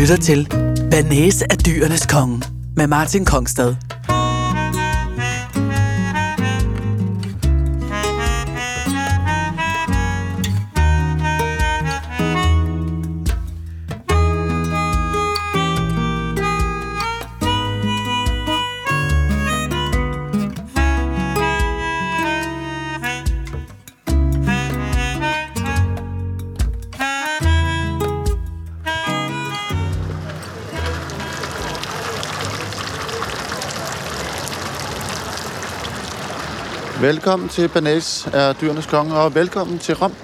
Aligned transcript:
lytter 0.00 0.16
til 0.16 0.48
Banese 0.90 1.52
af 1.52 1.58
dyrenes 1.58 2.06
konge 2.06 2.42
med 2.76 2.86
Martin 2.86 3.24
Kongstad. 3.24 3.74
Velkommen 37.10 37.48
til 37.48 37.68
Banæs 37.68 38.28
er 38.32 38.52
Dyrenes 38.52 38.86
Konge, 38.86 39.14
og 39.14 39.34
velkommen 39.34 39.78
til 39.78 39.94
Rom. 39.94 40.14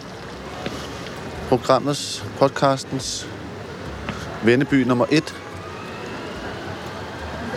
Programmets, 1.49 2.25
podcastens 2.39 3.29
vendeby 4.45 4.75
nummer 4.75 5.07
1. 5.11 5.35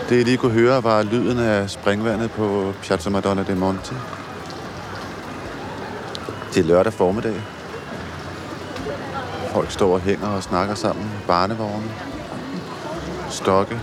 Det, 0.10 0.22
I 0.22 0.24
lige 0.24 0.38
kunne 0.38 0.52
høre, 0.52 0.84
var 0.84 1.04
lyden 1.04 1.40
af 1.40 1.70
springvandet 1.70 2.32
på 2.32 2.74
Piazza 2.82 3.10
Madonna 3.10 3.44
de 3.44 3.56
Monte. 3.56 3.96
Det 6.54 6.60
er 6.60 6.68
lørdag 6.68 6.94
formiddag. 6.94 7.42
Folk 9.54 9.72
står 9.72 9.94
og 9.94 10.00
hænger 10.00 10.28
og 10.28 10.44
snakker 10.44 10.76
sammen. 10.76 11.12
Barnevogne. 11.28 11.92
Stokke. 13.30 13.80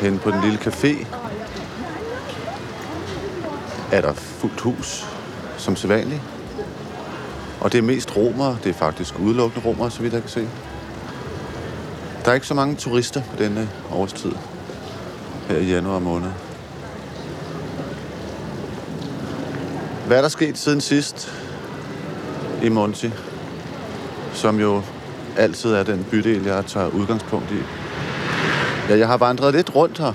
Hen 0.00 0.18
på 0.18 0.30
den 0.30 0.40
lille 0.40 0.58
café, 0.58 1.06
er 3.94 4.00
der 4.00 4.12
fuldt 4.12 4.60
hus, 4.60 5.06
som 5.56 5.76
sædvanligt. 5.76 6.20
Og 7.60 7.72
det 7.72 7.78
er 7.78 7.82
mest 7.82 8.16
romer, 8.16 8.56
det 8.64 8.70
er 8.70 8.74
faktisk 8.74 9.18
udelukkende 9.18 9.66
romer, 9.66 9.88
så 9.88 10.02
vidt 10.02 10.12
jeg 10.12 10.22
kan 10.22 10.30
se. 10.30 10.48
Der 12.24 12.30
er 12.30 12.34
ikke 12.34 12.46
så 12.46 12.54
mange 12.54 12.74
turister 12.76 13.22
på 13.22 13.42
denne 13.42 13.68
årstid 13.92 14.32
her 15.48 15.56
i 15.56 15.64
januar 15.64 15.98
måned. 15.98 16.30
Hvad 20.06 20.16
er 20.16 20.22
der 20.22 20.28
sket 20.28 20.58
siden 20.58 20.80
sidst 20.80 21.32
i 22.62 22.68
Monti, 22.68 23.10
som 24.32 24.60
jo 24.60 24.82
altid 25.36 25.72
er 25.72 25.82
den 25.82 26.06
bydel, 26.10 26.44
jeg 26.44 26.66
tager 26.66 26.88
udgangspunkt 26.88 27.50
i? 27.50 27.58
Ja, 28.88 28.98
jeg 28.98 29.06
har 29.06 29.16
vandret 29.16 29.54
lidt 29.54 29.74
rundt 29.74 29.98
her. 29.98 30.12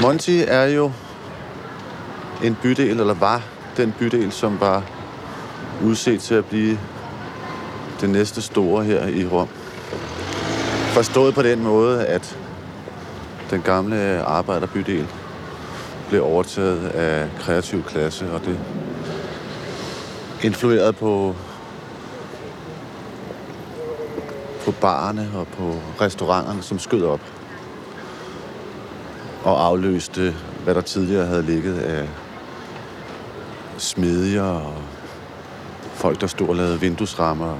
Monti 0.00 0.42
er 0.42 0.64
jo 0.64 0.92
en 2.42 2.56
bydel, 2.62 3.00
eller 3.00 3.14
var 3.14 3.42
den 3.76 3.94
bydel, 3.98 4.32
som 4.32 4.60
var 4.60 4.82
udset 5.84 6.20
til 6.20 6.34
at 6.34 6.44
blive 6.44 6.78
det 8.00 8.10
næste 8.10 8.42
store 8.42 8.84
her 8.84 9.06
i 9.06 9.26
Rom. 9.26 9.48
Forstået 10.94 11.34
på 11.34 11.42
den 11.42 11.62
måde, 11.62 12.06
at 12.06 12.38
den 13.50 13.62
gamle 13.62 14.22
arbejderbydel 14.22 15.06
blev 16.08 16.24
overtaget 16.24 16.88
af 16.88 17.28
kreativ 17.40 17.82
klasse, 17.82 18.32
og 18.32 18.44
det 18.44 18.58
influerede 20.42 20.92
på 20.92 21.36
på 24.64 24.70
barerne 24.70 25.30
og 25.34 25.46
på 25.46 25.74
restauranterne, 26.00 26.62
som 26.62 26.78
skød 26.78 27.02
op 27.02 27.20
og 29.44 29.64
afløste, 29.64 30.34
hvad 30.64 30.74
der 30.74 30.80
tidligere 30.80 31.26
havde 31.26 31.42
ligget 31.42 31.78
af 31.78 32.08
smedier 33.82 34.42
og 34.42 34.74
folk, 35.94 36.20
der 36.20 36.26
stod 36.26 36.48
og 36.48 36.56
lavede 36.56 36.80
vinduesrammer. 36.80 37.58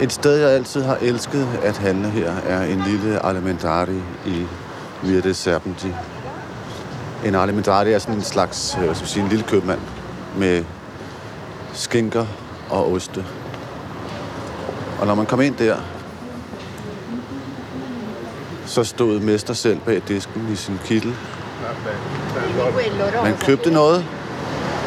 Et 0.00 0.12
sted, 0.12 0.36
jeg 0.36 0.50
altid 0.50 0.82
har 0.82 0.98
elsket 1.02 1.48
at 1.62 1.78
handle 1.78 2.10
her, 2.10 2.30
er 2.30 2.64
en 2.64 2.82
lille 2.86 3.26
alimentari 3.26 3.96
i 4.26 4.46
Via 5.02 5.20
de 5.20 5.34
Serpenti. 5.34 5.88
En 7.24 7.34
alimentari 7.34 7.92
er 7.92 7.98
sådan 7.98 8.14
en 8.14 8.22
slags, 8.22 8.78
øh, 8.82 8.96
skal 8.96 9.08
sige, 9.08 9.22
en 9.22 9.28
lille 9.28 9.44
købmand 9.44 9.80
med 10.36 10.64
skinker 11.72 12.26
og 12.70 12.92
oste. 12.92 13.24
Og 15.00 15.06
når 15.06 15.14
man 15.14 15.26
kom 15.26 15.40
ind 15.40 15.56
der, 15.56 15.76
så 18.66 18.84
stod 18.84 19.20
mester 19.20 19.54
selv 19.54 19.80
bag 19.80 20.02
disken 20.08 20.48
i 20.52 20.56
sin 20.56 20.78
kittel 20.84 21.14
man 23.22 23.36
købte 23.40 23.70
noget, 23.70 24.04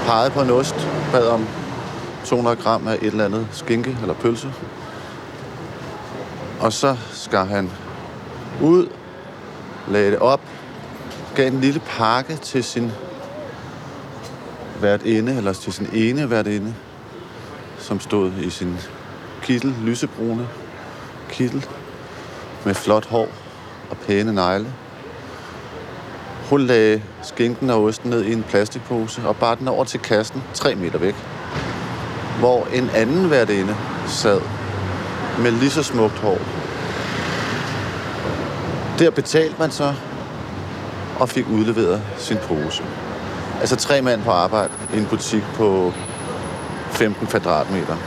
pegede 0.05 0.31
på 0.31 0.41
en 0.41 0.49
ost, 0.49 0.87
bad 1.11 1.27
om 1.27 1.47
200 2.25 2.55
gram 2.55 2.87
af 2.87 2.93
et 2.93 3.03
eller 3.03 3.25
andet 3.25 3.47
skinke 3.51 3.97
eller 4.01 4.13
pølse. 4.13 4.53
Og 6.59 6.73
så 6.73 6.95
skar 7.11 7.43
han 7.43 7.71
ud, 8.61 8.87
lagde 9.87 10.11
det 10.11 10.19
op, 10.19 10.41
gav 11.35 11.47
en 11.47 11.61
lille 11.61 11.81
pakke 11.87 12.35
til 12.35 12.63
sin 12.63 12.91
værtinde, 14.81 15.37
eller 15.37 15.53
til 15.53 15.73
sin 15.73 15.89
ene 15.93 16.29
værtinde, 16.29 16.73
som 17.79 17.99
stod 17.99 18.31
i 18.31 18.49
sin 18.49 18.79
kittel, 19.41 19.75
lysebrune 19.83 20.47
kittel, 21.29 21.65
med 22.65 22.73
flot 22.73 23.05
hår 23.05 23.27
og 23.89 23.97
pæne 23.97 24.33
negle. 24.33 24.73
Hun 26.53 26.61
lagde 26.61 27.01
skinken 27.21 27.69
og 27.69 27.83
osten 27.83 28.09
ned 28.09 28.23
i 28.23 28.33
en 28.33 28.43
plastikpose 28.49 29.21
og 29.25 29.35
bar 29.35 29.55
den 29.55 29.67
over 29.67 29.83
til 29.83 29.99
kassen 29.99 30.43
3 30.53 30.75
meter 30.75 30.99
væk. 30.99 31.15
Hvor 32.39 32.67
en 32.73 32.89
anden 32.89 33.31
værtinde 33.31 33.75
sad 34.07 34.41
med 35.39 35.51
lige 35.51 35.69
så 35.69 35.83
smukt 35.83 36.19
hår. 36.19 36.37
Der 38.99 39.11
betalte 39.11 39.55
man 39.59 39.71
så 39.71 39.93
og 41.19 41.29
fik 41.29 41.45
udleveret 41.49 42.01
sin 42.17 42.37
pose. 42.37 42.83
Altså 43.59 43.75
tre 43.75 44.01
mand 44.01 44.23
på 44.23 44.31
arbejde 44.31 44.73
i 44.93 44.97
en 44.97 45.05
butik 45.05 45.43
på 45.55 45.93
15 46.91 47.27
kvadratmeter. 47.27 47.97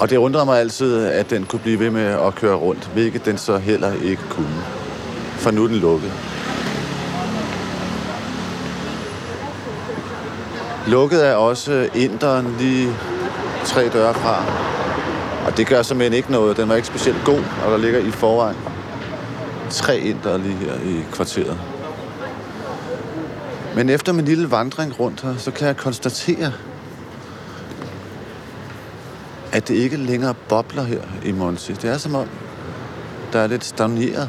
Og 0.00 0.10
det 0.10 0.16
undrede 0.16 0.44
mig 0.44 0.60
altid, 0.60 1.06
at 1.06 1.30
den 1.30 1.44
kunne 1.44 1.60
blive 1.60 1.78
ved 1.78 1.90
med 1.90 2.06
at 2.06 2.34
køre 2.34 2.56
rundt, 2.56 2.90
hvilket 2.92 3.24
den 3.24 3.38
så 3.38 3.58
heller 3.58 3.92
ikke 3.92 4.22
kunne 4.30 4.81
for 5.42 5.50
nu 5.50 5.64
er 5.64 5.68
den 5.68 5.76
lukket. 5.76 6.12
Lukket 10.86 11.26
er 11.26 11.34
også 11.34 11.88
inderen 11.94 12.56
lige 12.58 12.92
tre 13.64 13.88
døre 13.88 14.14
fra. 14.14 14.44
Og 15.46 15.56
det 15.56 15.66
gør 15.66 15.82
simpelthen 15.82 16.12
ikke 16.12 16.32
noget. 16.32 16.56
Den 16.56 16.68
var 16.68 16.74
ikke 16.74 16.88
specielt 16.88 17.24
god, 17.24 17.40
og 17.64 17.70
der 17.70 17.76
ligger 17.76 17.98
i 17.98 18.10
forvejen 18.10 18.56
tre 19.70 19.98
indere 19.98 20.38
lige 20.38 20.54
her 20.54 20.74
i 20.74 21.04
kvarteret. 21.12 21.58
Men 23.74 23.88
efter 23.88 24.12
min 24.12 24.24
lille 24.24 24.50
vandring 24.50 25.00
rundt 25.00 25.20
her, 25.20 25.36
så 25.36 25.50
kan 25.50 25.66
jeg 25.66 25.76
konstatere, 25.76 26.52
at 29.52 29.68
det 29.68 29.74
ikke 29.74 29.96
længere 29.96 30.34
bobler 30.48 30.82
her 30.82 31.00
i 31.24 31.32
Monsi. 31.32 31.72
Det 31.72 31.90
er 31.90 31.98
som 31.98 32.14
om, 32.14 32.26
der 33.32 33.38
er 33.38 33.46
lidt 33.46 33.64
stagneret. 33.64 34.28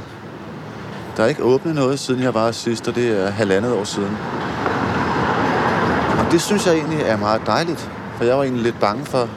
Der 1.17 1.23
er 1.23 1.27
ikke 1.27 1.43
åbnet 1.43 1.75
noget, 1.75 1.99
siden 1.99 2.21
jeg 2.23 2.33
var 2.33 2.51
sidst, 2.51 2.87
og 2.87 2.95
det 2.95 3.21
er 3.21 3.31
halvandet 3.31 3.73
år 3.73 3.83
siden. 3.83 4.17
Og 6.19 6.31
det 6.31 6.41
synes 6.41 6.67
jeg 6.67 6.75
egentlig 6.75 7.01
er 7.01 7.17
meget 7.17 7.41
dejligt, 7.45 7.89
for 8.17 8.23
jeg 8.23 8.37
var 8.37 8.43
egentlig 8.43 8.63
lidt 8.63 8.79
bange 8.79 9.05
for, 9.05 9.29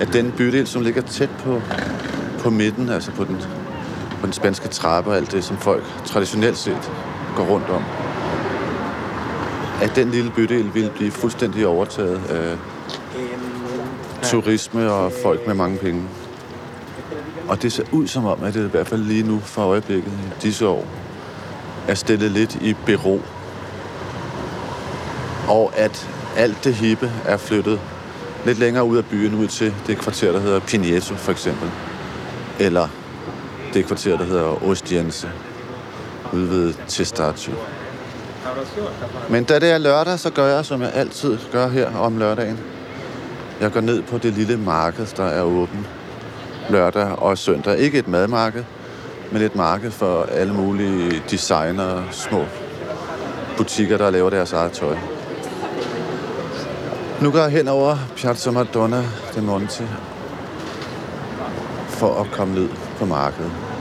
at 0.00 0.12
den 0.12 0.32
bydel, 0.36 0.66
som 0.66 0.82
ligger 0.82 1.02
tæt 1.02 1.30
på, 1.44 1.60
på 2.38 2.50
midten, 2.50 2.88
altså 2.88 3.10
på 3.10 3.24
den, 3.24 3.36
på 4.20 4.26
den 4.26 4.32
spanske 4.32 4.68
trappe 4.68 5.10
og 5.10 5.16
alt 5.16 5.32
det, 5.32 5.44
som 5.44 5.56
folk 5.56 5.84
traditionelt 6.04 6.58
set 6.58 6.92
går 7.36 7.44
rundt 7.44 7.68
om, 7.68 7.82
at 9.82 9.96
den 9.96 10.10
lille 10.10 10.30
bydel 10.30 10.74
ville 10.74 10.90
blive 10.90 11.10
fuldstændig 11.10 11.66
overtaget 11.66 12.20
af 12.28 12.56
turisme 14.22 14.92
og 14.92 15.12
folk 15.22 15.46
med 15.46 15.54
mange 15.54 15.78
penge. 15.78 16.02
Og 17.48 17.62
det 17.62 17.72
ser 17.72 17.84
ud 17.92 18.06
som 18.06 18.24
om, 18.24 18.42
at 18.42 18.54
det 18.54 18.66
i 18.66 18.70
hvert 18.70 18.88
fald 18.88 19.02
lige 19.02 19.22
nu 19.22 19.40
for 19.40 19.62
øjeblikket 19.62 20.12
i 20.12 20.42
disse 20.42 20.66
år 20.66 20.86
er 21.88 21.94
stillet 21.94 22.30
lidt 22.30 22.54
i 22.54 22.76
bero. 22.86 23.20
Og 25.48 25.72
at 25.76 26.08
alt 26.36 26.64
det 26.64 26.74
hippe 26.74 27.12
er 27.24 27.36
flyttet 27.36 27.80
lidt 28.46 28.58
længere 28.58 28.84
ud 28.84 28.96
af 28.96 29.04
byen, 29.04 29.34
ud 29.34 29.46
til 29.46 29.74
det 29.86 29.98
kvarter, 29.98 30.32
der 30.32 30.40
hedder 30.40 30.60
Pineto 30.60 31.14
for 31.14 31.32
eksempel. 31.32 31.70
Eller 32.58 32.88
det 33.74 33.86
kvarter, 33.86 34.16
der 34.16 34.24
hedder 34.24 34.64
Ostiense, 34.64 35.30
ude 36.32 36.50
ved 36.50 36.74
Testaccio. 36.88 37.52
Men 39.30 39.44
da 39.44 39.58
det 39.58 39.70
er 39.70 39.78
lørdag, 39.78 40.18
så 40.18 40.30
gør 40.30 40.46
jeg, 40.46 40.64
som 40.64 40.82
jeg 40.82 40.90
altid 40.94 41.38
gør 41.52 41.68
her 41.68 41.96
om 41.96 42.18
lørdagen. 42.18 42.58
Jeg 43.60 43.72
går 43.72 43.80
ned 43.80 44.02
på 44.02 44.18
det 44.18 44.32
lille 44.32 44.56
marked, 44.56 45.06
der 45.16 45.24
er 45.24 45.42
åbent 45.42 45.88
lørdag 46.70 47.18
og 47.18 47.38
søndag. 47.38 47.78
Ikke 47.78 47.98
et 47.98 48.08
madmarked, 48.08 48.64
men 49.30 49.42
et 49.42 49.56
marked 49.56 49.90
for 49.90 50.22
alle 50.22 50.54
mulige 50.54 51.22
designer, 51.30 52.02
små 52.10 52.44
butikker, 53.56 53.96
der 53.96 54.10
laver 54.10 54.30
deres 54.30 54.52
eget 54.52 54.72
tøj. 54.72 54.96
Nu 57.20 57.30
går 57.30 57.38
jeg 57.38 57.50
hen 57.50 57.68
over 57.68 57.96
Piazza 58.16 58.50
Madonna 58.50 59.04
de 59.34 59.42
Monte 59.42 59.88
for 61.88 62.20
at 62.20 62.26
komme 62.30 62.54
ned 62.54 62.68
på 62.98 63.04
markedet. 63.04 63.71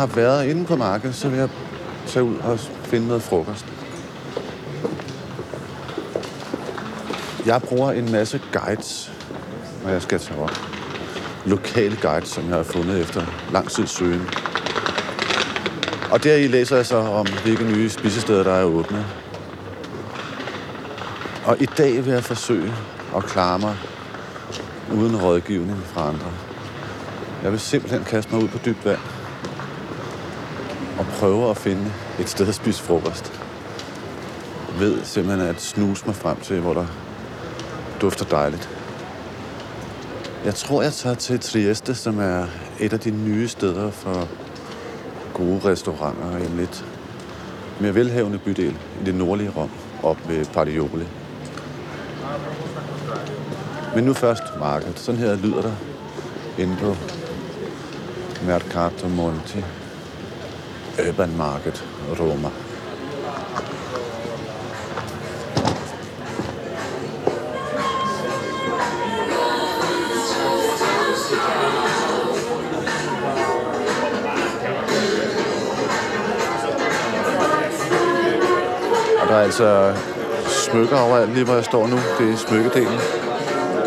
Har 0.00 0.06
været 0.06 0.46
inde 0.46 0.64
på 0.64 0.76
markedet, 0.76 1.14
så 1.14 1.28
vil 1.28 1.38
jeg 1.38 1.48
tage 2.06 2.24
ud 2.24 2.36
og 2.36 2.58
finde 2.60 3.06
noget 3.06 3.22
frokost. 3.22 3.66
Jeg 7.46 7.62
bruger 7.62 7.92
en 7.92 8.12
masse 8.12 8.40
guides, 8.52 9.12
når 9.84 9.90
jeg 9.90 10.02
skal 10.02 10.18
tage 10.18 10.40
op. 10.40 10.60
Lokale 11.46 11.96
guides, 12.02 12.28
som 12.28 12.48
jeg 12.48 12.56
har 12.56 12.62
fundet 12.62 13.00
efter 13.00 13.26
lang 13.52 13.70
tid 13.70 13.86
søgen. 13.86 14.28
Og 16.10 16.24
deri 16.24 16.46
læser 16.46 16.76
jeg 16.76 16.86
så 16.86 16.96
om, 16.96 17.26
hvilke 17.42 17.64
nye 17.64 17.90
spisesteder, 17.90 18.42
der 18.42 18.52
er 18.52 18.64
åbne. 18.64 19.06
Og 21.44 21.56
i 21.62 21.66
dag 21.66 22.04
vil 22.04 22.12
jeg 22.12 22.24
forsøge 22.24 22.74
at 23.16 23.24
klare 23.24 23.58
mig 23.58 23.76
uden 24.94 25.16
rådgivning 25.16 25.82
fra 25.84 26.08
andre. 26.08 26.32
Jeg 27.42 27.52
vil 27.52 27.60
simpelthen 27.60 28.04
kaste 28.04 28.34
mig 28.34 28.44
ud 28.44 28.48
på 28.48 28.58
dybt 28.64 28.84
vand 28.84 29.19
prøver 31.20 31.50
at 31.50 31.56
finde 31.56 31.92
et 32.20 32.28
sted 32.28 32.48
at 32.48 32.54
spise 32.54 32.82
frokost. 32.82 33.32
Jeg 34.72 34.80
ved 34.80 35.04
simpelthen 35.04 35.48
at 35.48 35.60
snuse 35.60 36.06
mig 36.06 36.14
frem 36.14 36.40
til, 36.40 36.60
hvor 36.60 36.74
der 36.74 36.86
dufter 38.00 38.24
dejligt. 38.24 38.68
Jeg 40.44 40.54
tror, 40.54 40.82
jeg 40.82 40.92
tager 40.92 41.14
til 41.14 41.40
Trieste, 41.40 41.94
som 41.94 42.18
er 42.18 42.46
et 42.78 42.92
af 42.92 43.00
de 43.00 43.10
nye 43.10 43.48
steder 43.48 43.90
for 43.90 44.28
gode 45.34 45.60
restauranter 45.64 46.38
i 46.38 46.46
en 46.46 46.56
lidt 46.56 46.84
mere 47.80 47.94
velhavende 47.94 48.38
bydel 48.38 48.76
i 49.00 49.04
det 49.06 49.14
nordlige 49.14 49.52
Rom, 49.56 49.70
op 50.02 50.28
ved 50.28 50.44
Pardioli. 50.44 51.06
Men 53.94 54.04
nu 54.04 54.12
først 54.12 54.42
markedet. 54.58 54.98
Sådan 54.98 55.20
her 55.20 55.36
lyder 55.36 55.62
der 55.62 55.72
inde 56.58 56.76
på 56.76 56.96
Mercato 58.46 59.08
Monti, 59.08 59.64
Urban 61.08 61.36
Market, 61.36 61.84
Roma. 62.20 62.48
Og 79.20 79.28
der 79.28 79.34
er 79.34 79.42
altså 79.42 79.94
smykker 80.46 80.98
overalt, 81.00 81.34
lige 81.34 81.44
hvor 81.44 81.54
jeg 81.54 81.64
står 81.64 81.86
nu. 81.86 81.96
Det 82.18 82.32
er 82.32 82.36
smykkedelen. 82.36 83.00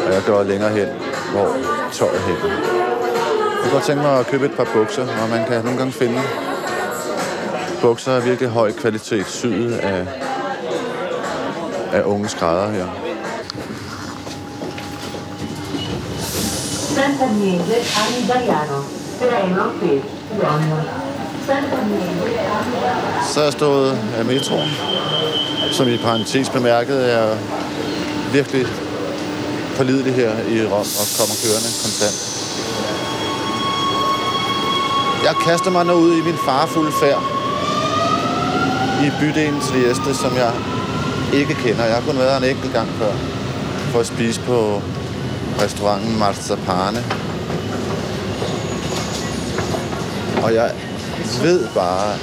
Og 0.08 0.14
jeg 0.14 0.24
går 0.28 0.44
længere 0.44 0.70
hen, 0.70 0.88
hvor 1.32 1.58
tøjet 1.92 2.22
hænger. 2.22 2.48
Jeg 2.48 3.62
kunne 3.62 3.72
godt 3.72 3.84
tænke 3.84 4.02
mig 4.02 4.20
at 4.20 4.28
købe 4.28 4.46
et 4.46 4.54
par 4.58 4.68
bukser, 4.74 5.08
og 5.24 5.30
man 5.30 5.48
kan 5.48 5.64
nogle 5.64 5.78
gange 5.78 5.94
finde 5.94 6.22
bukser 7.84 8.12
af 8.12 8.26
virkelig 8.26 8.50
høj 8.50 8.72
kvalitet, 8.72 9.26
syet 9.28 9.74
af, 9.74 10.06
af 11.92 12.04
unge 12.04 12.30
skrædder 12.30 12.70
her. 12.72 12.88
Sant'Agnese 16.96 17.78
all'italiano. 18.02 18.80
Treno 19.20 19.66
per 19.80 20.02
all'italiano. 20.48 21.04
Så 23.34 23.40
er 23.40 23.44
jeg 23.44 23.54
stået 23.54 23.98
af 24.18 24.26
metroen, 24.26 24.70
som 25.72 25.88
i 25.88 25.98
parentes 25.98 26.50
bemærket 26.50 27.14
er 27.14 27.38
virkelig 28.34 28.66
pålidelig 29.78 30.14
her 30.14 30.32
i 30.48 30.66
Rom 30.66 30.88
og 31.02 31.08
kommer 31.18 31.36
kørende 31.44 31.72
konstant. 31.84 32.18
Jeg 35.24 35.36
kaster 35.46 35.72
mig 35.72 35.86
nu 35.86 35.94
ud 35.94 36.14
i 36.18 36.22
min 36.22 36.38
farfulde 36.46 36.92
færd 36.92 37.33
i 39.02 39.12
bydelen 39.20 39.60
Trieste, 39.60 40.14
som 40.14 40.36
jeg 40.36 40.54
ikke 41.34 41.54
kender. 41.54 41.86
Jeg 41.86 41.96
har 41.96 42.02
kun 42.02 42.18
været 42.18 42.42
der 42.42 42.48
en 42.48 42.56
enkelt 42.56 42.74
gang 42.74 42.90
før 42.90 43.14
for 43.92 44.00
at 44.00 44.06
spise 44.06 44.42
på 44.42 44.82
restauranten 45.62 46.20
Marzapane. 46.20 47.04
Og 50.44 50.54
jeg 50.54 50.72
ved 51.42 51.68
bare, 51.76 52.14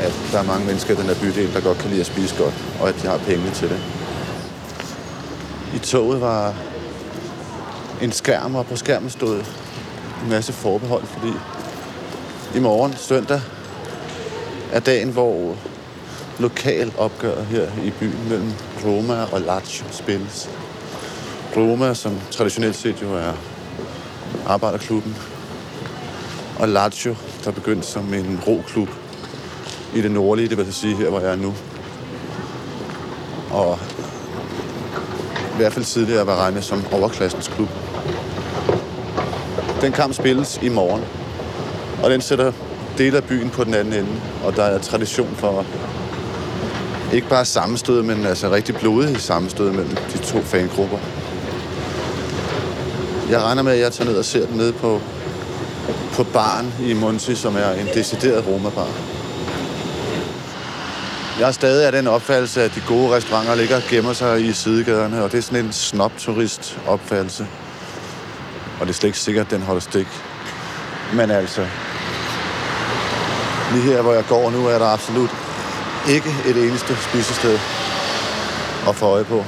at 0.00 0.12
der 0.32 0.38
er 0.38 0.42
mange 0.42 0.66
mennesker 0.66 0.94
i 0.94 0.96
den 0.96 1.04
her 1.04 1.14
bydel, 1.14 1.54
der 1.54 1.60
godt 1.60 1.78
kan 1.78 1.90
lide 1.90 2.00
at 2.00 2.06
spise 2.06 2.36
godt, 2.36 2.54
og 2.80 2.88
at 2.88 2.94
de 3.02 3.06
har 3.06 3.18
penge 3.18 3.50
til 3.50 3.68
det. 3.68 3.80
I 5.74 5.78
toget 5.78 6.20
var 6.20 6.54
en 8.02 8.12
skærm, 8.12 8.54
og 8.54 8.66
på 8.66 8.76
skærmen 8.76 9.10
stod 9.10 9.36
en 10.24 10.30
masse 10.30 10.52
forbehold, 10.52 11.06
fordi 11.06 11.32
i 12.54 12.58
morgen, 12.58 12.94
søndag, 12.96 13.40
er 14.72 14.80
dagen, 14.80 15.08
hvor 15.08 15.56
lokal 16.40 16.92
opgør 16.98 17.42
her 17.42 17.68
i 17.84 17.90
byen 17.90 18.28
mellem 18.28 18.52
Roma 18.84 19.24
og 19.32 19.40
Lazio 19.40 19.84
spilles. 19.90 20.50
Roma, 21.56 21.94
som 21.94 22.18
traditionelt 22.30 22.76
set 22.76 23.02
jo 23.02 23.14
er 23.14 23.32
arbejderklubben, 24.46 25.16
og 26.58 26.68
Lazio, 26.68 27.16
der 27.44 27.50
begyndte 27.50 27.86
som 27.86 28.14
en 28.14 28.40
roklub 28.46 28.88
i 29.94 30.00
det 30.00 30.10
nordlige, 30.10 30.48
det 30.48 30.56
vil 30.56 30.64
jeg 30.64 30.74
sige 30.74 30.96
her, 30.96 31.08
hvor 31.10 31.20
jeg 31.20 31.32
er 31.32 31.36
nu. 31.36 31.54
Og 33.50 33.78
i 35.54 35.56
hvert 35.56 35.72
fald 35.72 35.84
tidligere 35.84 36.26
var 36.26 36.36
regnet 36.36 36.64
som 36.64 36.84
overklassens 36.92 37.48
klub. 37.48 37.68
Den 39.80 39.92
kamp 39.92 40.14
spilles 40.14 40.58
i 40.62 40.68
morgen, 40.68 41.04
og 42.02 42.10
den 42.10 42.20
sætter 42.20 42.52
dele 42.98 43.16
af 43.16 43.24
byen 43.24 43.50
på 43.50 43.64
den 43.64 43.74
anden 43.74 43.94
ende, 43.94 44.20
og 44.44 44.56
der 44.56 44.62
er 44.62 44.78
tradition 44.78 45.34
for 45.34 45.64
ikke 47.12 47.28
bare 47.28 47.44
sammenstød, 47.44 48.02
men 48.02 48.26
altså 48.26 48.50
rigtig 48.50 48.76
blodige 48.76 49.20
sammenstød 49.20 49.70
mellem 49.70 49.96
de 50.12 50.18
to 50.18 50.42
fangrupper. 50.42 50.98
Jeg 53.30 53.42
regner 53.42 53.62
med, 53.62 53.72
at 53.72 53.80
jeg 53.80 53.92
tager 53.92 54.10
ned 54.10 54.18
og 54.18 54.24
ser 54.24 54.46
den 54.46 54.56
nede 54.56 54.72
på, 54.72 55.00
på 56.12 56.24
baren 56.24 56.74
i 56.80 56.92
Munsi, 56.92 57.34
som 57.34 57.56
er 57.56 57.70
en 57.70 57.86
decideret 57.94 58.46
romabar. 58.46 58.88
Jeg 61.40 61.48
er 61.48 61.52
stadig 61.52 61.86
af 61.86 61.92
den 61.92 62.06
opfattelse, 62.06 62.62
at 62.62 62.74
de 62.74 62.82
gode 62.88 63.16
restauranter 63.16 63.54
ligger 63.54 63.76
og 63.76 63.82
gemmer 63.88 64.12
sig 64.12 64.44
i 64.44 64.52
sidegaderne, 64.52 65.24
og 65.24 65.32
det 65.32 65.38
er 65.38 65.42
sådan 65.42 65.64
en 65.64 65.72
snob-turist-opfattelse. 65.72 67.46
Og 68.80 68.86
det 68.86 68.92
er 68.92 68.96
slet 68.96 69.08
ikke 69.08 69.18
sikkert, 69.18 69.46
at 69.46 69.50
den 69.50 69.62
holder 69.62 69.80
stik. 69.80 70.06
Men 71.14 71.30
altså, 71.30 71.66
lige 73.72 73.82
her, 73.82 74.02
hvor 74.02 74.12
jeg 74.12 74.24
går 74.28 74.50
nu, 74.50 74.66
er 74.66 74.78
der 74.78 74.86
absolut 74.86 75.30
ikke 76.08 76.34
et 76.46 76.56
eneste 76.56 76.96
spisested 76.96 77.58
at 78.88 78.96
få 78.96 79.06
øje 79.06 79.24
på. 79.24 79.44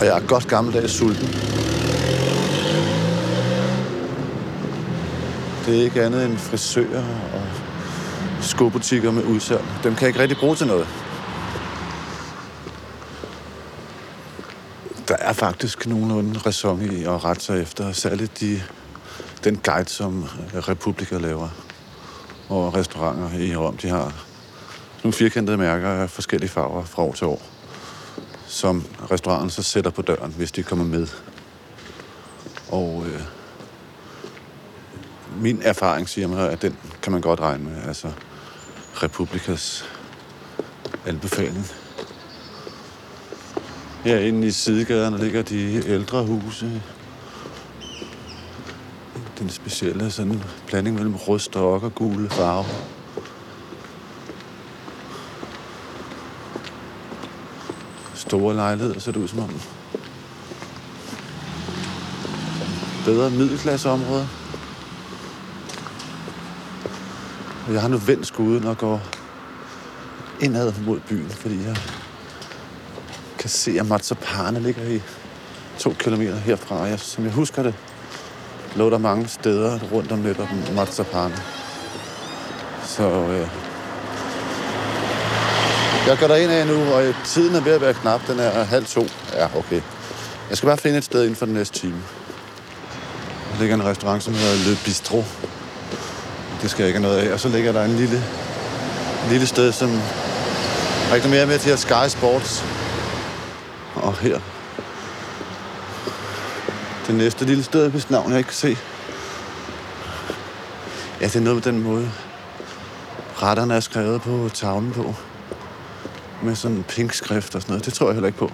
Og 0.00 0.06
jeg 0.06 0.16
er 0.16 0.26
godt 0.26 0.48
gammeldags 0.48 0.92
sulten. 0.92 1.28
Det 5.66 5.78
er 5.78 5.82
ikke 5.84 6.02
andet 6.02 6.24
end 6.24 6.38
frisører 6.38 7.04
og 7.34 7.42
skobutikker 8.40 9.10
med 9.10 9.24
udsalg. 9.24 9.64
Dem 9.82 9.94
kan 9.94 10.00
jeg 10.00 10.08
ikke 10.08 10.20
rigtig 10.20 10.38
bruge 10.38 10.56
til 10.56 10.66
noget. 10.66 10.86
Der 15.08 15.16
er 15.16 15.32
faktisk 15.32 15.86
nogenlunde 15.86 16.38
ræson 16.38 16.82
i 16.82 17.04
at 17.04 17.24
rette 17.24 17.44
sig 17.44 17.62
efter, 17.62 17.92
særligt 17.92 18.40
de, 18.40 18.62
den 19.44 19.56
guide, 19.56 19.88
som 19.88 20.24
Republika 20.54 21.18
laver. 21.18 21.65
Og 22.48 22.74
restauranter 22.74 23.38
i 23.38 23.56
Rom, 23.56 23.76
de 23.76 23.88
har 23.88 24.12
nogle 25.02 25.12
firkantede 25.12 25.56
mærker 25.56 25.88
af 25.88 26.10
forskellige 26.10 26.50
farver 26.50 26.84
fra 26.84 27.02
år 27.02 27.12
til 27.12 27.26
år, 27.26 27.42
som 28.46 28.84
restauranten 29.10 29.50
så 29.50 29.62
sætter 29.62 29.90
på 29.90 30.02
døren, 30.02 30.34
hvis 30.36 30.52
de 30.52 30.62
kommer 30.62 30.84
med. 30.84 31.06
Og 32.68 33.04
øh, 33.06 33.20
min 35.40 35.62
erfaring 35.62 36.08
siger 36.08 36.28
mig, 36.28 36.50
at 36.50 36.62
den 36.62 36.76
kan 37.02 37.12
man 37.12 37.20
godt 37.20 37.40
regne 37.40 37.64
med. 37.64 37.82
Altså 37.88 38.12
Republikas 38.94 39.84
anbefaling. 41.06 41.66
Herinde 44.04 44.46
i 44.46 44.50
sidegaderne 44.50 45.18
ligger 45.18 45.42
de 45.42 45.88
ældre 45.88 46.24
huse. 46.24 46.82
Den 49.46 49.52
specielle 49.52 50.10
sådan 50.10 50.42
blanding 50.66 50.96
mellem 50.96 51.14
rust 51.14 51.56
og 51.56 51.82
og 51.82 51.94
gule 51.94 52.30
farve. 52.30 52.64
Store 58.14 58.54
lejligheder 58.54 59.00
ser 59.00 59.12
det 59.12 59.20
ud 59.20 59.28
som 59.28 59.38
om. 59.38 59.60
Bedre 63.04 63.30
middelklasseområde. 63.30 64.28
Og 67.66 67.72
Jeg 67.72 67.80
har 67.80 67.88
nu 67.88 67.96
vendt 67.96 68.26
skuden 68.26 68.64
og 68.64 68.78
går 68.78 69.02
indad 70.40 70.72
mod 70.86 71.00
byen, 71.00 71.30
fordi 71.30 71.62
jeg 71.64 71.76
kan 73.38 73.50
se, 73.50 73.80
at 73.80 73.86
Matsapane 73.86 74.60
ligger 74.60 74.88
i 74.88 75.00
to 75.78 75.94
kilometer 75.98 76.36
herfra. 76.36 76.76
Jeg, 76.76 77.00
som 77.00 77.24
jeg 77.24 77.32
husker 77.32 77.62
det, 77.62 77.74
lå 78.76 78.90
der 78.90 78.98
mange 78.98 79.28
steder 79.28 79.78
rundt 79.92 80.12
om 80.12 80.18
netop 80.18 80.48
Matsapane. 80.74 81.36
Så 82.84 83.02
øh, 83.02 83.48
jeg 86.06 86.18
går 86.18 86.34
ind 86.34 86.50
af 86.50 86.66
nu, 86.66 86.92
og 86.92 87.04
øh, 87.04 87.14
tiden 87.24 87.54
er 87.54 87.60
ved 87.60 87.72
at 87.72 87.80
være 87.80 87.94
knap. 87.94 88.20
Den 88.26 88.38
er 88.40 88.64
halv 88.64 88.86
to. 88.86 89.06
Ja, 89.32 89.44
okay. 89.56 89.80
Jeg 90.48 90.56
skal 90.56 90.66
bare 90.66 90.78
finde 90.78 90.98
et 90.98 91.04
sted 91.04 91.22
inden 91.22 91.36
for 91.36 91.46
den 91.46 91.54
næste 91.54 91.78
time. 91.78 91.96
Der 93.52 93.60
ligger 93.60 93.74
en 93.74 93.84
restaurant, 93.84 94.22
som 94.22 94.34
hedder 94.34 94.70
Le 94.70 94.76
Bistro. 94.84 95.24
Det 96.62 96.70
skal 96.70 96.82
jeg 96.82 96.88
ikke 96.88 97.00
have 97.00 97.12
noget 97.12 97.28
af. 97.28 97.32
Og 97.32 97.40
så 97.40 97.48
ligger 97.48 97.72
der 97.72 97.84
en 97.84 97.96
lille, 97.96 98.22
lille 99.30 99.46
sted, 99.46 99.72
som 99.72 100.00
reklamerer 101.12 101.46
med 101.46 101.58
til 101.58 101.70
at 101.70 101.78
Sky 101.78 102.08
Sports. 102.08 102.64
Og 103.94 104.14
her. 104.18 104.40
Det 107.06 107.14
næste 107.14 107.44
lille 107.44 107.64
sted, 107.64 107.90
hvis 107.90 108.10
navn 108.10 108.30
jeg 108.30 108.38
ikke 108.38 108.48
kan 108.48 108.54
se. 108.54 108.76
Ja, 111.20 111.26
det 111.26 111.36
er 111.36 111.40
noget 111.40 111.66
med 111.66 111.72
den 111.72 111.82
måde, 111.82 112.10
retterne 113.42 113.74
er 113.74 113.80
skrevet 113.80 114.22
på 114.22 114.50
tavlen 114.54 114.92
på. 114.92 115.14
Med 116.42 116.54
sådan 116.54 116.76
en 116.76 116.82
pink 116.82 117.12
skrift 117.12 117.54
og 117.54 117.62
sådan 117.62 117.72
noget. 117.72 117.84
Det 117.84 117.94
tror 117.94 118.06
jeg 118.06 118.14
heller 118.14 118.26
ikke 118.26 118.38
på. 118.38 118.52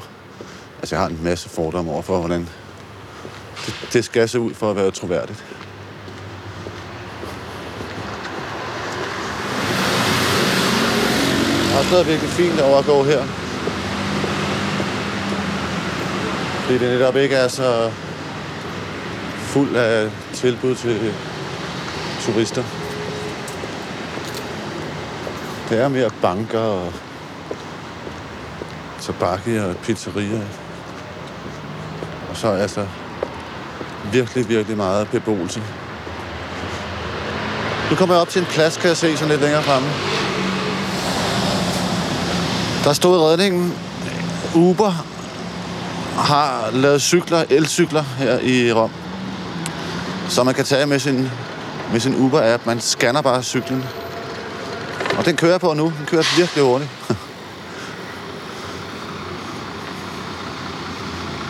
Altså, 0.79 0.95
jeg 0.95 1.03
har 1.03 1.09
en 1.09 1.21
masse 1.23 1.49
fordomme 1.49 1.93
over 1.93 2.03
for, 2.03 2.19
hvordan 2.19 2.49
det, 3.67 3.89
det 3.93 4.05
skal 4.05 4.29
se 4.29 4.41
ud 4.41 4.55
for 4.55 4.71
at 4.71 4.77
være 4.77 4.91
troværdigt. 4.91 5.45
Der 11.71 11.79
er 11.79 11.85
stadig 11.85 12.07
virkelig 12.07 12.31
fint 12.31 12.61
over 12.61 12.79
at 12.79 12.85
gå 12.85 13.05
her. 13.05 13.23
Fordi 16.63 16.79
det 16.79 16.99
netop 16.99 17.17
ikke 17.17 17.35
er 17.35 17.49
så 17.49 17.91
fuld 19.53 19.77
af 19.77 20.11
tilbud 20.35 20.75
til 20.75 21.15
turister. 22.21 22.63
Der 25.69 25.77
er 25.77 25.89
mere 25.89 26.11
banker 26.23 26.59
og 26.59 26.93
tabaki 29.01 29.57
og 29.57 29.77
pizzerier. 29.77 30.43
Og 32.31 32.37
så 32.37 32.49
altså 32.49 32.87
virkelig, 34.13 34.49
virkelig 34.49 34.77
meget 34.77 35.09
beboelse. 35.09 35.63
Nu 37.91 37.97
kommer 37.97 38.15
jeg 38.15 38.23
op 38.23 38.29
til 38.29 38.41
en 38.41 38.47
plads, 38.47 38.77
kan 38.77 38.89
jeg 38.89 38.97
se 38.97 39.17
sådan 39.17 39.29
lidt 39.29 39.41
længere 39.41 39.63
fremme. 39.63 39.89
Der 42.85 42.93
stod 42.93 43.31
redningen. 43.31 43.75
Uber 44.55 45.07
har 46.17 46.71
lavet 46.73 47.03
cykler, 47.03 47.45
elcykler 47.51 48.03
her 48.03 48.39
i 48.39 48.73
Rom. 48.73 49.02
Så 50.33 50.45
man 50.45 50.55
kan 50.55 50.65
tage 50.65 50.87
med 50.87 50.99
sin, 50.99 51.31
med 51.93 52.01
sin 52.01 52.15
Uber-app. 52.15 52.67
Man 52.67 52.81
scanner 52.81 53.23
bare 53.23 53.43
cyklen. 53.43 53.85
Og 55.19 55.27
den 55.27 55.37
kører 55.37 55.53
jeg 55.53 55.61
på 55.61 55.75
nu. 55.75 55.85
Den 55.85 56.07
kører 56.07 56.37
virkelig 56.37 56.65
hurtigt. 56.65 56.91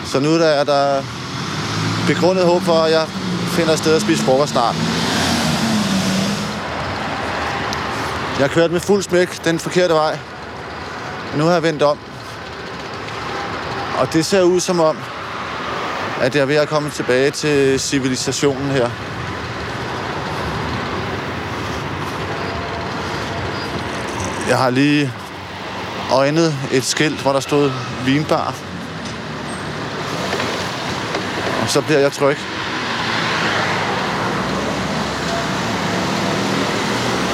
Så 0.11 0.19
nu 0.19 0.39
der 0.39 0.45
er 0.45 0.63
der 0.63 1.03
begrundet 2.07 2.45
håb 2.45 2.61
for, 2.61 2.73
at 2.73 2.91
jeg 2.91 3.07
finder 3.47 3.73
et 3.73 3.79
sted 3.79 3.95
at 3.95 4.01
spise 4.01 4.23
frokost 4.23 4.51
snart. 4.51 4.75
Jeg 8.39 8.47
har 8.47 8.53
kørt 8.53 8.71
med 8.71 8.79
fuld 8.79 9.03
smæk 9.03 9.45
den 9.45 9.59
forkerte 9.59 9.93
vej. 9.93 10.19
Men 11.31 11.39
nu 11.39 11.45
har 11.45 11.53
jeg 11.53 11.63
vendt 11.63 11.81
om. 11.81 11.97
Og 13.99 14.13
det 14.13 14.25
ser 14.25 14.41
ud 14.41 14.59
som 14.59 14.79
om, 14.79 14.97
at 16.23 16.35
jeg 16.35 16.41
er 16.41 16.45
ved 16.45 16.55
at 16.55 16.67
komme 16.67 16.89
tilbage 16.89 17.31
til 17.31 17.79
civilisationen 17.79 18.71
her. 18.71 18.89
Jeg 24.49 24.57
har 24.57 24.69
lige 24.69 25.11
øjnet 26.11 26.55
et 26.71 26.83
skilt, 26.83 27.21
hvor 27.21 27.33
der 27.33 27.39
stod 27.39 27.71
vinbar. 28.05 28.55
Og 31.61 31.69
så 31.69 31.81
bliver 31.81 31.99
jeg 31.99 32.11
tryg. 32.11 32.37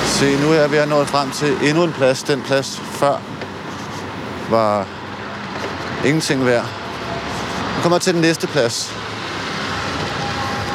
Se, 0.05 0.41
nu 0.41 0.51
er 0.51 0.59
jeg 0.59 0.71
ved 0.71 0.77
at 0.77 0.87
nå 0.87 1.03
frem 1.03 1.31
til 1.31 1.57
endnu 1.63 1.83
en 1.83 1.93
plads. 1.93 2.23
Den 2.23 2.41
plads 2.41 2.81
før 2.91 3.21
var 4.49 4.85
ingenting 6.05 6.45
værd. 6.45 6.78
Nu 7.79 7.83
kommer 7.83 7.97
jeg 7.97 8.01
til 8.01 8.13
den 8.13 8.21
næste 8.21 8.47
plads. 8.47 8.93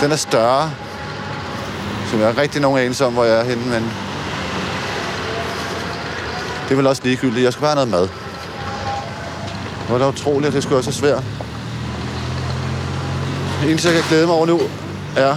Den 0.01 0.13
er 0.13 0.17
større. 0.17 0.71
Som 2.11 2.21
jeg 2.21 2.29
har 2.29 2.39
rigtig 2.39 2.61
nogen 2.61 2.79
anelse 2.79 3.07
om, 3.07 3.13
hvor 3.13 3.25
jeg 3.25 3.41
er 3.41 3.45
henne, 3.45 3.65
men... 3.65 3.83
Det 6.65 6.71
er 6.71 6.77
vel 6.77 6.87
også 6.87 7.03
ligegyldigt. 7.05 7.45
Jeg 7.45 7.53
skal 7.53 7.61
bare 7.61 7.77
have 7.77 7.87
noget 7.87 8.01
mad. 8.01 8.09
Hvor 9.87 9.95
er 9.95 9.99
det 9.99 10.21
utroligt, 10.21 10.47
at 10.47 10.53
det 10.53 10.63
skulle 10.63 10.75
være 10.75 10.83
så 10.83 10.93
svært. 10.93 11.23
Det 13.63 13.71
eneste, 13.71 13.89
jeg 13.89 13.97
kan 13.97 14.09
glæde 14.09 14.27
mig 14.27 14.35
over 14.35 14.47
nu, 14.47 14.61
er, 15.17 15.37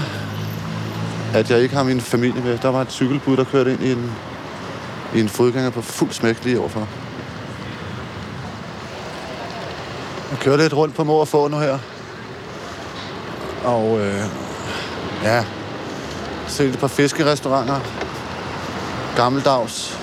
at 1.34 1.52
jeg 1.52 1.60
ikke 1.60 1.76
har 1.76 1.84
min 1.84 2.02
familie 2.02 2.44
med. 2.44 2.58
Der 2.58 2.70
var 2.70 2.82
et 2.82 2.92
cykelbud, 2.92 3.38
der 3.38 3.44
kørte 3.44 3.72
ind 3.72 3.84
i 3.84 3.92
en, 3.92 4.12
i 5.16 5.20
en 5.20 5.30
fodgænger 5.30 5.70
på 5.70 5.82
fuld 5.82 6.12
smæk 6.12 6.44
lige 6.44 6.60
overfor. 6.60 6.88
Jeg 10.38 10.44
kører 10.44 10.58
lidt 10.58 10.74
rundt 10.74 10.96
på 10.96 11.04
mor 11.04 11.20
og 11.20 11.28
få 11.28 11.48
nu 11.48 11.60
her. 11.60 11.78
Og 13.66 14.00
øh, 14.00 14.24
ja, 15.24 15.44
set 16.48 16.70
et 16.70 16.80
par 16.80 16.88
fiskerestauranter. 16.88 17.80
Gammeldags. 19.16 20.00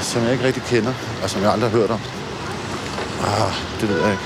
Som 0.00 0.22
jeg 0.22 0.32
ikke 0.32 0.44
rigtig 0.44 0.62
kender, 0.62 0.92
og 1.22 1.30
som 1.30 1.42
jeg 1.42 1.52
aldrig 1.52 1.70
har 1.70 1.78
hørt 1.78 1.90
om. 1.90 2.00
Ah, 3.24 3.52
det 3.80 3.88
ved 3.88 4.00
jeg 4.00 4.10
ikke. 4.10 4.24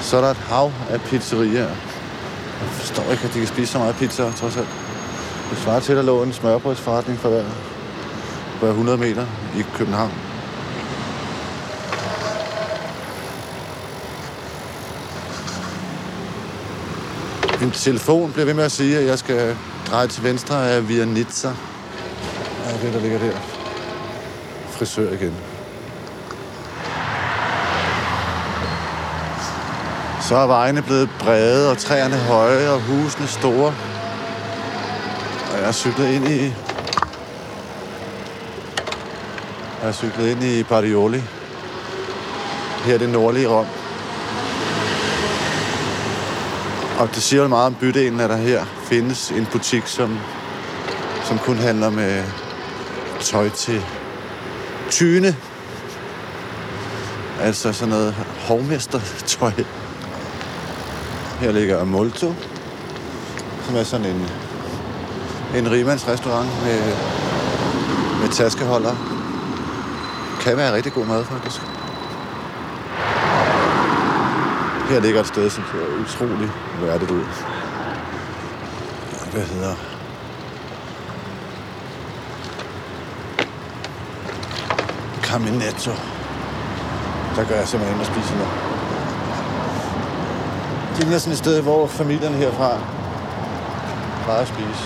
Så 0.00 0.16
er 0.16 0.20
der 0.20 0.30
et 0.30 0.36
hav 0.36 0.72
af 0.90 1.00
pizzerier. 1.00 1.68
Jeg 1.68 2.68
forstår 2.70 3.02
ikke, 3.02 3.24
at 3.24 3.34
de 3.34 3.38
kan 3.38 3.48
spise 3.48 3.72
så 3.72 3.78
meget 3.78 3.96
pizza, 3.96 4.32
trods 4.32 4.56
alt. 4.56 4.68
Det 5.50 5.58
svarer 5.58 5.80
til, 5.80 5.92
at 5.92 5.96
der 5.96 6.02
lå 6.02 6.22
en 6.22 6.32
smørbrødsforretning 6.32 7.18
for 7.18 7.28
hver, 7.28 7.44
hver 8.60 8.68
100 8.68 8.98
meter 8.98 9.26
i 9.56 9.64
København. 9.76 10.31
Min 17.62 17.70
telefon 17.70 18.32
bliver 18.32 18.46
ved 18.46 18.54
med 18.54 18.64
at 18.64 18.72
sige, 18.72 18.98
at 18.98 19.06
jeg 19.06 19.18
skal 19.18 19.56
dreje 19.90 20.06
til 20.06 20.22
venstre 20.22 20.70
af 20.70 20.88
Via 20.88 21.04
Nizza. 21.04 21.48
Ja, 22.66 22.86
det 22.86 22.94
der 22.94 23.00
ligger 23.00 23.18
der. 23.18 23.32
Frisør 24.70 25.12
igen. 25.12 25.34
Så 30.20 30.36
er 30.36 30.46
vejene 30.46 30.82
blevet 30.82 31.10
brede, 31.18 31.70
og 31.70 31.78
træerne 31.78 32.16
høje, 32.16 32.70
og 32.70 32.80
husene 32.80 33.26
store. 33.26 33.74
Og 35.52 35.58
jeg 35.58 35.68
er 35.68 35.72
cyklet 35.72 36.08
ind 36.08 36.28
i... 36.28 36.42
Jeg 39.80 39.88
er 39.88 39.92
cyklet 39.92 40.30
ind 40.30 40.44
i 40.44 40.62
Barioli. 40.62 41.22
Her 42.84 42.94
er 42.94 42.98
det 42.98 43.08
nordlige 43.08 43.48
Rom. 43.48 43.66
Og 47.02 47.08
det 47.14 47.22
siger 47.22 47.42
jo 47.42 47.48
meget 47.48 47.66
om 47.66 47.74
bydelen, 47.74 48.20
at 48.20 48.30
der 48.30 48.36
her 48.36 48.64
findes 48.84 49.30
en 49.30 49.46
butik, 49.52 49.86
som, 49.86 50.18
som 51.24 51.38
kun 51.38 51.56
handler 51.56 51.90
med 51.90 52.24
tøj 53.20 53.48
til 53.48 53.82
tyne. 54.90 55.36
Altså 57.40 57.72
sådan 57.72 57.88
noget 57.88 58.14
hovmestertøj. 58.38 59.52
Her 61.40 61.52
ligger 61.52 61.84
Molto, 61.84 62.34
som 63.66 63.76
er 63.76 63.82
sådan 63.82 64.06
en, 64.06 64.28
en 65.54 65.70
rimandsrestaurant 65.70 66.48
med, 66.64 66.82
med 68.20 68.28
taskeholder. 68.28 68.94
kan 70.40 70.56
være 70.56 70.74
rigtig 70.74 70.92
god 70.92 71.06
mad, 71.06 71.24
faktisk. 71.24 71.81
Her 74.92 75.00
ligger 75.00 75.20
et 75.20 75.26
sted, 75.26 75.50
som 75.50 75.64
ser 75.64 76.02
utrolig 76.02 76.50
værdigt 76.80 77.10
ud. 77.10 77.24
Hvad 79.32 79.42
hedder 79.42 79.74
Caminetto. 85.22 85.90
Der 87.36 87.44
gør 87.48 87.54
jeg 87.54 87.68
simpelthen 87.68 88.00
ind 88.00 88.06
og 88.06 88.06
spiser 88.06 88.34
noget. 88.36 88.52
Det 90.90 91.04
ligner 91.04 91.18
sådan 91.18 91.32
et 91.32 91.38
sted, 91.38 91.62
hvor 91.62 91.86
familien 91.86 92.34
herfra 92.34 92.78
plejer 94.24 94.40
at 94.40 94.48
spise. 94.48 94.84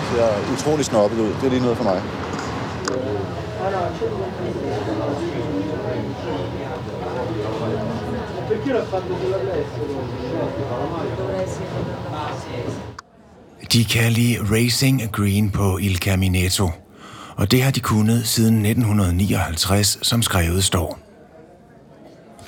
Det 0.00 0.08
ser 0.12 0.52
utrolig 0.54 0.84
snobbet 0.84 1.18
ud. 1.18 1.28
Det 1.28 1.44
er 1.44 1.50
lige 1.50 1.62
noget 1.62 1.76
for 1.76 1.84
mig. 1.84 2.02
De 13.72 13.84
kan 13.84 14.12
lide 14.12 14.38
Racing 14.52 15.12
Green 15.12 15.50
på 15.50 15.78
Il 15.78 15.96
Caminetto, 15.96 16.70
og 17.36 17.50
det 17.50 17.62
har 17.62 17.70
de 17.70 17.80
kunnet 17.80 18.26
siden 18.26 18.66
1959, 18.66 19.98
som 20.02 20.22
skrevet 20.22 20.64
står. 20.64 20.98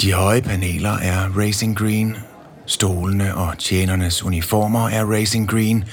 De 0.00 0.12
høje 0.12 0.42
paneler 0.42 0.98
er 0.98 1.28
Racing 1.38 1.78
Green, 1.78 2.16
stolene 2.66 3.34
og 3.34 3.58
tjenernes 3.58 4.24
uniformer 4.24 4.88
er 4.88 5.04
Racing 5.04 5.48
Green, 5.48 5.84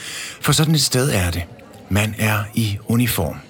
for 0.41 0.51
sådan 0.51 0.75
et 0.75 0.81
sted 0.81 1.11
er 1.11 1.31
det. 1.31 1.43
Man 1.89 2.15
er 2.17 2.43
i 2.53 2.77
uniform. 2.87 3.44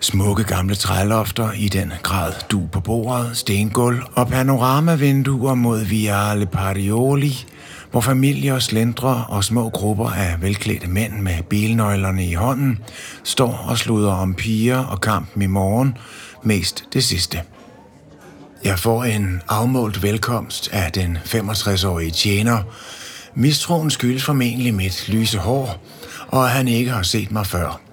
Smukke 0.00 0.44
gamle 0.44 0.74
trælofter 0.74 1.52
i 1.52 1.68
den 1.68 1.92
grad 2.02 2.32
du 2.50 2.62
på 2.72 2.80
bordet, 2.80 3.36
stengulv 3.36 4.02
og 4.14 4.28
panoramavinduer 4.28 5.54
mod 5.54 5.84
Viale 5.84 6.46
Parioli, 6.46 7.46
hvor 7.90 8.00
familier 8.00 8.58
slendre 8.58 9.24
og 9.28 9.44
små 9.44 9.68
grupper 9.68 10.10
af 10.10 10.42
velklædte 10.42 10.86
mænd 10.86 11.12
med 11.12 11.42
bilnøglerne 11.42 12.26
i 12.26 12.34
hånden 12.34 12.78
står 13.24 13.64
og 13.68 13.78
sluder 13.78 14.12
om 14.12 14.34
piger 14.34 14.78
og 14.78 15.00
kampen 15.00 15.42
i 15.42 15.46
morgen, 15.46 15.96
mest 16.42 16.84
det 16.92 17.04
sidste. 17.04 17.42
Jeg 18.64 18.78
får 18.78 19.04
en 19.04 19.42
afmålt 19.48 20.02
velkomst 20.02 20.68
af 20.72 20.92
den 20.92 21.18
65-årige 21.24 22.10
tjener. 22.10 22.62
Mistroen 23.34 23.90
skyldes 23.90 24.24
formentlig 24.24 24.74
mit 24.74 25.08
lyse 25.08 25.38
hår, 25.38 25.82
og 26.28 26.44
at 26.44 26.50
han 26.50 26.68
ikke 26.68 26.90
har 26.90 27.02
set 27.02 27.32
mig 27.32 27.46
før. 27.46 27.87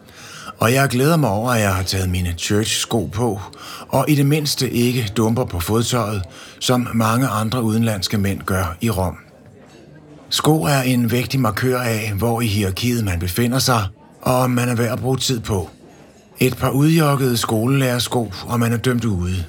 Og 0.59 0.73
jeg 0.73 0.89
glæder 0.89 1.17
mig 1.17 1.29
over, 1.29 1.51
at 1.51 1.61
jeg 1.61 1.75
har 1.75 1.83
taget 1.83 2.09
mine 2.09 2.33
church-sko 2.37 3.05
på, 3.05 3.41
og 3.89 4.05
i 4.09 4.15
det 4.15 4.25
mindste 4.25 4.71
ikke 4.71 5.11
dumper 5.17 5.45
på 5.45 5.59
fodtøjet, 5.59 6.23
som 6.59 6.87
mange 6.93 7.27
andre 7.27 7.63
udenlandske 7.63 8.17
mænd 8.17 8.41
gør 8.41 8.77
i 8.81 8.89
Rom. 8.89 9.17
Sko 10.29 10.63
er 10.63 10.81
en 10.81 11.11
vigtig 11.11 11.39
markør 11.39 11.79
af, 11.79 12.13
hvor 12.17 12.41
i 12.41 12.47
hierarkiet 12.47 13.05
man 13.05 13.19
befinder 13.19 13.59
sig, 13.59 13.87
og 14.21 14.35
om 14.35 14.49
man 14.51 14.69
er 14.69 14.75
værd 14.75 14.93
at 14.93 14.99
bruge 14.99 15.17
tid 15.17 15.39
på. 15.39 15.69
Et 16.39 16.57
par 16.57 16.69
udjokkede 16.69 17.37
skolelærersko, 17.37 18.31
og 18.47 18.59
man 18.59 18.73
er 18.73 18.77
dømt 18.77 19.05
ude. 19.05 19.43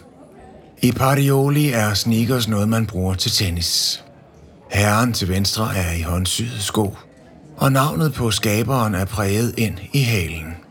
I 0.83 0.93
Parioli 0.93 1.71
er 1.73 1.95
sneakers 1.95 2.49
noget, 2.49 2.69
man 2.69 2.87
bruger 2.87 3.15
til 3.15 3.31
tennis. 3.31 4.05
Herren 4.71 5.13
til 5.13 5.29
venstre 5.29 5.77
er 5.77 5.93
i 5.93 6.03
håndsyede 6.03 6.61
sko, 6.61 6.97
og 7.57 7.73
navnet 7.73 8.15
på 8.15 8.31
skaberen 8.31 8.95
er 8.95 9.05
præget 9.05 9.55
ind 9.59 9.75
i 9.93 10.03
halen. 10.03 10.66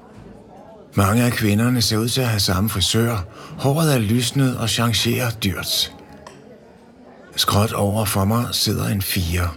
Mange 0.97 1.23
af 1.23 1.31
kvinderne 1.31 1.81
ser 1.81 1.97
ud 1.97 2.09
til 2.09 2.21
at 2.21 2.27
have 2.27 2.39
samme 2.39 2.69
frisør. 2.69 3.25
Håret 3.57 3.93
er 3.95 3.99
lysnet 3.99 4.57
og 4.57 4.69
changerer 4.69 5.29
dyrt. 5.29 5.91
Skråt 7.35 7.73
over 7.73 8.05
for 8.05 8.25
mig 8.25 8.45
sidder 8.51 8.87
en 8.87 9.01
fire. 9.01 9.49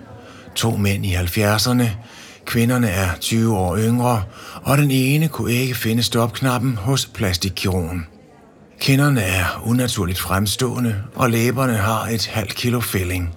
To 0.55 0.77
mænd 0.77 1.07
i 1.07 1.15
70'erne. 1.15 1.85
Kvinderne 2.45 2.89
er 2.89 3.09
20 3.21 3.57
år 3.57 3.77
yngre, 3.79 4.23
og 4.63 4.79
den 4.79 4.91
ene 4.91 5.29
kunne 5.29 5.53
ikke 5.53 5.75
finde 5.75 6.03
stopknappen 6.03 6.77
hos 6.77 7.07
plastikkirurgen. 7.07 8.07
Kinderne 8.81 9.21
er 9.21 9.63
unaturligt 9.65 10.19
fremstående, 10.19 10.95
og 11.15 11.31
læberne 11.31 11.77
har 11.77 12.07
et 12.07 12.27
halvt 12.27 12.55
kilo 12.55 12.81
fælling. 12.81 13.35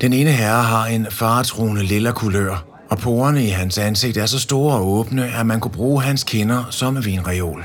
Den 0.00 0.12
ene 0.12 0.30
herre 0.30 0.62
har 0.62 0.86
en 0.86 1.06
faretruende 1.10 1.82
lilla 1.82 2.12
kulør, 2.12 2.73
og 2.94 3.00
porerne 3.00 3.44
i 3.44 3.48
hans 3.48 3.78
ansigt 3.78 4.16
er 4.16 4.26
så 4.26 4.38
store 4.38 4.74
og 4.74 4.86
åbne, 4.86 5.36
at 5.36 5.46
man 5.46 5.60
kunne 5.60 5.72
bruge 5.72 6.02
hans 6.02 6.24
kinder 6.24 6.64
som 6.70 7.04
vinreol. 7.04 7.64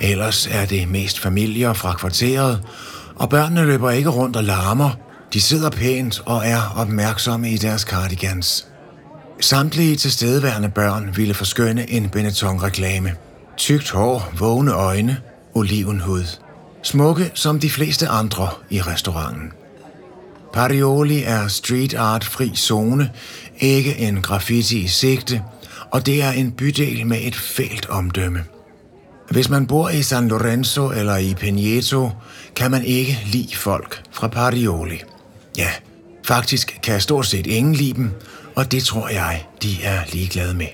Ellers 0.00 0.48
er 0.50 0.66
det 0.66 0.88
mest 0.88 1.20
familier 1.20 1.72
fra 1.72 1.94
kvarteret, 1.94 2.60
og 3.16 3.28
børnene 3.28 3.64
løber 3.64 3.90
ikke 3.90 4.08
rundt 4.08 4.36
og 4.36 4.44
larmer. 4.44 4.90
De 5.32 5.40
sidder 5.40 5.70
pænt 5.70 6.22
og 6.26 6.42
er 6.46 6.74
opmærksomme 6.76 7.50
i 7.50 7.56
deres 7.56 7.82
cardigans. 7.82 8.66
Samtlige 9.40 9.96
tilstedeværende 9.96 10.68
børn 10.68 11.10
ville 11.16 11.34
forskønne 11.34 11.90
en 11.90 12.08
Benetton-reklame. 12.08 13.10
Tykt 13.56 13.90
hår, 13.90 14.32
vågne 14.38 14.72
øjne, 14.72 15.16
olivenhud. 15.54 16.24
Smukke 16.82 17.30
som 17.34 17.60
de 17.60 17.70
fleste 17.70 18.08
andre 18.08 18.48
i 18.70 18.80
restauranten. 18.80 19.59
Parioli 20.52 21.22
er 21.22 21.48
street 21.48 21.94
art 21.94 22.24
fri 22.24 22.52
zone, 22.56 23.10
ikke 23.58 23.98
en 23.98 24.22
graffiti 24.22 24.78
i 24.78 24.88
sigte, 24.88 25.42
og 25.90 26.06
det 26.06 26.22
er 26.22 26.30
en 26.30 26.52
bydel 26.52 27.06
med 27.06 27.18
et 27.22 27.36
fælt 27.36 27.88
omdømme. 27.88 28.44
Hvis 29.30 29.48
man 29.48 29.66
bor 29.66 29.88
i 29.88 30.02
San 30.02 30.28
Lorenzo 30.28 30.90
eller 30.90 31.16
i 31.16 31.34
Pigneto, 31.34 32.10
kan 32.56 32.70
man 32.70 32.84
ikke 32.84 33.18
lide 33.26 33.56
folk 33.56 34.02
fra 34.12 34.28
Parioli. 34.28 35.02
Ja, 35.58 35.70
faktisk 36.26 36.78
kan 36.82 37.00
stort 37.00 37.26
set 37.26 37.46
ingen 37.46 37.74
lide 37.74 37.94
dem, 37.94 38.10
og 38.56 38.72
det 38.72 38.82
tror 38.82 39.08
jeg, 39.08 39.44
de 39.62 39.82
er 39.82 40.00
ligeglade 40.12 40.54
med. 40.54 40.66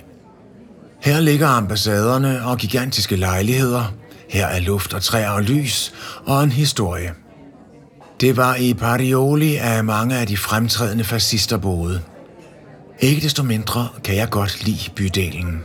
Her 1.03 1.21
ligger 1.21 1.49
ambassaderne 1.49 2.47
og 2.47 2.59
gigantiske 2.59 3.17
lejligheder. 3.17 3.95
Her 4.29 4.47
er 4.47 4.61
luft 4.61 4.95
og 4.95 5.03
træer 5.03 5.31
og 5.31 5.43
lys 5.43 5.93
og 6.25 6.45
en 6.45 6.53
historie. 6.53 7.15
Det 8.21 8.37
var 8.37 8.55
i 8.55 8.75
Parioli, 8.75 9.57
at 9.57 9.85
mange 9.85 10.17
af 10.17 10.27
de 10.27 10.37
fremtrædende 10.37 11.05
fascister 11.05 11.57
boede. 11.57 12.01
Ikke 13.01 13.21
desto 13.21 13.43
mindre 13.43 13.89
kan 14.05 14.17
jeg 14.17 14.31
godt 14.31 14.65
lide 14.65 14.91
bydelen. 14.95 15.65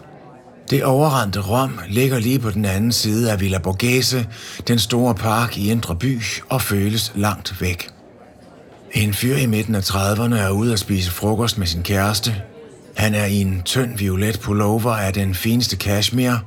Det 0.69 0.83
overrendte 0.83 1.39
Rom 1.39 1.79
ligger 1.89 2.19
lige 2.19 2.39
på 2.39 2.49
den 2.51 2.65
anden 2.65 2.91
side 2.91 3.31
af 3.31 3.39
Villa 3.39 3.57
Borghese, 3.57 4.27
den 4.67 4.79
store 4.79 5.15
park 5.15 5.57
i 5.57 5.71
Indre 5.71 5.95
By, 5.95 6.21
og 6.49 6.61
føles 6.61 7.11
langt 7.15 7.61
væk. 7.61 7.89
En 8.91 9.13
fyr 9.13 9.35
i 9.35 9.45
midten 9.45 9.75
af 9.75 9.89
30'erne 9.89 10.35
er 10.35 10.49
ude 10.49 10.73
at 10.73 10.79
spise 10.79 11.11
frokost 11.11 11.57
med 11.57 11.67
sin 11.67 11.83
kæreste. 11.83 12.35
Han 12.95 13.15
er 13.15 13.25
i 13.25 13.41
en 13.41 13.61
tynd 13.65 13.97
violet 13.97 14.39
pullover 14.39 14.91
af 14.91 15.13
den 15.13 15.35
fineste 15.35 15.77
cashmere, 15.77 16.39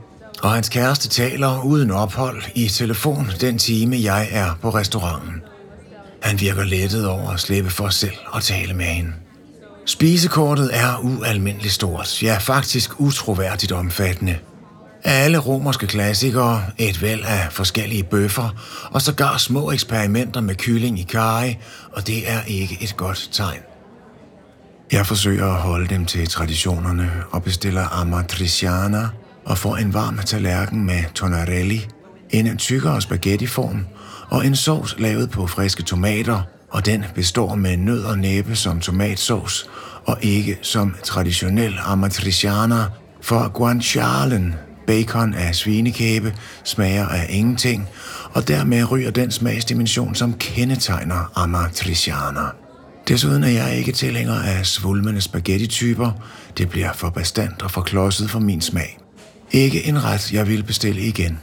og 0.42 0.52
hans 0.52 0.68
kæreste 0.68 1.08
taler 1.08 1.64
uden 1.64 1.90
ophold 1.90 2.42
i 2.54 2.68
telefon 2.68 3.30
den 3.40 3.58
time, 3.58 3.96
jeg 4.02 4.28
er 4.30 4.58
på 4.62 4.70
restauranten. 4.70 5.42
Han 6.24 6.40
virker 6.40 6.64
lettet 6.64 7.08
over 7.08 7.30
at 7.30 7.40
slippe 7.40 7.70
for 7.70 7.88
selv 7.88 8.14
og 8.26 8.42
tale 8.42 8.74
med 8.74 8.84
hende. 8.84 9.12
Spisekortet 9.86 10.70
er 10.72 10.98
ualmindeligt 10.98 11.74
stort, 11.74 12.22
ja 12.22 12.36
faktisk 12.36 13.00
utroværdigt 13.00 13.72
omfattende. 13.72 14.38
Alle 15.02 15.38
romerske 15.38 15.86
klassikere, 15.86 16.62
et 16.78 17.02
væld 17.02 17.24
af 17.24 17.46
forskellige 17.50 18.02
bøffer, 18.02 18.48
og 18.90 19.02
sågar 19.02 19.36
små 19.36 19.70
eksperimenter 19.70 20.40
med 20.40 20.54
kylling 20.54 20.98
i 20.98 21.02
karry, 21.02 21.52
og 21.92 22.06
det 22.06 22.30
er 22.30 22.42
ikke 22.46 22.78
et 22.80 22.96
godt 22.96 23.28
tegn. 23.32 23.60
Jeg 24.92 25.06
forsøger 25.06 25.46
at 25.46 25.60
holde 25.60 25.88
dem 25.88 26.06
til 26.06 26.28
traditionerne 26.28 27.10
og 27.30 27.42
bestiller 27.42 28.00
amatriciana 28.00 29.08
og 29.44 29.58
får 29.58 29.76
en 29.76 29.94
varm 29.94 30.18
tallerken 30.18 30.84
med 30.84 31.04
tonarelli, 31.14 31.86
en 32.30 32.58
tykkere 32.58 33.00
spaghettiform 33.00 33.86
og 34.28 34.46
en 34.46 34.56
sovs 34.56 34.96
lavet 34.98 35.30
på 35.30 35.46
friske 35.46 35.82
tomater, 35.82 36.42
og 36.70 36.86
den 36.86 37.04
består 37.14 37.54
med 37.54 37.76
nød 37.76 38.04
og 38.04 38.18
næppe 38.18 38.56
som 38.56 38.80
tomatsovs, 38.80 39.66
og 40.04 40.18
ikke 40.22 40.58
som 40.62 40.94
traditionel 41.04 41.74
amatriciana, 41.84 42.84
for 43.20 43.48
guancialen, 43.48 44.54
bacon 44.86 45.34
af 45.34 45.54
svinekæbe, 45.54 46.34
smager 46.64 47.06
af 47.08 47.26
ingenting, 47.28 47.88
og 48.32 48.48
dermed 48.48 48.90
ryger 48.90 49.10
den 49.10 49.30
smagsdimension, 49.30 50.14
som 50.14 50.34
kendetegner 50.34 51.32
amatriciana. 51.34 52.40
Desuden 53.08 53.44
er 53.44 53.48
jeg 53.48 53.76
ikke 53.76 53.92
tilhænger 53.92 54.42
af 54.42 54.66
svulmende 54.66 55.20
spaghetti-typer. 55.20 56.10
Det 56.58 56.68
bliver 56.68 56.92
for 56.92 57.10
bestandt 57.10 57.62
og 57.62 57.70
for 57.70 57.80
klodset 57.80 58.30
for 58.30 58.38
min 58.38 58.60
smag. 58.60 58.98
Ikke 59.52 59.86
en 59.86 60.04
ret, 60.04 60.32
jeg 60.32 60.48
vil 60.48 60.62
bestille 60.62 61.00
igen. 61.00 61.38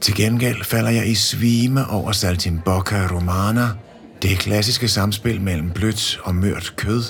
Til 0.00 0.14
gengæld 0.14 0.64
falder 0.64 0.90
jeg 0.90 1.08
i 1.08 1.14
svime 1.14 1.90
over 1.90 2.12
saltimbocca 2.12 3.06
romana, 3.06 3.68
det 4.22 4.38
klassiske 4.38 4.88
samspil 4.88 5.40
mellem 5.40 5.70
blødt 5.70 6.20
og 6.24 6.34
mørt 6.34 6.72
kød, 6.76 7.02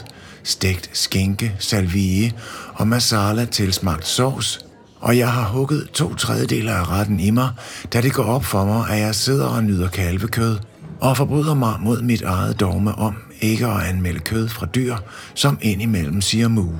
stegt 0.42 0.90
skinke, 0.92 1.54
salvie 1.58 2.32
og 2.74 2.88
masala 2.88 3.44
tilsmagt 3.44 4.06
sovs, 4.06 4.60
og 5.00 5.18
jeg 5.18 5.32
har 5.32 5.48
hugget 5.48 5.90
to 5.90 6.14
tredjedele 6.14 6.72
af 6.72 6.88
retten 6.88 7.20
i 7.20 7.30
mig, 7.30 7.50
da 7.92 8.00
det 8.00 8.12
går 8.12 8.24
op 8.24 8.44
for 8.44 8.64
mig, 8.64 8.90
at 8.90 9.00
jeg 9.00 9.14
sidder 9.14 9.46
og 9.46 9.64
nyder 9.64 9.88
kalvekød, 9.88 10.58
og 11.00 11.16
forbryder 11.16 11.54
mig 11.54 11.76
mod 11.80 12.02
mit 12.02 12.22
eget 12.22 12.60
dogme 12.60 12.94
om 12.94 13.16
ikke 13.40 13.66
at 13.66 13.82
anmelde 13.82 14.20
kød 14.20 14.48
fra 14.48 14.66
dyr, 14.66 14.96
som 15.34 15.58
indimellem 15.62 16.20
siger 16.20 16.48
mu. 16.48 16.72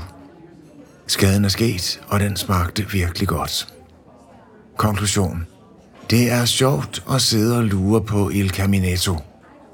Skaden 1.06 1.44
er 1.44 1.48
sket, 1.48 2.00
og 2.08 2.20
den 2.20 2.36
smagte 2.36 2.86
virkelig 2.90 3.28
godt. 3.28 3.68
Konklusion. 4.76 5.49
Det 6.10 6.30
er 6.30 6.44
sjovt 6.44 7.02
at 7.12 7.22
sidde 7.22 7.56
og 7.56 7.64
lure 7.64 8.00
på 8.00 8.30
Il 8.30 8.50
Caminetto. 8.50 9.16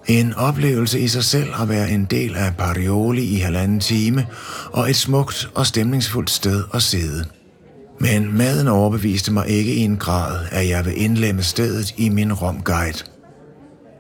En 0.07 0.35
oplevelse 0.35 1.01
i 1.01 1.09
sig 1.09 1.25
selv 1.25 1.51
at 1.61 1.68
være 1.68 1.90
en 1.90 2.05
del 2.05 2.37
af 2.37 2.57
Parioli 2.57 3.25
i 3.25 3.37
halvanden 3.37 3.81
time, 3.81 4.27
og 4.72 4.90
et 4.90 4.96
smukt 4.96 5.51
og 5.55 5.66
stemningsfuldt 5.66 6.31
sted 6.31 6.64
at 6.75 6.83
sidde. 6.83 7.25
Men 8.01 8.37
maden 8.37 8.68
overbeviste 8.68 9.33
mig 9.33 9.49
ikke 9.49 9.75
i 9.75 9.81
en 9.81 9.96
grad, 9.96 10.46
at 10.51 10.68
jeg 10.68 10.85
vil 10.85 11.03
indlemme 11.03 11.42
stedet 11.42 11.94
i 11.96 12.09
min 12.09 12.33
romguide. 12.33 12.99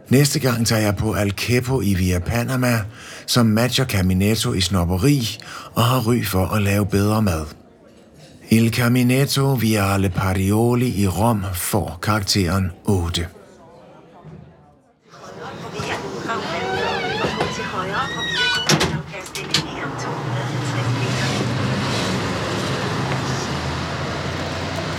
Næste 0.08 0.38
gang 0.38 0.66
tager 0.66 0.82
jeg 0.82 0.96
på 0.96 1.12
Alkepo 1.12 1.80
i 1.80 1.94
Via 1.94 2.18
Panama, 2.18 2.80
som 3.26 3.46
matcher 3.46 3.84
Caminetto 3.84 4.52
i 4.52 4.60
snopperi 4.60 5.38
og 5.74 5.84
har 5.84 6.08
ry 6.08 6.24
for 6.24 6.46
at 6.46 6.62
lave 6.62 6.86
bedre 6.86 7.22
mad. 7.22 7.65
Il 8.48 8.70
Caminetto 8.70 9.56
Viale 9.56 10.08
Parioli 10.08 11.02
i 11.02 11.06
Rom 11.06 11.44
får 11.52 11.98
karakteren 12.02 12.72
8. 12.84 13.26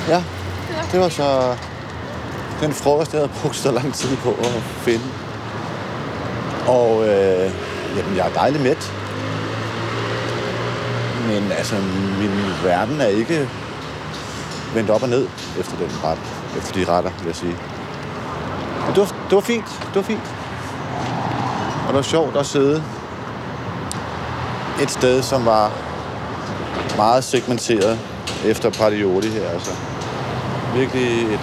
Ja, 0.09 0.23
det 0.91 0.99
var 0.99 1.09
så 1.09 1.55
den 2.61 2.73
frokost, 2.73 3.13
jeg 3.13 3.21
havde 3.21 3.31
brugt 3.41 3.55
så 3.55 3.71
lang 3.71 3.93
tid 3.93 4.17
på 4.17 4.29
at 4.29 4.61
finde. 4.61 5.05
Og 6.67 7.07
øh, 7.07 7.51
jamen, 7.97 8.15
jeg 8.17 8.27
er 8.27 8.33
dejligt 8.33 8.63
mæt. 8.63 8.93
Men 11.27 11.51
altså, 11.51 11.75
min 12.19 12.31
verden 12.63 13.01
er 13.01 13.07
ikke 13.07 13.49
vendt 14.73 14.89
op 14.89 15.03
og 15.03 15.09
ned 15.09 15.27
efter 15.59 15.77
den 15.77 15.91
ret. 16.03 16.19
Efter 16.57 16.73
de 16.73 16.91
retter, 16.91 17.11
vil 17.19 17.25
jeg 17.25 17.35
sige. 17.35 17.55
Men 18.85 18.95
det 18.95 18.97
var, 18.97 19.15
det 19.29 19.35
var 19.35 19.41
fint. 19.41 19.65
Det 19.65 19.95
var 19.95 20.01
fint. 20.01 20.35
Og 21.81 21.87
det 21.87 21.95
var 21.95 22.01
sjovt 22.01 22.37
at 22.37 22.45
sidde 22.45 22.83
et 24.81 24.91
sted, 24.91 25.21
som 25.21 25.45
var 25.45 25.71
meget 26.97 27.23
segmenteret 27.23 27.99
efter 28.45 28.69
Pardioli 28.69 29.27
her. 29.27 29.49
Altså 29.49 29.71
virkelig 30.75 31.33
et, 31.33 31.39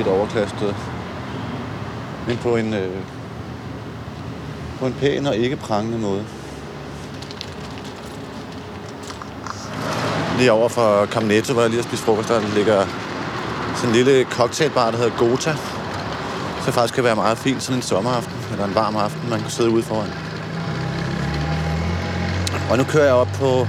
et 0.00 0.06
overklastet. 0.06 0.76
Men 2.26 2.36
på 2.36 2.56
en, 2.56 2.74
øh, 2.74 2.96
på 4.78 4.86
en 4.86 4.92
pæn 4.92 5.26
og 5.26 5.36
ikke 5.36 5.56
prangende 5.56 5.98
måde. 5.98 6.24
Lige 10.40 10.52
over 10.52 10.68
for 10.68 11.06
Camnetto, 11.06 11.52
hvor 11.52 11.62
jeg 11.62 11.70
lige 11.70 11.82
har 11.82 11.88
spist 11.88 12.02
frokost, 12.02 12.28
der 12.28 12.40
ligger 12.54 12.86
sådan 13.76 13.88
en 13.88 13.96
lille 13.96 14.24
cocktailbar, 14.24 14.90
der 14.90 14.98
hedder 14.98 15.16
Gota. 15.18 15.54
Så 16.64 16.72
faktisk 16.72 16.94
kan 16.94 17.04
være 17.04 17.16
meget 17.16 17.38
fint 17.38 17.62
sådan 17.62 17.78
en 17.78 17.82
sommeraften, 17.82 18.34
eller 18.52 18.64
en 18.64 18.74
varm 18.74 18.96
aften, 18.96 19.30
man 19.30 19.40
kan 19.40 19.50
sidde 19.50 19.70
ude 19.70 19.82
foran. 19.82 20.08
Og 22.70 22.78
nu 22.78 22.84
kører 22.84 23.04
jeg 23.04 23.14
op 23.14 23.28
på, 23.34 23.66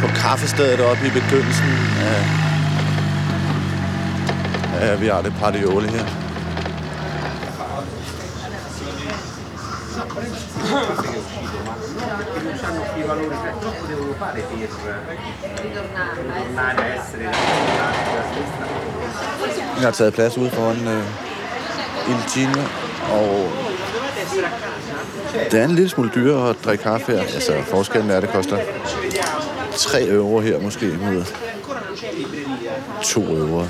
på 0.00 0.06
kaffestedet 0.06 0.80
oppe 0.80 1.06
i 1.06 1.10
begyndelsen 1.10 1.70
af, 2.00 2.22
af 4.80 5.00
Viale 5.00 5.30
Pardioli 5.40 5.88
her. 5.88 6.25
Fare 14.18 14.40
per 14.40 14.68
tornare 16.34 16.82
a 16.82 16.94
essere 16.94 17.24
la 17.24 17.32
sinistra? 18.32 18.66
Jeg 19.74 19.84
har 19.84 19.90
taget 19.90 20.14
plads 20.14 20.38
ude 20.38 20.50
foran 20.50 20.88
øh, 20.88 21.04
Il 22.08 22.16
Gino, 22.34 22.62
og 23.12 23.50
det 25.50 25.60
er 25.60 25.64
en 25.64 25.70
lille 25.74 25.88
smule 25.88 26.10
dyrere 26.14 26.50
at 26.50 26.56
drikke 26.64 26.84
kaffe 26.84 27.12
her. 27.12 27.20
Altså, 27.20 27.52
forskellen 27.64 28.10
er, 28.10 28.16
at 28.16 28.22
det 28.22 28.30
koster 28.30 28.58
3 29.76 30.08
euro 30.08 30.40
her 30.40 30.60
måske 30.60 30.86
mod 30.86 31.24
2 33.02 33.22
euro 33.22 33.64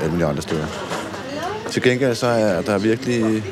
alle 0.00 0.10
mulige 0.10 0.26
andre 0.26 0.42
steder. 0.42 0.66
Til 1.70 1.82
gengæld 1.82 2.14
så 2.14 2.26
er 2.26 2.62
der 2.62 2.78
virkelig 2.78 3.44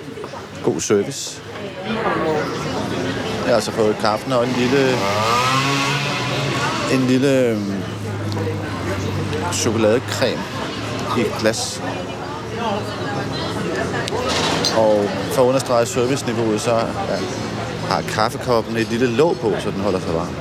god 0.64 0.80
service. 0.80 1.42
Jeg 1.86 3.46
har 3.46 3.54
altså 3.54 3.70
fået 3.70 3.96
kaffen 4.00 4.32
og 4.32 4.44
en 4.44 4.54
lille 4.58 4.96
en 6.96 7.06
lille 7.06 7.40
øh, 7.40 7.58
chokoladecreme 9.52 10.42
i 11.18 11.20
et 11.20 11.32
glas. 11.40 11.82
Og 14.76 15.04
for 15.32 15.42
at 15.42 15.46
understrege 15.46 15.86
serviceniveauet, 15.86 16.60
så 16.60 16.74
ja, 16.74 17.18
har 17.88 18.02
kaffekoppen 18.02 18.76
et 18.76 18.90
lille 18.90 19.06
låg 19.06 19.36
på, 19.36 19.52
så 19.60 19.70
den 19.70 19.80
holder 19.80 20.00
sig 20.00 20.14
varm. 20.14 20.34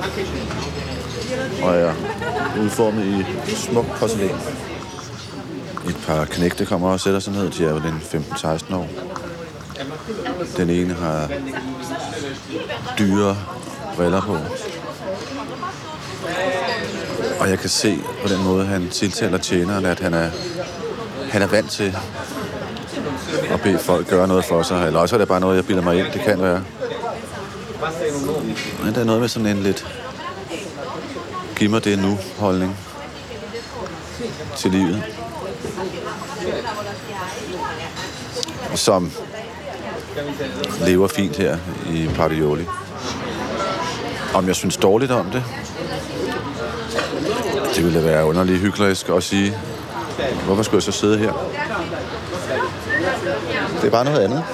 Og 1.62 1.76
er 1.76 1.92
udformet 2.60 3.04
i 3.48 3.50
smuk 3.54 3.86
porcelæn. 3.98 4.36
Et 5.88 5.96
par 6.06 6.24
knægte 6.24 6.66
kommer 6.66 6.88
og 6.88 7.00
sætter 7.00 7.20
sig 7.20 7.32
ned. 7.32 7.50
De 7.50 7.64
er 7.64 7.70
jo 7.70 7.78
den 7.78 8.02
15-16 8.12 8.74
år. 8.74 8.88
Den 10.56 10.70
ene 10.70 10.94
har 10.94 11.30
dyre 12.98 13.36
briller 13.96 14.20
på. 14.20 14.36
Og 17.40 17.50
jeg 17.50 17.58
kan 17.58 17.68
se 17.68 17.98
på 18.22 18.28
den 18.28 18.44
måde, 18.44 18.66
han 18.66 18.88
tiltaler 18.90 19.38
tjeneren, 19.38 19.84
at 19.84 20.00
han 20.00 20.14
er, 20.14 20.30
han 21.30 21.42
er 21.42 21.46
vant 21.46 21.70
til 21.70 21.96
at 23.50 23.60
bede 23.60 23.78
folk 23.78 24.08
gøre 24.08 24.28
noget 24.28 24.44
for 24.44 24.62
sig. 24.62 24.86
Eller 24.86 25.00
også 25.00 25.16
er 25.16 25.18
det 25.18 25.28
bare 25.28 25.40
noget, 25.40 25.56
jeg 25.56 25.66
bilder 25.66 25.82
mig 25.82 25.98
ind. 25.98 26.06
Det 26.12 26.20
kan 26.20 26.42
være. 26.42 26.64
Men 28.84 28.94
der 28.94 29.00
er 29.00 29.04
noget 29.04 29.20
med 29.20 29.28
sådan 29.28 29.46
en 29.46 29.62
lidt 29.62 29.86
giv 31.56 31.70
mig 31.70 31.84
det 31.84 31.98
nu 31.98 32.18
holdning 32.38 32.76
til 34.56 34.70
livet. 34.70 35.02
Som 38.74 39.12
lever 40.80 41.08
fint 41.08 41.36
her 41.36 41.58
i 41.90 42.08
Partioli. 42.14 42.64
Om 44.34 44.46
jeg 44.46 44.56
synes 44.56 44.76
dårligt 44.76 45.12
om 45.12 45.30
det, 45.30 45.44
det 47.76 47.84
ville 47.84 48.04
være 48.04 48.24
underligt 48.26 48.60
hyklerisk 48.60 49.08
at 49.08 49.22
sige, 49.22 49.58
hvorfor 50.44 50.62
skulle 50.62 50.76
jeg 50.76 50.82
så 50.82 50.92
sidde 50.92 51.18
her? 51.18 51.32
Det 53.80 53.86
er 53.86 53.90
bare 53.90 54.04
noget 54.04 54.20
andet. 54.20 54.44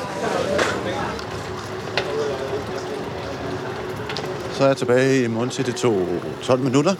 Så 4.52 4.62
er 4.62 4.66
jeg 4.66 4.76
tilbage 4.76 5.24
i 5.24 5.26
Monti. 5.26 5.62
Det 5.62 5.74
tog 5.74 6.08
12 6.42 6.60
minutter. 6.60 6.94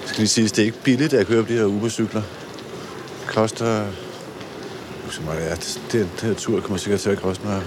Jeg 0.00 0.06
skal 0.06 0.18
lige 0.18 0.28
sige, 0.28 0.44
at 0.44 0.50
det 0.50 0.58
er 0.58 0.66
ikke 0.66 0.82
billigt 0.82 1.12
at 1.12 1.26
køre 1.26 1.42
på 1.42 1.48
de 1.48 1.56
her 1.56 1.64
Uber-cykler. 1.64 2.22
Det 3.20 3.34
koster... 3.34 3.84
Meget 5.24 5.50
er 5.50 5.54
det, 5.54 5.80
det, 5.92 6.08
det 6.20 6.20
her 6.20 6.34
tur 6.34 6.60
kommer 6.60 6.78
sikkert 6.78 7.00
til 7.00 7.10
at 7.10 7.20
koste 7.20 7.46
mig 7.46 7.62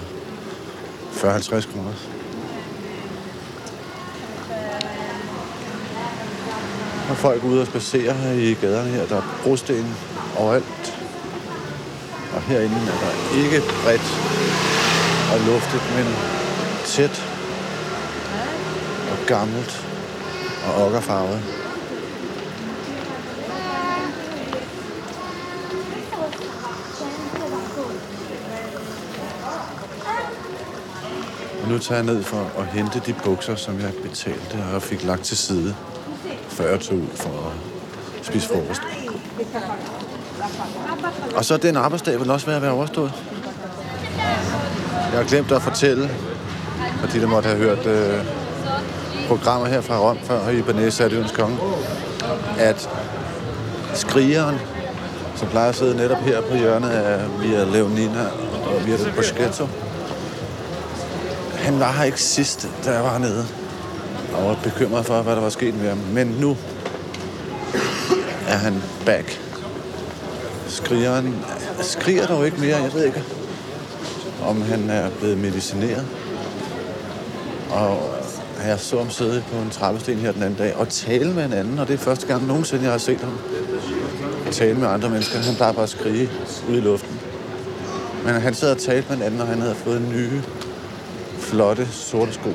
40-50 1.13 1.71
kroner. 1.73 2.20
Har 7.11 7.17
folk 7.17 7.43
ude 7.43 7.61
og 7.61 7.67
spacere 7.67 8.13
her 8.13 8.31
i 8.31 8.53
gaderne 8.53 8.89
her. 8.89 9.05
Der 9.05 9.15
er 9.15 9.39
brosten 9.43 9.95
overalt. 10.37 10.97
Og 12.35 12.41
herinde 12.41 12.75
er 12.75 12.99
der 13.03 13.43
ikke 13.43 13.61
bredt 13.83 14.09
og 15.33 15.39
luftet, 15.47 15.81
men 15.95 16.15
tæt 16.85 17.23
og 19.11 19.27
gammelt 19.27 19.85
og 20.67 20.85
okkerfarvet. 20.85 21.41
Og 31.63 31.69
nu 31.69 31.77
tager 31.79 32.03
jeg 32.03 32.05
ned 32.05 32.23
for 32.23 32.51
at 32.59 32.65
hente 32.65 33.01
de 33.05 33.13
bukser, 33.23 33.55
som 33.55 33.79
jeg 33.79 33.93
betalte 34.03 34.63
og 34.73 34.81
fik 34.81 35.03
lagt 35.03 35.23
til 35.23 35.37
side, 35.37 35.75
før 36.51 36.69
jeg 36.69 36.79
tog 36.79 36.99
for 37.15 37.29
at 37.29 38.25
spise 38.25 38.47
frokost. 38.47 38.81
Og 41.35 41.45
så 41.45 41.57
den 41.57 41.75
arbejdsdag 41.75 42.19
vil 42.19 42.31
også 42.31 42.45
være 42.45 42.55
at 42.55 42.61
være 42.61 42.71
overstået. 42.71 43.13
Jeg 45.11 45.19
har 45.19 45.23
glemt 45.23 45.51
at 45.51 45.61
fortælle, 45.61 46.09
fordi 46.99 47.19
der 47.19 47.27
måtte 47.27 47.47
have 47.49 47.59
hørt 47.59 47.85
øh, 47.85 48.25
programmer 49.27 49.67
her 49.67 49.81
fra 49.81 49.99
Rom, 49.99 50.17
før 50.23 50.49
i 50.49 50.61
Banese 50.61 51.03
er 51.03 51.07
det 51.07 51.33
konge, 51.33 51.57
at 52.57 52.89
skrigeren, 53.93 54.55
som 55.35 55.47
plejer 55.47 55.69
at 55.69 55.75
sidde 55.75 55.97
netop 55.97 56.17
her 56.17 56.41
på 56.41 56.55
hjørnet 56.55 56.89
af 56.89 57.41
Via 57.41 57.63
Leonina 57.63 58.25
og 58.65 58.85
Via 58.85 58.97
del 58.97 59.11
Boschetto, 59.15 59.67
han 61.55 61.79
var 61.79 61.91
her 61.91 62.03
ikke 62.03 62.21
sidst, 62.21 62.67
da 62.85 62.91
jeg 62.91 63.03
var 63.03 63.11
hernede, 63.11 63.45
og 64.33 64.45
var 64.45 64.57
bekymret 64.63 65.05
for, 65.05 65.21
hvad 65.21 65.35
der 65.35 65.41
var 65.41 65.49
sket 65.49 65.75
med 65.75 65.89
ham. 65.89 65.97
Men 65.97 66.27
nu 66.27 66.57
er 68.47 68.57
han 68.57 68.83
back. 69.05 69.39
Skrigeren 70.67 71.35
skriger 71.81 72.27
dog 72.27 72.45
ikke 72.45 72.59
mere, 72.59 72.77
jeg 72.77 72.93
ved 72.93 73.05
ikke, 73.05 73.23
om 74.43 74.61
han 74.61 74.89
er 74.89 75.09
blevet 75.19 75.37
medicineret. 75.37 76.05
Og 77.69 78.13
jeg 78.65 78.79
så 78.79 78.97
ham 78.97 79.09
sidde 79.09 79.43
på 79.51 79.57
en 79.57 79.69
trappesten 79.69 80.17
her 80.17 80.31
den 80.31 80.43
anden 80.43 80.57
dag 80.57 80.75
og 80.75 80.89
tale 80.89 81.33
med 81.33 81.45
en 81.45 81.53
anden, 81.53 81.79
og 81.79 81.87
det 81.87 81.93
er 81.93 81.97
første 81.97 82.27
gang 82.27 82.47
nogensinde, 82.47 82.83
jeg 82.83 82.91
har 82.91 82.97
set 82.97 83.19
ham 83.19 83.37
tale 84.51 84.79
med 84.79 84.87
andre 84.87 85.09
mennesker. 85.09 85.39
Han 85.39 85.55
plejer 85.55 85.73
bare 85.73 85.83
at 85.83 85.89
skrige 85.89 86.29
ud 86.69 86.75
i 86.75 86.79
luften. 86.79 87.19
Men 88.25 88.33
han 88.33 88.53
sad 88.53 88.71
og 88.71 88.77
talte 88.77 89.09
med 89.09 89.17
en 89.17 89.23
anden, 89.23 89.41
og 89.41 89.47
han 89.47 89.61
havde 89.61 89.75
fået 89.75 90.01
nye, 90.01 90.41
flotte, 91.39 91.87
sorte 91.91 92.33
sko. 92.33 92.49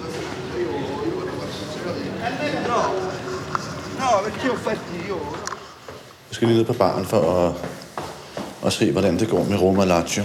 Jeg 4.46 6.30
skal 6.30 6.48
lige 6.48 6.59
ned 6.59 6.66
på 6.66 6.72
baren 6.72 7.04
for 7.04 7.46
at, 7.46 7.54
at 8.66 8.72
se, 8.72 8.92
hvordan 8.92 9.18
det 9.18 9.28
går 9.28 9.44
med 9.44 9.61
Roma 9.62 9.85
Lazio. 9.85 10.24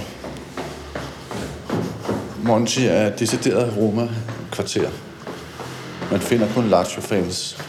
Monti 2.44 2.86
er 2.86 3.08
et 3.08 3.20
decideret 3.20 3.78
Roma-kvarter. 3.78 4.90
Man 6.12 6.20
finder 6.20 6.48
kun 6.54 6.68
Lazio-fans 6.68 7.64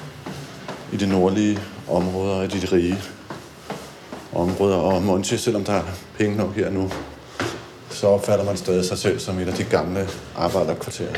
i 0.92 0.96
de 0.96 1.06
nordlige 1.06 1.58
områder 1.88 2.34
og 2.34 2.44
i 2.44 2.48
de 2.48 2.66
rige 2.72 2.98
områder. 4.32 4.76
Og 4.76 5.02
Monti, 5.02 5.36
selvom 5.36 5.64
der 5.64 5.72
er 5.72 5.84
penge 6.18 6.36
nok 6.36 6.54
her 6.54 6.70
nu, 6.70 6.90
så 7.90 8.06
opfatter 8.06 8.44
man 8.44 8.56
stadig 8.56 8.84
sig 8.84 8.98
selv 8.98 9.18
som 9.18 9.38
et 9.38 9.48
af 9.48 9.54
de 9.54 9.64
gamle 9.64 10.08
arbejderkvarterer. 10.36 11.14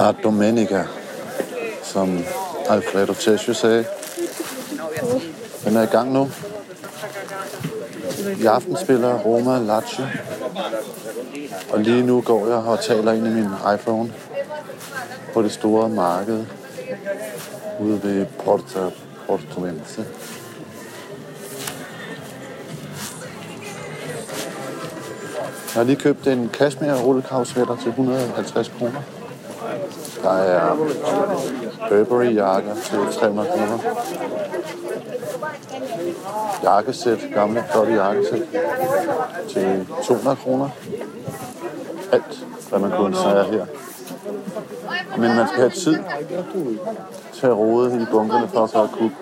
Der 0.00 0.06
er 0.06 0.12
Domenica, 0.12 0.84
som 1.82 2.18
Alfredo 2.68 3.12
Tesio 3.12 3.54
sagde. 3.54 3.84
Den 5.64 5.76
er 5.76 5.82
i 5.82 5.86
gang 5.86 6.12
nu. 6.12 6.30
I 8.40 8.46
aften 8.46 8.76
spiller 8.76 9.18
Roma 9.18 9.58
Lazio. 9.58 10.04
Og 11.72 11.80
lige 11.80 12.02
nu 12.02 12.20
går 12.20 12.46
jeg 12.46 12.56
og 12.56 12.80
taler 12.80 13.12
ind 13.12 13.26
i 13.26 13.30
min 13.30 13.48
iPhone 13.74 14.12
på 15.34 15.42
det 15.42 15.52
store 15.52 15.88
marked 15.88 16.46
ude 17.80 18.02
ved 18.02 18.26
Porta 18.44 18.90
Portuense. 19.26 20.04
Jeg 25.74 25.74
har 25.74 25.82
lige 25.82 25.96
købt 25.96 26.26
en 26.26 26.50
cashmere 26.52 27.02
rullekravsvætter 27.02 27.76
til 27.76 27.88
150 27.88 28.72
kroner. 28.78 29.19
Der 30.22 30.30
er 30.30 30.76
Burberry 31.88 32.34
jakker 32.34 32.74
til 32.74 32.98
300 33.20 33.48
kroner. 33.48 33.78
Jakkesæt, 36.62 37.18
gamle 37.34 37.64
flotte 37.72 37.92
jakkesæt 37.92 38.42
til 39.48 39.86
200 40.04 40.36
kroner. 40.36 40.68
Alt, 42.12 42.46
hvad 42.68 42.78
man 42.78 42.90
kunne 42.90 43.16
sige 43.16 43.44
her. 43.44 43.66
Men 45.16 45.36
man 45.36 45.48
skal 45.48 45.58
have 45.58 45.70
tid 45.70 45.98
til 47.32 47.46
at 47.46 47.56
rode 47.56 48.02
i 48.02 48.06
bunkerne 48.10 48.48
for 48.48 48.64
at 48.64 48.70
få 48.70 48.86
kunne 48.86 49.12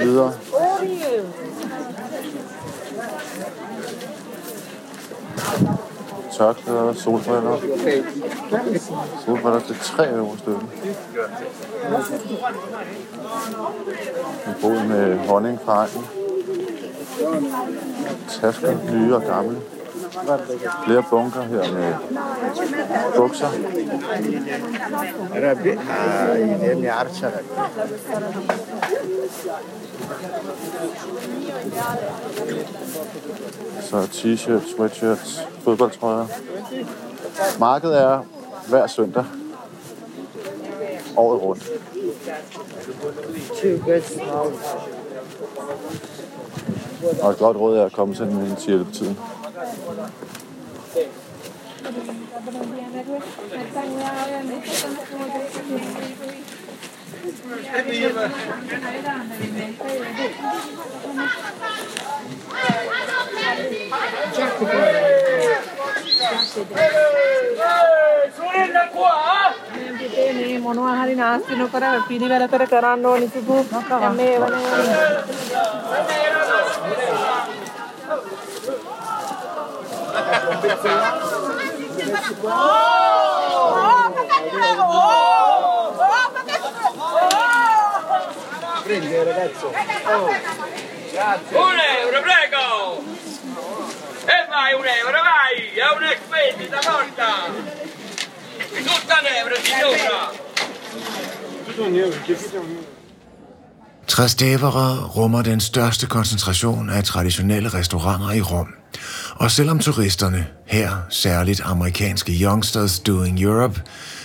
Videre. 0.00 0.32
Tørklæder, 6.38 6.92
solbriller. 6.92 7.58
Solbriller 9.24 9.60
til 9.60 9.76
3 9.82 10.10
euro 10.10 10.36
stykket. 10.36 10.62
En 14.46 14.54
bod 14.62 14.86
med 14.88 15.18
honning 15.18 15.58
fra 15.64 15.86
egnen. 15.86 16.06
Tasker, 18.28 18.92
nye 18.92 19.14
og 19.14 19.22
gamle. 19.22 19.56
Flere 20.84 21.04
bunker 21.10 21.42
her 21.42 21.72
med 21.72 21.94
bukser. 23.16 23.48
Så 33.80 34.06
t-shirts, 34.12 34.74
sweatshirts, 34.76 35.40
fodboldtrøjer. 35.64 36.26
Markedet 37.58 38.02
er 38.02 38.20
hver 38.68 38.86
søndag. 38.86 39.24
Året 41.16 41.42
rundt. 41.42 41.70
Og 47.22 47.30
et 47.30 47.38
godt 47.38 47.56
råd 47.56 47.76
er 47.76 47.84
at 47.84 47.92
komme 47.92 48.14
sådan 48.14 48.32
en 48.32 48.56
til 48.56 48.86
tiden. 48.92 49.18
මොනවා 70.62 70.96
හරි 70.96 71.14
නාස්ති 71.14 71.54
නොකර 71.54 71.84
පිළිවෙල 72.08 72.44
කර 72.48 72.64
කරන්න 72.66 73.06
ඕනි 73.06 73.26
සුදු 73.28 73.56
මේ 74.12 74.34
වන 74.40 76.31
Prendi 88.82 89.16
ragazzo. 89.16 89.68
Un 91.52 91.78
euro, 92.00 92.20
prego! 92.20 93.04
E 94.24 94.46
vai 94.48 94.74
un 94.74 94.86
euro, 94.86 95.18
vai! 95.22 95.72
È 95.72 95.88
un 95.94 96.16
spesa 96.24 96.80
morta! 96.90 97.28
Tutto 98.68 99.14
un 99.20 99.26
euro, 99.36 99.54
signora! 99.62 100.32
Tutto 101.64 101.82
un 101.84 101.96
euro, 101.96 102.16
che 102.24 102.32
un 102.32 102.54
euro. 102.54 102.91
Trastevere 104.12 105.04
rummer 105.04 105.42
den 105.42 105.60
største 105.60 106.06
koncentration 106.06 106.90
af 106.90 107.04
traditionelle 107.04 107.68
restauranter 107.68 108.30
i 108.30 108.40
Rom. 108.40 108.66
Og 109.34 109.50
selvom 109.50 109.78
turisterne, 109.78 110.46
her 110.66 110.90
særligt 111.10 111.60
amerikanske 111.64 112.32
youngsters 112.32 112.98
doing 112.98 113.42
Europe, 113.42 113.80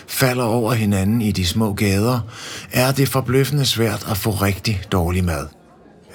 falder 0.08 0.44
over 0.44 0.74
hinanden 0.74 1.22
i 1.22 1.32
de 1.32 1.46
små 1.46 1.74
gader, 1.74 2.20
er 2.72 2.92
det 2.92 3.10
forbløffende 3.10 3.66
svært 3.66 4.08
at 4.12 4.18
få 4.18 4.30
rigtig 4.32 4.82
dårlig 4.92 5.24
mad. 5.24 5.48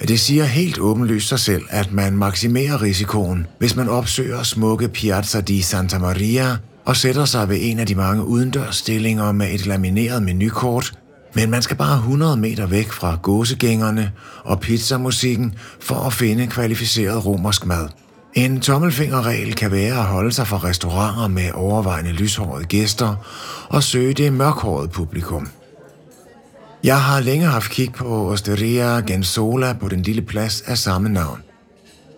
Det 0.07 0.19
siger 0.19 0.43
helt 0.43 0.79
åbenlyst 0.79 1.29
sig 1.29 1.39
selv, 1.39 1.63
at 1.69 1.91
man 1.91 2.17
maksimerer 2.17 2.81
risikoen, 2.81 3.47
hvis 3.59 3.75
man 3.75 3.89
opsøger 3.89 4.43
smukke 4.43 4.87
Piazza 4.87 5.41
di 5.41 5.61
Santa 5.61 5.97
Maria 5.97 6.57
og 6.85 6.95
sætter 6.95 7.25
sig 7.25 7.49
ved 7.49 7.57
en 7.61 7.79
af 7.79 7.85
de 7.87 7.95
mange 7.95 8.25
udendørsstillinger 8.25 9.31
med 9.31 9.53
et 9.53 9.65
lamineret 9.65 10.23
menukort, 10.23 10.93
men 11.33 11.49
man 11.49 11.61
skal 11.61 11.77
bare 11.77 11.97
100 11.97 12.37
meter 12.37 12.65
væk 12.65 12.91
fra 12.91 13.17
gåsegængerne 13.21 14.11
og 14.43 14.59
pizzamusikken 14.59 15.55
for 15.79 15.95
at 15.95 16.13
finde 16.13 16.47
kvalificeret 16.47 17.25
romersk 17.25 17.65
mad. 17.65 17.87
En 18.33 18.61
tommelfingerregel 18.61 19.55
kan 19.55 19.71
være 19.71 19.93
at 19.93 20.05
holde 20.05 20.31
sig 20.31 20.47
fra 20.47 20.57
restauranter 20.57 21.27
med 21.27 21.51
overvejende 21.53 22.11
lyshårede 22.11 22.65
gæster 22.65 23.15
og 23.69 23.83
søge 23.83 24.13
det 24.13 24.33
mørkhårede 24.33 24.87
publikum. 24.87 25.49
Jeg 26.83 27.01
har 27.01 27.19
længe 27.19 27.45
haft 27.45 27.71
kig 27.71 27.93
på 27.93 28.31
Osteria 28.31 28.99
Gensola 28.99 29.73
på 29.73 29.87
den 29.87 30.01
lille 30.01 30.21
plads 30.21 30.61
af 30.61 30.77
samme 30.77 31.09
navn. 31.09 31.39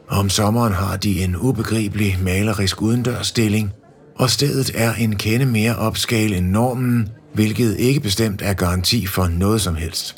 Om 0.07 0.29
sommeren 0.29 0.73
har 0.73 0.97
de 0.97 1.23
en 1.23 1.35
ubegribelig 1.35 2.17
malerisk 2.21 2.81
udendørsstilling, 2.81 3.73
og 4.15 4.29
stedet 4.29 4.71
er 4.75 4.93
en 4.93 5.15
kende 5.15 5.45
mere 5.45 5.75
opskal 5.75 6.33
end 6.33 6.45
normen, 6.45 7.09
hvilket 7.33 7.77
ikke 7.79 7.99
bestemt 7.99 8.41
er 8.41 8.53
garanti 8.53 9.05
for 9.05 9.27
noget 9.27 9.61
som 9.61 9.75
helst. 9.75 10.15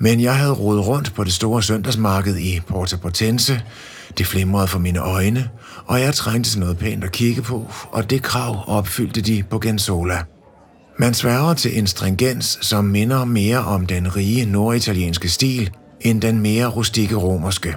Men 0.00 0.20
jeg 0.20 0.36
havde 0.36 0.52
rodet 0.52 0.86
rundt 0.86 1.14
på 1.14 1.24
det 1.24 1.32
store 1.32 1.62
søndagsmarked 1.62 2.36
i 2.36 2.60
Porta 2.66 2.96
Portense. 2.96 3.62
Det 4.18 4.26
flimrede 4.26 4.68
for 4.68 4.78
mine 4.78 4.98
øjne, 4.98 5.48
og 5.86 6.00
jeg 6.00 6.14
trængte 6.14 6.50
til 6.50 6.60
noget 6.60 6.78
pænt 6.78 7.04
at 7.04 7.12
kigge 7.12 7.42
på, 7.42 7.70
og 7.92 8.10
det 8.10 8.22
krav 8.22 8.64
opfyldte 8.66 9.20
de 9.20 9.42
på 9.50 9.58
Gensola. 9.58 10.18
Man 10.98 11.14
sværger 11.14 11.54
til 11.54 11.78
en 11.78 11.86
stringens, 11.86 12.58
som 12.62 12.84
minder 12.84 13.24
mere 13.24 13.58
om 13.58 13.86
den 13.86 14.16
rige 14.16 14.46
norditalienske 14.46 15.28
stil, 15.28 15.70
end 16.00 16.22
den 16.22 16.40
mere 16.40 16.66
rustikke 16.66 17.16
romerske. 17.16 17.76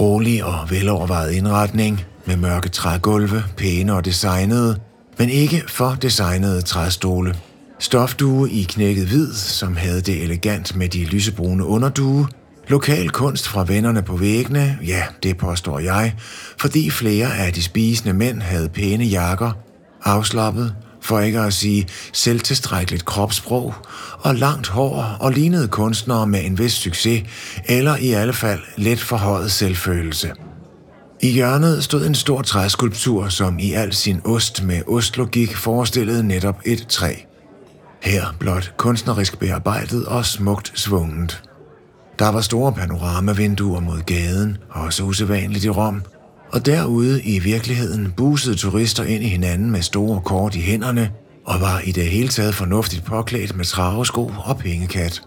Rolig 0.00 0.44
og 0.44 0.70
velovervejet 0.70 1.32
indretning, 1.32 2.04
med 2.26 2.36
mørke 2.36 2.68
trægulve, 2.68 3.44
pæne 3.56 3.94
og 3.94 4.04
designede, 4.04 4.78
men 5.18 5.28
ikke 5.28 5.64
for 5.68 5.96
designede 6.02 6.62
træstole. 6.62 7.34
Stofdue 7.78 8.50
i 8.50 8.62
knækket 8.62 9.06
hvid, 9.06 9.32
som 9.34 9.76
havde 9.76 10.00
det 10.00 10.22
elegant 10.22 10.76
med 10.76 10.88
de 10.88 11.04
lysebrune 11.04 11.64
underdue. 11.64 12.28
Lokal 12.68 13.10
kunst 13.10 13.48
fra 13.48 13.64
vennerne 13.64 14.02
på 14.02 14.16
væggene, 14.16 14.78
ja, 14.86 15.02
det 15.22 15.36
påstår 15.36 15.78
jeg, 15.78 16.14
fordi 16.58 16.90
flere 16.90 17.36
af 17.36 17.52
de 17.52 17.62
spisende 17.62 18.12
mænd 18.12 18.42
havde 18.42 18.68
pæne 18.68 19.04
jakker, 19.04 19.52
afslappet, 20.04 20.74
for 21.02 21.20
ikke 21.20 21.40
at 21.40 21.54
sige 21.54 21.86
selvtilstrækkeligt 22.12 23.04
kropssprog, 23.04 23.74
og 24.18 24.34
langt 24.34 24.68
hår 24.68 25.16
og 25.20 25.32
lignede 25.32 25.68
kunstnere 25.68 26.26
med 26.26 26.44
en 26.44 26.58
vis 26.58 26.72
succes, 26.72 27.22
eller 27.64 27.96
i 27.96 28.12
alle 28.12 28.32
fald 28.32 28.60
let 28.76 29.00
forhøjet 29.00 29.52
selvfølelse. 29.52 30.32
I 31.20 31.30
hjørnet 31.30 31.84
stod 31.84 32.06
en 32.06 32.14
stor 32.14 32.42
træskulptur, 32.42 33.28
som 33.28 33.58
i 33.58 33.72
al 33.72 33.92
sin 33.92 34.20
ost 34.24 34.62
med 34.62 34.82
ostlogik 34.88 35.56
forestillede 35.56 36.22
netop 36.22 36.60
et 36.64 36.86
træ. 36.88 37.14
Her 38.02 38.24
blot 38.38 38.74
kunstnerisk 38.76 39.38
bearbejdet 39.38 40.06
og 40.06 40.26
smukt 40.26 40.72
svunget. 40.74 41.42
Der 42.18 42.28
var 42.28 42.40
store 42.40 42.72
panoramavinduer 42.72 43.80
mod 43.80 44.02
gaden, 44.02 44.58
også 44.70 45.02
usædvanligt 45.02 45.64
i 45.64 45.70
Rom, 45.70 46.02
og 46.52 46.66
derude 46.66 47.22
i 47.22 47.38
virkeligheden 47.38 48.12
busede 48.16 48.56
turister 48.56 49.04
ind 49.04 49.24
i 49.24 49.28
hinanden 49.28 49.70
med 49.70 49.82
store 49.82 50.20
kort 50.20 50.54
i 50.54 50.60
hænderne 50.60 51.10
og 51.46 51.60
var 51.60 51.80
i 51.80 51.92
det 51.92 52.06
hele 52.06 52.28
taget 52.28 52.54
fornuftigt 52.54 53.04
påklædt 53.04 53.56
med 53.56 53.64
travesko 53.64 54.32
og 54.44 54.58
pengekat. 54.58 55.22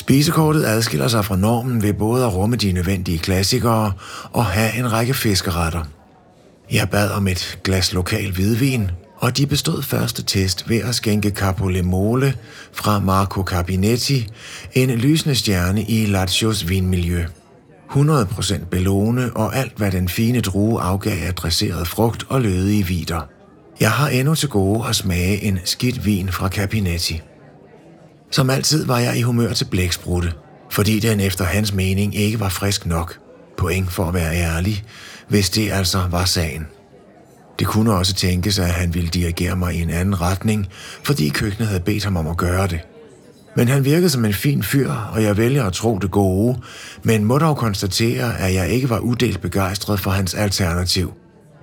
Spisekortet 0.00 0.64
adskiller 0.64 1.08
sig 1.08 1.24
fra 1.24 1.36
normen 1.36 1.82
ved 1.82 1.92
både 1.92 2.24
at 2.24 2.34
rumme 2.34 2.56
de 2.56 2.72
nødvendige 2.72 3.18
klassikere 3.18 3.92
og 4.32 4.46
have 4.46 4.78
en 4.78 4.92
række 4.92 5.14
fiskeretter. 5.14 5.84
Jeg 6.72 6.90
bad 6.90 7.10
om 7.10 7.28
et 7.28 7.58
glas 7.64 7.92
lokal 7.92 8.32
hvidvin, 8.32 8.90
og 9.16 9.36
de 9.36 9.46
bestod 9.46 9.82
første 9.82 10.22
test 10.22 10.68
ved 10.68 10.76
at 10.78 10.94
skænke 10.94 11.30
Capolemole 11.30 12.34
fra 12.72 12.98
Marco 12.98 13.42
Cabinetti, 13.42 14.28
en 14.72 14.90
lysende 14.90 15.34
stjerne 15.34 15.82
i 15.82 16.06
Lazios 16.06 16.68
vinmiljø. 16.68 17.24
100% 17.90 18.64
Bellone 18.70 19.32
og 19.34 19.56
alt, 19.56 19.72
hvad 19.76 19.90
den 19.90 20.08
fine 20.08 20.40
drue 20.40 20.80
afgav 20.80 21.26
af 21.26 21.34
dresseret 21.34 21.88
frugt 21.88 22.24
og 22.28 22.40
lødige 22.40 22.86
vider. 22.86 23.28
Jeg 23.80 23.90
har 23.90 24.08
endnu 24.08 24.34
til 24.34 24.48
gode 24.48 24.88
at 24.88 24.96
smage 24.96 25.42
en 25.42 25.58
skidt 25.64 26.06
vin 26.06 26.28
fra 26.32 26.48
Cabinetti. 26.48 27.22
Som 28.30 28.50
altid 28.50 28.86
var 28.86 28.98
jeg 28.98 29.16
i 29.16 29.22
humør 29.22 29.52
til 29.52 29.64
blæksprutte, 29.64 30.32
fordi 30.70 30.98
den 30.98 31.20
efter 31.20 31.44
hans 31.44 31.72
mening 31.74 32.16
ikke 32.16 32.40
var 32.40 32.48
frisk 32.48 32.86
nok. 32.86 33.18
Point 33.56 33.92
for 33.92 34.04
at 34.04 34.14
være 34.14 34.34
ærlig, 34.34 34.84
hvis 35.28 35.50
det 35.50 35.72
altså 35.72 36.02
var 36.10 36.24
sagen. 36.24 36.66
Det 37.58 37.66
kunne 37.66 37.92
også 37.94 38.14
tænkes, 38.14 38.58
at 38.58 38.70
han 38.70 38.94
ville 38.94 39.08
dirigere 39.08 39.56
mig 39.56 39.74
i 39.74 39.82
en 39.82 39.90
anden 39.90 40.20
retning, 40.20 40.66
fordi 41.04 41.28
køkkenet 41.28 41.68
havde 41.68 41.80
bedt 41.80 42.04
ham 42.04 42.16
om 42.16 42.26
at 42.26 42.36
gøre 42.36 42.66
det. 42.66 42.80
Men 43.56 43.68
han 43.68 43.84
virkede 43.84 44.10
som 44.10 44.24
en 44.24 44.32
fin 44.32 44.62
fyr, 44.62 44.92
og 44.92 45.22
jeg 45.22 45.36
vælger 45.36 45.64
at 45.64 45.72
tro 45.72 45.98
det 45.98 46.10
gode, 46.10 46.58
men 47.02 47.24
må 47.24 47.38
dog 47.38 47.56
konstatere, 47.56 48.38
at 48.38 48.54
jeg 48.54 48.68
ikke 48.68 48.90
var 48.90 48.98
udelt 48.98 49.40
begejstret 49.40 50.00
for 50.00 50.10
hans 50.10 50.34
alternativ. 50.34 51.12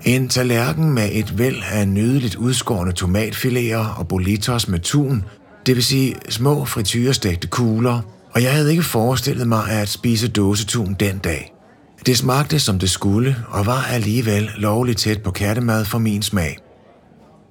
En 0.06 0.30
tallerken 0.30 0.93
med 0.93 1.10
et 1.12 1.38
væld 1.38 1.63
af 1.71 1.88
nydeligt 1.88 2.36
udskårne 2.36 2.93
tomatfiléer 2.99 3.99
og 3.99 4.08
bolitos 4.08 4.67
med 4.67 4.80
tun, 4.80 5.23
det 5.67 5.75
vil 5.75 5.84
sige 5.84 6.15
små 6.30 6.65
frityrestegte 6.65 7.47
kugler, 7.47 8.01
og 8.32 8.43
jeg 8.43 8.53
havde 8.53 8.71
ikke 8.71 8.84
forestillet 8.84 9.47
mig 9.47 9.69
at 9.69 9.89
spise 9.89 10.27
dåsetun 10.27 10.95
den 10.99 11.17
dag. 11.17 11.53
Det 12.06 12.17
smagte 12.17 12.60
som 12.60 12.80
det 12.80 12.89
skulle, 12.89 13.36
og 13.49 13.65
var 13.65 13.84
alligevel 13.84 14.49
lovligt 14.58 14.99
tæt 14.99 15.21
på 15.21 15.32
kattemad 15.32 15.86
for 15.86 15.97
min 15.97 16.21
smag. 16.21 16.58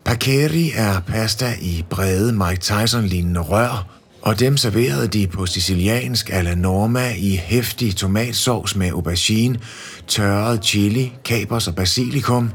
Paccheri 0.05 0.73
er 0.75 1.01
pasta 1.01 1.55
i 1.61 1.85
brede 1.91 2.33
Mike 2.33 2.61
Tyson-lignende 2.61 3.41
rør, 3.41 3.87
og 4.23 4.41
dem 4.41 4.57
serverede 4.57 5.09
de 5.09 5.27
på 5.27 5.47
siciliansk 5.47 6.31
alla 6.33 6.55
norma 6.55 7.13
i 7.19 7.37
hæftig 7.37 7.97
tomatsovs 7.97 8.77
med 8.77 8.91
aubergine, 8.91 9.59
tørret 10.07 10.65
chili, 10.65 11.13
kapers 11.25 11.69
og 11.69 11.75
basilikum, 11.75 12.51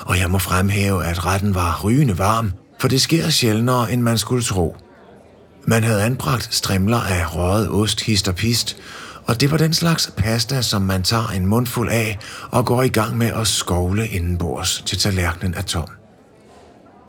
og 0.00 0.18
jeg 0.18 0.30
må 0.30 0.38
fremhæve, 0.38 1.04
at 1.04 1.26
retten 1.26 1.54
var 1.54 1.80
rygende 1.84 2.18
varm, 2.18 2.52
for 2.80 2.88
det 2.88 3.00
sker 3.00 3.30
sjældnere, 3.30 3.92
end 3.92 4.02
man 4.02 4.18
skulle 4.18 4.42
tro. 4.42 4.76
Man 5.68 5.84
havde 5.84 6.02
anbragt 6.02 6.54
strimler 6.54 7.00
af 7.00 7.36
røget 7.36 7.70
ost, 7.70 8.00
hist 8.00 8.28
og 8.28 8.34
pist, 8.34 8.76
og 9.26 9.40
det 9.40 9.50
var 9.50 9.56
den 9.56 9.72
slags 9.72 10.12
pasta, 10.16 10.62
som 10.62 10.82
man 10.82 11.02
tager 11.02 11.28
en 11.28 11.46
mundfuld 11.46 11.90
af 11.90 12.18
og 12.50 12.66
går 12.66 12.82
i 12.82 12.88
gang 12.88 13.16
med 13.18 13.26
at 13.26 13.46
skovle 13.46 14.08
indenbords 14.08 14.82
til 14.86 14.98
tallerkenen 14.98 15.54
er 15.54 15.62
tom. 15.62 15.88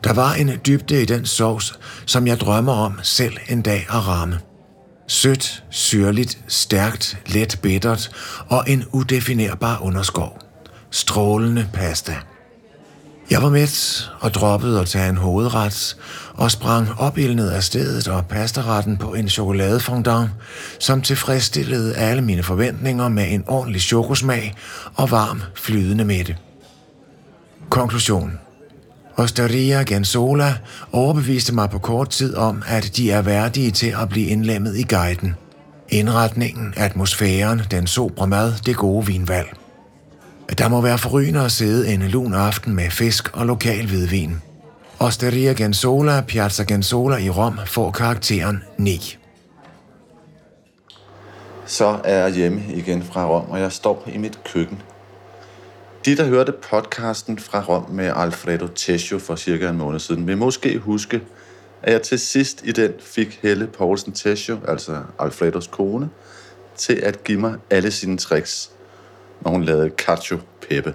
Der 0.04 0.12
var 0.12 0.32
en 0.32 0.50
dybde 0.66 1.02
i 1.02 1.04
den 1.04 1.26
sovs, 1.26 1.78
som 2.06 2.26
jeg 2.26 2.40
drømmer 2.40 2.72
om 2.72 2.98
selv 3.02 3.36
en 3.48 3.62
dag 3.62 3.86
at 3.88 4.06
ramme. 4.06 4.40
Sødt, 5.08 5.64
syrligt, 5.70 6.38
stærkt, 6.48 7.18
let 7.26 7.58
bittert 7.62 8.10
og 8.48 8.64
en 8.66 8.84
udefinerbar 8.92 9.78
underskov. 9.82 10.38
Strålende 10.90 11.68
pasta. 11.72 12.16
Jeg 13.30 13.42
var 13.42 13.50
mæt 13.50 14.10
og 14.20 14.34
droppede 14.34 14.80
at 14.80 14.86
tage 14.86 15.08
en 15.08 15.16
hovedret 15.16 15.96
og 16.34 16.50
sprang 16.50 16.88
opildnet 16.98 17.50
af 17.50 17.64
stedet 17.64 18.08
og 18.08 18.26
pastaretten 18.26 18.96
på 18.96 19.14
en 19.14 19.28
chokoladefondant, 19.28 20.30
som 20.78 21.02
tilfredsstillede 21.02 21.96
alle 21.96 22.22
mine 22.22 22.42
forventninger 22.42 23.08
med 23.08 23.32
en 23.32 23.44
ordentlig 23.46 23.82
chokosmag 23.82 24.54
og 24.94 25.10
varm, 25.10 25.42
flydende 25.54 26.04
mætte. 26.04 26.36
Konklusion. 27.68 28.32
Osteria 29.16 29.82
Gensola 29.82 30.54
overbeviste 30.92 31.54
mig 31.54 31.70
på 31.70 31.78
kort 31.78 32.10
tid 32.10 32.36
om, 32.36 32.62
at 32.66 32.96
de 32.96 33.10
er 33.10 33.22
værdige 33.22 33.70
til 33.70 33.94
at 34.02 34.08
blive 34.08 34.26
indlemmet 34.26 34.76
i 34.76 34.82
guiden. 34.82 35.34
Indretningen, 35.88 36.74
atmosfæren, 36.76 37.62
den 37.70 37.86
sobre 37.86 38.26
mad, 38.26 38.52
det 38.66 38.76
gode 38.76 39.06
vinvalg. 39.06 39.67
Der 40.56 40.68
må 40.68 40.80
være 40.80 40.98
forrygende 40.98 41.40
at 41.40 41.52
sidde 41.52 41.88
en 41.88 42.02
lun 42.02 42.34
aften 42.34 42.74
med 42.74 42.90
fisk 42.90 43.36
og 43.36 43.46
lokal 43.46 43.86
hvidvin. 43.86 44.42
Osteria 45.00 45.52
Gensola, 45.52 46.20
Piazza 46.20 46.62
Gensola 46.62 47.16
i 47.16 47.30
Rom 47.30 47.58
får 47.66 47.90
karakteren 47.90 48.62
9. 48.78 49.16
Så 51.66 52.00
er 52.04 52.18
jeg 52.18 52.34
hjemme 52.34 52.62
igen 52.74 53.02
fra 53.02 53.26
Rom, 53.26 53.50
og 53.50 53.60
jeg 53.60 53.72
står 53.72 54.08
i 54.14 54.18
mit 54.18 54.44
køkken. 54.44 54.82
De, 56.04 56.16
der 56.16 56.24
hørte 56.24 56.52
podcasten 56.52 57.38
fra 57.38 57.64
Rom 57.68 57.90
med 57.90 58.12
Alfredo 58.16 58.66
Tesio 58.66 59.18
for 59.18 59.36
cirka 59.36 59.68
en 59.68 59.76
måned 59.76 59.98
siden, 59.98 60.26
vil 60.26 60.38
måske 60.38 60.78
huske, 60.78 61.22
at 61.82 61.92
jeg 61.92 62.02
til 62.02 62.18
sidst 62.18 62.60
i 62.64 62.72
den 62.72 62.92
fik 63.00 63.38
Helle 63.42 63.66
Poulsen 63.66 64.12
Tesio, 64.12 64.58
altså 64.68 64.98
Alfredos 65.18 65.66
kone, 65.66 66.10
til 66.76 66.94
at 66.94 67.24
give 67.24 67.40
mig 67.40 67.54
alle 67.70 67.90
sine 67.90 68.16
tricks, 68.16 68.70
når 69.40 69.50
hun 69.50 69.64
lavede 69.64 69.90
cacio 69.90 70.38
pepe. 70.68 70.94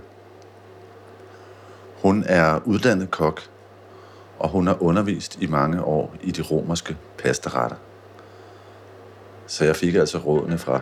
Hun 2.01 2.23
er 2.27 2.59
uddannet 2.65 3.11
kok, 3.11 3.41
og 4.39 4.49
hun 4.49 4.67
har 4.67 4.83
undervist 4.83 5.41
i 5.41 5.47
mange 5.47 5.83
år 5.83 6.15
i 6.21 6.31
de 6.31 6.41
romerske 6.41 6.97
pastaretter. 7.17 7.77
Så 9.47 9.65
jeg 9.65 9.75
fik 9.75 9.95
altså 9.95 10.17
rådene 10.17 10.57
fra 10.57 10.81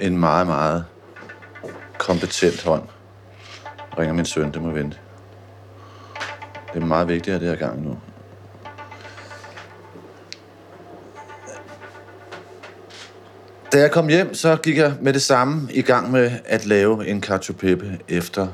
en 0.00 0.18
meget, 0.18 0.46
meget 0.46 0.84
kompetent 1.98 2.64
hånd. 2.64 2.82
Ringer 3.98 4.14
min 4.14 4.24
søn, 4.24 4.52
det 4.52 4.62
må 4.62 4.70
vente. 4.70 4.98
Det 6.74 6.82
er 6.82 6.86
meget 6.86 7.08
vigtigt 7.08 7.34
at 7.34 7.40
det 7.40 7.50
er 7.50 7.56
gang 7.56 7.82
nu. 7.82 7.98
Da 13.74 13.78
jeg 13.78 13.90
kom 13.90 14.08
hjem, 14.08 14.34
så 14.34 14.56
gik 14.56 14.76
jeg 14.76 14.94
med 15.00 15.12
det 15.12 15.22
samme 15.22 15.68
i 15.72 15.82
gang 15.82 16.10
med 16.10 16.30
at 16.44 16.66
lave 16.66 17.06
en 17.08 17.22
cacio 17.22 17.54
pepe 17.54 17.98
efter 18.08 18.48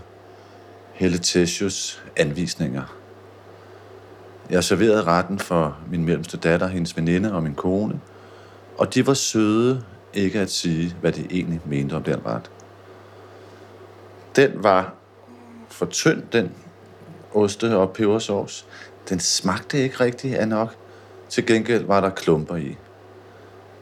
Helle 0.92 1.18
Tessius 1.18 2.02
anvisninger. 2.16 2.96
Jeg 4.50 4.64
serverede 4.64 5.02
retten 5.02 5.38
for 5.38 5.78
min 5.90 6.04
mellemste 6.04 6.36
datter, 6.36 6.66
hendes 6.66 6.96
veninde 6.96 7.32
og 7.32 7.42
min 7.42 7.54
kone, 7.54 8.00
og 8.78 8.94
de 8.94 9.06
var 9.06 9.14
søde 9.14 9.84
ikke 10.14 10.40
at 10.40 10.50
sige, 10.50 10.96
hvad 11.00 11.12
de 11.12 11.26
egentlig 11.30 11.60
mente 11.66 11.94
om 11.94 12.02
den 12.02 12.26
ret. 12.26 12.50
Den 14.36 14.50
var 14.54 14.94
for 15.68 15.86
tynd, 15.86 16.22
den 16.32 16.52
oste- 17.34 17.76
og 17.76 17.90
pebersovs. 17.90 18.66
Den 19.08 19.20
smagte 19.20 19.82
ikke 19.82 20.00
rigtig 20.00 20.38
af 20.38 20.48
nok. 20.48 20.74
Til 21.28 21.46
gengæld 21.46 21.84
var 21.84 22.00
der 22.00 22.10
klumper 22.10 22.56
i. 22.56 22.76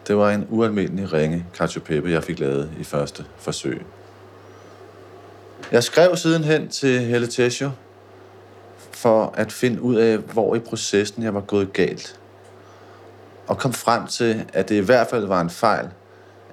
Det 0.09 0.17
var 0.17 0.31
en 0.31 0.47
ualmindelig 0.51 1.13
ringe 1.13 1.47
cacio 1.55 1.81
pepe, 1.81 2.11
jeg 2.11 2.25
fik 2.25 2.39
lavet 2.39 2.71
i 2.81 2.85
første 2.85 3.25
forsøg. 3.37 3.87
Jeg 5.73 5.85
skrev 5.85 6.17
sidenhen 6.17 6.69
til 6.69 7.01
Helle 7.01 7.27
Tesho 7.27 7.71
for 8.93 9.35
at 9.37 9.53
finde 9.53 9.83
ud 9.83 9.97
af, 9.97 10.19
hvor 10.19 10.55
i 10.55 10.59
processen 10.59 11.23
jeg 11.23 11.35
var 11.35 11.41
gået 11.41 11.73
galt. 11.73 12.21
Og 13.47 13.59
kom 13.59 13.73
frem 13.73 14.07
til, 14.07 14.45
at 14.53 14.69
det 14.69 14.75
i 14.75 14.85
hvert 14.85 15.07
fald 15.07 15.27
var 15.27 15.41
en 15.41 15.51
fejl, 15.51 15.89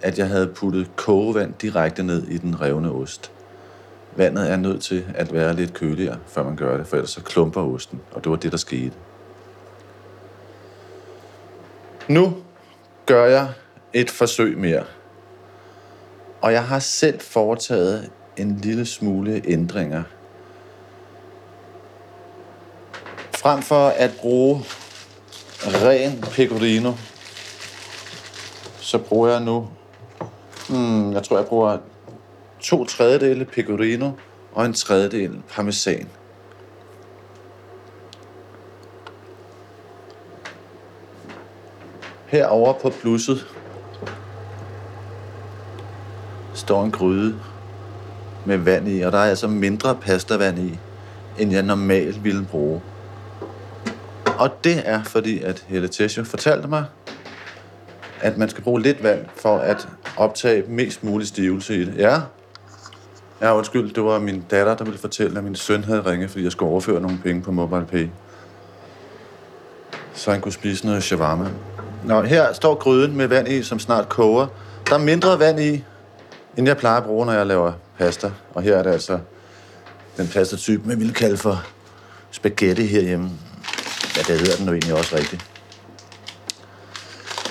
at 0.02 0.18
jeg 0.18 0.28
havde 0.28 0.48
puttet 0.48 0.96
kogevand 0.96 1.54
direkte 1.54 2.04
ned 2.04 2.28
i 2.28 2.38
den 2.38 2.62
revne 2.62 2.92
ost. 2.92 3.32
Vandet 4.16 4.52
er 4.52 4.56
nødt 4.56 4.82
til 4.82 5.06
at 5.16 5.34
være 5.34 5.56
lidt 5.56 5.74
køligere, 5.74 6.18
før 6.28 6.44
man 6.44 6.56
gør 6.56 6.78
det, 6.78 6.88
for 6.88 6.96
ellers 6.96 7.10
så 7.10 7.24
klumper 7.24 7.62
osten, 7.62 8.02
og 8.12 8.24
det 8.24 8.30
var 8.30 8.38
det, 8.38 8.52
der 8.52 8.58
skete. 8.58 8.94
Nu 12.08 12.34
gør 13.06 13.26
jeg 13.26 13.48
et 13.94 14.12
forsøg 14.12 14.58
mere. 14.58 14.84
Og 16.42 16.54
jeg 16.54 16.64
har 16.64 16.80
selv 16.80 17.20
foretaget 17.20 18.12
en 18.38 18.58
lille 18.58 18.86
smule 18.86 19.42
ændringer. 19.46 20.04
Frem 23.36 23.62
for 23.62 23.88
at 23.88 24.12
bruge 24.20 24.64
ren 25.62 26.22
pecorino, 26.22 26.94
så 28.80 28.98
bruger 28.98 29.30
jeg 29.30 29.42
nu, 29.42 29.70
hmm, 30.70 31.14
jeg 31.14 31.24
tror 31.24 31.38
jeg 31.38 31.46
bruger 31.46 31.78
to 32.60 32.86
tredjedele 32.86 33.46
pecorino 33.46 34.12
og 34.54 34.66
en 34.66 34.74
tredjedel 34.74 35.42
parmesan. 35.50 36.08
Herovre 42.36 42.76
på 42.82 42.90
plusset 42.90 43.48
står 46.54 46.84
en 46.84 46.92
gryde 46.92 47.36
med 48.46 48.58
vand 48.58 48.88
i, 48.88 49.02
og 49.02 49.12
der 49.12 49.18
er 49.18 49.30
altså 49.30 49.48
mindre 49.48 49.96
pastavand 49.96 50.60
i, 50.60 50.80
end 51.38 51.52
jeg 51.52 51.64
normalt 51.64 52.24
ville 52.24 52.46
bruge. 52.46 52.82
Og 54.40 54.50
det 54.64 54.82
er 54.86 55.04
fordi, 55.04 55.42
at 55.42 55.66
Helle 55.68 55.88
Tesio 55.88 56.24
fortalte 56.24 56.68
mig, 56.68 56.86
at 58.22 58.38
man 58.38 58.50
skal 58.50 58.64
bruge 58.64 58.82
lidt 58.82 59.04
vand 59.04 59.26
for 59.36 59.58
at 59.58 59.88
optage 60.18 60.64
mest 60.68 61.04
mulig 61.04 61.28
stivelse 61.28 61.76
i 61.76 61.86
det. 61.86 61.96
Ja, 61.98 62.22
ja 63.42 63.56
undskyld, 63.58 63.94
det 63.94 64.04
var 64.04 64.20
min 64.20 64.46
datter, 64.52 64.76
der 64.76 64.84
ville 64.84 65.00
fortælle, 65.00 65.38
at 65.38 65.44
min 65.44 65.56
søn 65.56 65.84
havde 65.84 66.12
ringet, 66.12 66.30
fordi 66.30 66.44
jeg 66.44 66.52
skulle 66.52 66.72
overføre 66.72 67.02
nogle 67.02 67.18
penge 67.24 67.42
på 67.42 67.52
MobilePay. 67.52 68.08
Så 70.14 70.32
han 70.32 70.42
kunne 70.42 70.54
spise 70.54 70.86
noget 70.86 71.04
shawarma. 71.04 71.50
Nå, 72.06 72.22
her 72.22 72.54
står 72.54 72.76
gryden 72.76 73.18
med 73.18 73.28
vand 73.28 73.48
i, 73.48 73.64
som 73.64 73.80
snart 73.80 74.10
koger. 74.10 74.48
Der 74.90 74.94
er 74.94 74.98
mindre 74.98 75.40
vand 75.40 75.60
i, 75.60 75.84
end 76.58 76.68
jeg 76.68 76.78
plejer 76.78 76.98
at 76.98 77.04
bruge, 77.04 77.26
når 77.26 77.34
jeg 77.34 77.46
laver 77.46 77.72
pasta. 77.98 78.32
Og 78.54 78.62
her 78.62 78.78
er 78.78 78.84
det 78.84 78.92
altså 78.92 79.20
den 80.18 80.28
pasta-type, 80.28 80.88
man 80.88 81.00
ville 81.00 81.14
kalde 81.14 81.38
for 81.38 81.64
spaghetti 82.32 82.86
herhjemme. 82.86 83.30
Ja, 84.18 84.22
det 84.34 84.42
hedder 84.42 84.56
den 84.56 84.66
jo 84.66 84.72
egentlig 84.72 84.94
også 84.94 85.16
rigtigt. 85.16 85.46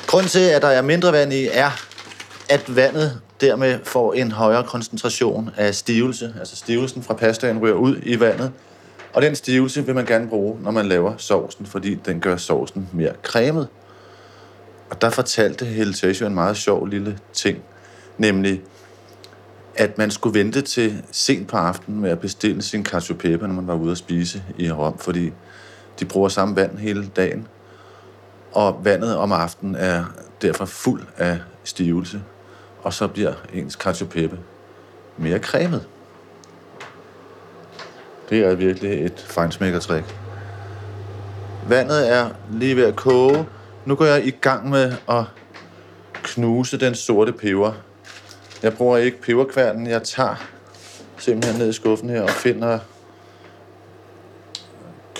Grunden 0.07 0.28
til, 0.28 0.40
at 0.40 0.62
der 0.62 0.68
er 0.68 0.82
mindre 0.82 1.12
vand 1.12 1.32
i, 1.32 1.48
er, 1.52 1.70
at 2.48 2.76
vandet 2.76 3.20
dermed 3.40 3.78
får 3.84 4.12
en 4.12 4.32
højere 4.32 4.64
koncentration 4.64 5.50
af 5.57 5.74
stivelse. 5.74 6.34
Altså 6.38 6.57
stivelsen 6.57 7.02
fra 7.02 7.14
pastaen 7.14 7.59
ryger 7.59 7.74
ud 7.74 7.96
i 8.02 8.20
vandet. 8.20 8.52
Og 9.12 9.22
den 9.22 9.36
stivelse 9.36 9.86
vil 9.86 9.94
man 9.94 10.07
gerne 10.07 10.28
bruge, 10.28 10.62
når 10.62 10.70
man 10.70 10.86
laver 10.86 11.12
sovsen, 11.16 11.66
fordi 11.66 11.94
den 11.94 12.20
gør 12.20 12.36
sovsen 12.36 12.88
mere 12.92 13.12
cremet. 13.22 13.68
Og 14.95 15.01
der 15.01 15.11
fortalte 15.11 15.64
Helle 15.64 16.26
en 16.26 16.34
meget 16.34 16.57
sjov 16.57 16.86
lille 16.86 17.18
ting, 17.32 17.59
nemlig 18.18 18.62
at 19.74 19.99
man 19.99 20.11
skulle 20.11 20.38
vente 20.38 20.62
til 20.62 21.03
sent 21.12 21.49
på 21.49 21.57
aftenen 21.57 22.01
med 22.01 22.11
at 22.11 22.20
bestille 22.20 22.62
sin 22.62 22.84
cacio 22.84 23.14
pepe, 23.14 23.47
når 23.47 23.55
man 23.55 23.66
var 23.66 23.74
ude 23.74 23.90
at 23.90 23.99
spise 23.99 24.42
i 24.59 24.70
Rom, 24.70 24.99
fordi 24.99 25.32
de 26.01 26.05
bruger 26.05 26.28
samme 26.28 26.57
vand 26.57 26.78
hele 26.78 27.07
dagen, 27.16 27.47
og 28.53 28.80
vandet 28.84 29.16
om 29.16 29.32
aftenen 29.32 29.74
er 29.74 30.05
derfor 30.42 30.64
fuld 30.64 31.03
af 31.16 31.38
stivelse, 31.64 32.22
og 32.82 32.92
så 32.92 33.09
bliver 33.09 33.32
ens 33.53 33.74
cacio 33.74 34.07
pepe 34.07 34.38
mere 35.18 35.38
cremet. 35.38 35.86
Det 38.30 38.38
er 38.38 38.55
virkelig 38.55 39.05
et 39.05 39.24
fejnsmækkertrik. 39.28 40.16
Vandet 41.68 42.12
er 42.12 42.30
lige 42.51 42.76
ved 42.76 42.84
at 42.84 42.97
koge. 42.97 43.47
Nu 43.87 43.95
går 43.95 44.05
jeg 44.05 44.26
i 44.26 44.30
gang 44.30 44.70
med 44.70 44.93
at 45.09 45.24
knuse 46.22 46.78
den 46.80 46.95
sorte 46.95 47.32
peber. 47.32 47.72
Jeg 48.62 48.76
bruger 48.76 48.97
ikke 48.97 49.20
peberkværnen. 49.22 49.87
Jeg 49.87 50.03
tager 50.03 50.35
simpelthen 51.18 51.59
ned 51.59 51.68
i 51.68 51.72
skuffen 51.72 52.11
her 52.11 52.22
og 52.22 52.30
finder 52.30 52.78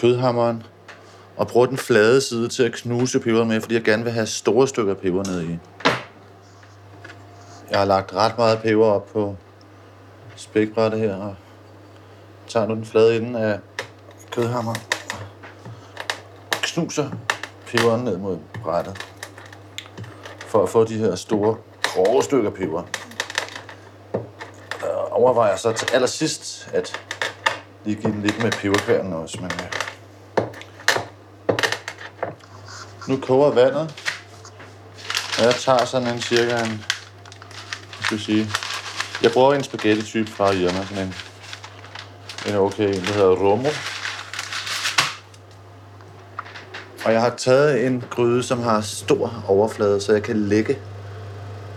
kødhammeren 0.01 0.63
og 1.37 1.49
bruger 1.49 1.67
den 1.67 1.77
flade 1.77 2.21
side 2.21 2.49
til 2.49 2.63
at 2.63 2.73
knuse 2.73 3.21
peberet 3.21 3.47
med, 3.47 3.61
fordi 3.61 3.75
jeg 3.75 3.83
gerne 3.83 4.05
vil 4.05 4.13
have 4.13 4.27
store 4.27 4.69
stykker 4.69 4.95
peber 4.95 5.25
ned 5.25 5.43
i. 5.43 5.59
Jeg 7.71 7.79
har 7.79 7.85
lagt 7.85 8.15
ret 8.15 8.39
meget 8.39 8.59
peber 8.59 8.87
op 8.87 9.13
på 9.13 9.37
spækbrættet 10.37 11.01
her, 11.01 11.17
og 11.17 11.35
tager 12.49 12.67
nu 12.67 12.75
den 12.75 12.85
flade 12.85 13.17
ende 13.17 13.41
af 13.41 13.59
kødhammeren 14.31 14.81
og 16.53 16.59
knuser 16.63 17.11
peberen 17.75 18.05
ned 18.05 18.17
mod 18.17 18.39
brættet 18.63 19.07
for 20.39 20.63
at 20.63 20.69
få 20.69 20.85
de 20.85 20.99
her 20.99 21.15
store, 21.15 21.57
grove 21.83 22.23
stykker 22.23 22.51
peber. 22.51 22.83
Og 24.83 25.13
overvejer 25.13 25.57
så 25.57 25.73
til 25.73 25.95
allersidst 25.95 26.69
at 26.73 27.01
lige 27.85 28.01
give 28.01 28.13
den 28.13 28.23
lidt 28.23 28.43
med 28.43 28.53
peberkværnen 28.53 29.13
også, 29.13 29.39
men 29.41 29.51
øh. 29.51 29.71
nu 33.09 33.17
koger 33.17 33.51
vandet, 33.51 33.95
og 35.39 35.45
jeg 35.45 35.55
tager 35.55 35.85
sådan 35.85 36.09
en 36.09 36.21
cirka 36.21 36.65
en, 36.65 36.85
jeg 37.99 38.03
skal 38.03 38.21
sige, 38.21 38.49
jeg 39.23 39.33
bruger 39.33 39.55
en 39.55 39.65
spaghetti-type 39.65 40.31
fra 40.31 40.53
Irma, 40.53 40.85
sådan 40.87 41.07
en, 41.07 41.15
en 42.47 42.57
okay, 42.57 42.89
en, 42.89 43.05
der 43.05 43.13
hedder 43.13 43.37
Romo. 43.37 43.69
Og 47.05 47.13
jeg 47.13 47.21
har 47.21 47.35
taget 47.37 47.87
en 47.87 48.05
gryde, 48.11 48.43
som 48.43 48.63
har 48.63 48.81
stor 48.81 49.45
overflade, 49.49 50.01
så 50.01 50.13
jeg 50.13 50.23
kan 50.23 50.37
lægge 50.37 50.79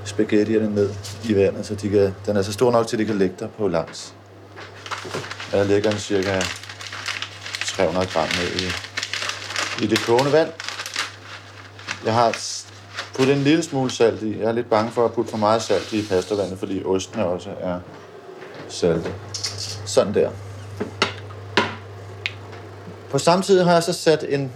spaghettierne 0.06 0.76
ned 0.76 0.90
i 1.26 1.36
vandet, 1.36 1.66
så 1.66 1.76
de 1.76 1.90
kan, 1.90 2.16
den 2.26 2.38
er 2.38 2.42
så 2.42 2.54
stor 2.54 2.72
nok 2.72 2.88
til, 2.88 2.96
at 2.96 3.00
de 3.00 3.06
kan 3.06 3.18
lægge 3.18 3.36
der 3.40 3.48
på 3.48 3.68
langs. 3.68 4.14
Jeg 5.54 5.66
lægger 5.66 5.92
en 5.92 5.98
cirka 5.98 6.42
300 7.66 8.08
gram 8.14 8.28
ned 8.28 8.62
i, 8.62 9.84
i 9.84 9.88
det 9.88 10.00
kogende 10.00 10.32
vand. 10.32 10.50
Jeg 12.06 12.14
har 12.14 12.38
puttet 13.16 13.36
en 13.36 13.44
lille 13.44 13.64
smule 13.64 13.92
salt 13.92 14.22
i. 14.24 14.40
Jeg 14.40 14.48
er 14.48 14.52
lidt 14.52 14.70
bange 14.70 14.92
for 14.92 15.06
at 15.06 15.14
putte 15.14 15.32
for 15.32 15.38
meget 15.38 15.62
salt 15.62 15.94
i 15.94 16.08
pastavandet, 16.10 16.60
fordi 16.60 16.84
osten 16.86 17.20
også 17.20 17.50
er 17.60 17.80
saltet. 18.70 19.14
Sådan 19.86 20.14
der. 20.14 20.30
På 23.10 23.18
samme 23.18 23.44
tid 23.44 23.62
har 23.64 23.74
jeg 23.74 23.84
så 23.84 23.94
sat 23.94 24.26
en, 24.30 24.52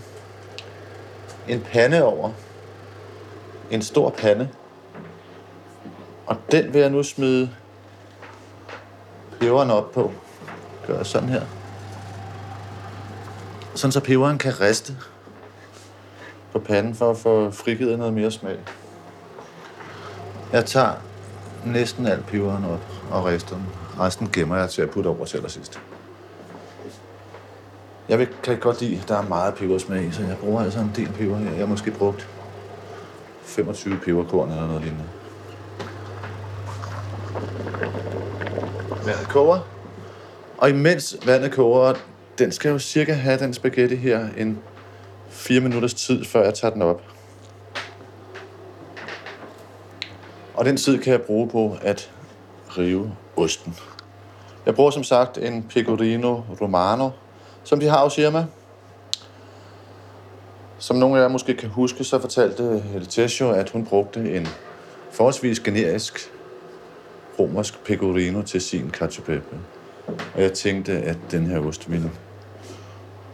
en 1.47 1.61
pande 1.61 2.03
over. 2.03 2.31
En 3.71 3.81
stor 3.81 4.09
pande. 4.09 4.49
Og 6.25 6.37
den 6.51 6.73
vil 6.73 6.81
jeg 6.81 6.89
nu 6.89 7.03
smide 7.03 7.49
peberen 9.39 9.71
op 9.71 9.91
på. 9.91 10.11
Gør 10.87 10.97
jeg 10.97 11.05
sådan 11.05 11.29
her. 11.29 11.41
Sådan 13.75 13.91
så 13.91 13.99
peberen 13.99 14.37
kan 14.37 14.61
riste 14.61 14.97
på 16.51 16.59
panden 16.59 16.95
for 16.95 17.11
at 17.11 17.17
få 17.17 17.51
frigivet 17.51 17.97
noget 17.97 18.13
mere 18.13 18.31
smag. 18.31 18.57
Jeg 20.51 20.65
tager 20.65 20.93
næsten 21.65 22.07
alt 22.07 22.25
peberen 22.25 22.65
op 22.65 22.85
og 23.11 23.25
rister 23.25 23.55
den. 23.55 23.65
Resten 23.99 24.29
gemmer 24.33 24.57
jeg 24.57 24.69
til 24.69 24.81
at 24.81 24.89
putte 24.89 25.07
over 25.07 25.25
til 25.25 25.37
allersidst. 25.37 25.79
Jeg 28.11 28.19
vil, 28.19 28.27
kan 28.43 28.59
godt 28.59 28.81
lide, 28.81 28.99
at 29.01 29.07
der 29.07 29.17
er 29.17 29.27
meget 29.27 29.55
pebersmag 29.55 30.03
i, 30.03 30.11
så 30.11 30.21
jeg 30.21 30.37
bruger 30.37 30.61
altså 30.61 30.79
en 30.79 30.91
del 30.95 31.07
peber 31.07 31.37
her. 31.37 31.49
Jeg 31.49 31.59
har 31.59 31.65
måske 31.65 31.91
brugt 31.91 32.29
25 33.43 33.97
peberkorn 33.97 34.49
eller 34.49 34.67
noget 34.67 34.81
lignende. 34.81 35.05
Vandet 39.05 39.27
koger. 39.29 39.59
Og 40.57 40.69
imens 40.69 41.17
vandet 41.25 41.51
koger, 41.51 41.93
den 42.39 42.51
skal 42.51 42.71
jo 42.71 42.79
cirka 42.79 43.13
have 43.13 43.39
den 43.39 43.53
spaghetti 43.53 43.95
her 43.95 44.27
en 44.37 44.59
4 45.29 45.59
minutters 45.61 45.93
tid, 45.93 46.25
før 46.25 46.43
jeg 46.43 46.53
tager 46.53 46.73
den 46.73 46.81
op. 46.81 47.01
Og 50.53 50.65
den 50.65 50.77
tid 50.77 50.99
kan 50.99 51.13
jeg 51.13 51.21
bruge 51.21 51.49
på 51.49 51.77
at 51.81 52.11
rive 52.77 53.15
osten. 53.35 53.75
Jeg 54.65 54.75
bruger 54.75 54.91
som 54.91 55.03
sagt 55.03 55.37
en 55.37 55.63
Pecorino 55.69 56.41
Romano, 56.61 57.09
som 57.63 57.79
de 57.79 57.87
har 57.87 58.03
hos 58.03 58.17
Irma. 58.17 58.45
Som 60.79 60.95
nogle 60.95 61.17
af 61.17 61.21
jer 61.23 61.27
måske 61.27 61.53
kan 61.53 61.69
huske, 61.69 62.03
så 62.03 62.19
fortalte 62.19 62.79
Heltesh 62.79 63.43
at 63.43 63.69
hun 63.69 63.85
brugte 63.85 64.35
en 64.35 64.47
forholdsvis 65.11 65.59
generisk 65.59 66.31
romersk 67.39 67.83
pecorino 67.83 68.41
til 68.41 68.61
sin 68.61 68.91
cacio 68.91 69.23
pepe. 69.23 69.57
Og 70.35 70.41
jeg 70.41 70.53
tænkte, 70.53 70.91
at 70.91 71.17
den 71.31 71.45
her 71.45 71.59
ost 71.59 71.91
ville 71.91 72.11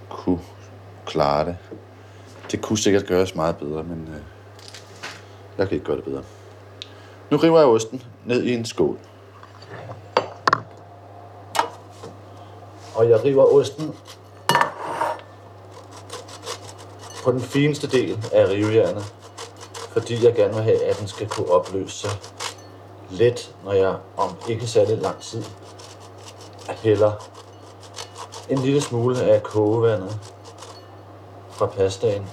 kunne 0.09 0.39
klare 1.05 1.45
det. 1.45 1.57
Det 2.51 2.61
kunne 2.61 2.78
sikkert 2.78 3.05
gøres 3.05 3.36
meget 3.36 3.57
bedre, 3.57 3.84
men 3.84 4.07
øh, 4.13 4.21
jeg 5.57 5.67
kan 5.67 5.75
ikke 5.75 5.86
gøre 5.86 5.97
det 5.97 6.05
bedre. 6.05 6.23
Nu 7.32 7.38
river 7.38 7.59
jeg 7.59 7.67
osten 7.67 8.03
ned 8.25 8.43
i 8.43 8.53
en 8.53 8.65
skål. 8.65 8.97
Og 12.98 13.10
jeg 13.10 13.24
river 13.24 13.43
osten 13.43 13.95
på 17.24 17.32
den 17.32 17.41
fineste 17.41 17.88
del 17.88 18.26
af 18.32 18.48
rivejernet, 18.48 19.14
fordi 19.74 20.26
jeg 20.26 20.36
gerne 20.36 20.54
vil 20.54 20.64
have, 20.64 20.84
at 20.84 21.00
den 21.00 21.08
skal 21.08 21.30
kunne 21.30 21.52
opløse 21.52 21.98
sig 21.98 22.12
let, 23.10 23.56
når 23.66 23.72
jeg 23.72 23.95
om 24.18 24.36
ikke 24.50 24.68
særlig 24.68 24.98
lang 24.98 25.22
tid 25.22 25.43
hælder 26.70 27.12
en 28.50 28.58
lille 28.58 28.82
smule 28.82 29.22
af 29.22 29.43
kogevandet 29.43 30.20
fra 31.50 31.66
pastaen 31.66 32.30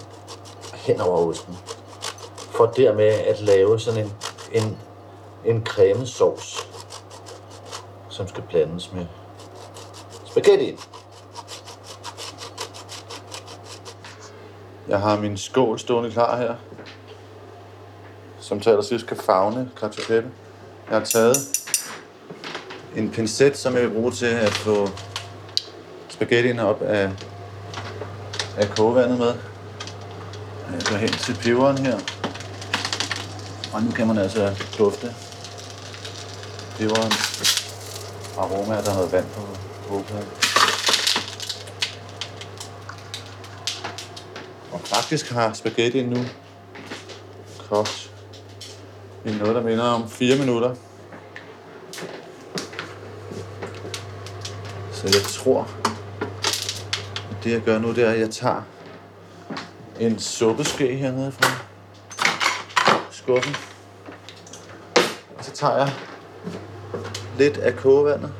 hen 0.75 1.01
over 1.01 1.29
osten. 1.29 1.59
For 2.37 2.67
dermed 2.67 3.07
at 3.07 3.41
lave 3.41 3.81
sådan 3.81 4.05
en, 4.05 4.13
en, 4.53 4.79
en 5.45 5.67
cremet 5.67 6.09
sovs, 6.09 6.69
som 8.09 8.29
skal 8.29 8.45
blandes 8.49 8.93
med 8.93 9.07
spaghetti. 10.35 10.77
Jeg 14.89 15.01
har 15.01 15.21
min 15.21 15.37
skål 15.39 15.79
stående 15.79 16.11
klar 16.11 16.37
her, 16.37 16.55
som 18.41 18.61
til 18.61 18.71
allersidst 18.71 19.05
skal 19.05 19.17
fagne 19.17 19.71
kartoffelpeppe. 19.81 20.31
Jeg 20.91 20.99
har 20.99 21.05
taget 21.05 21.37
en 22.97 23.11
pincet, 23.11 23.57
som 23.57 23.75
jeg 23.75 23.83
vil 23.83 23.91
bruge 23.91 24.13
til 24.13 24.27
at 24.27 24.51
få 24.51 24.89
spaghettien 26.09 26.59
op 26.59 26.83
af, 26.83 27.11
af 28.57 28.69
kogevandet 28.69 29.19
med. 29.19 29.35
Jeg 30.73 30.83
går 30.89 30.97
hen 30.97 31.09
til 31.09 31.35
peberen 31.43 31.79
her. 31.79 31.99
Og 33.75 33.83
nu 33.83 33.91
kan 33.91 34.07
man 34.07 34.19
altså 34.19 34.65
dufte 34.79 35.15
peberen 36.79 37.13
aroma, 38.39 38.75
der 38.75 38.91
har 38.91 38.97
noget 38.97 39.13
vand 39.13 39.27
på 39.37 39.74
kogepladen. 39.89 40.29
Og 44.73 44.81
faktisk 44.81 45.31
har 45.31 45.53
spaghettien 45.53 46.09
nu 46.09 46.25
kogt 47.69 48.11
i 49.25 49.31
noget, 49.31 49.55
der 49.55 49.63
minder 49.63 49.85
om 49.85 50.11
4 50.11 50.39
minutter. 50.39 50.75
Så 54.93 55.07
jeg 55.07 55.23
tror, 55.23 55.69
at 57.31 57.37
det 57.45 57.53
jeg 57.53 57.61
gør 57.61 57.79
nu, 57.79 57.95
det 57.95 58.05
er, 58.05 58.11
at 58.11 58.21
jeg 58.21 58.31
tager 58.31 58.63
en 60.01 60.19
suppeske 60.19 60.97
hernede 60.97 61.33
fra 61.33 61.51
skuffen. 63.11 63.57
Og 65.39 65.45
så 65.45 65.51
tager 65.51 65.77
jeg 65.77 65.93
lidt 67.39 67.59
af 67.59 67.77
kogevandet 67.77 68.33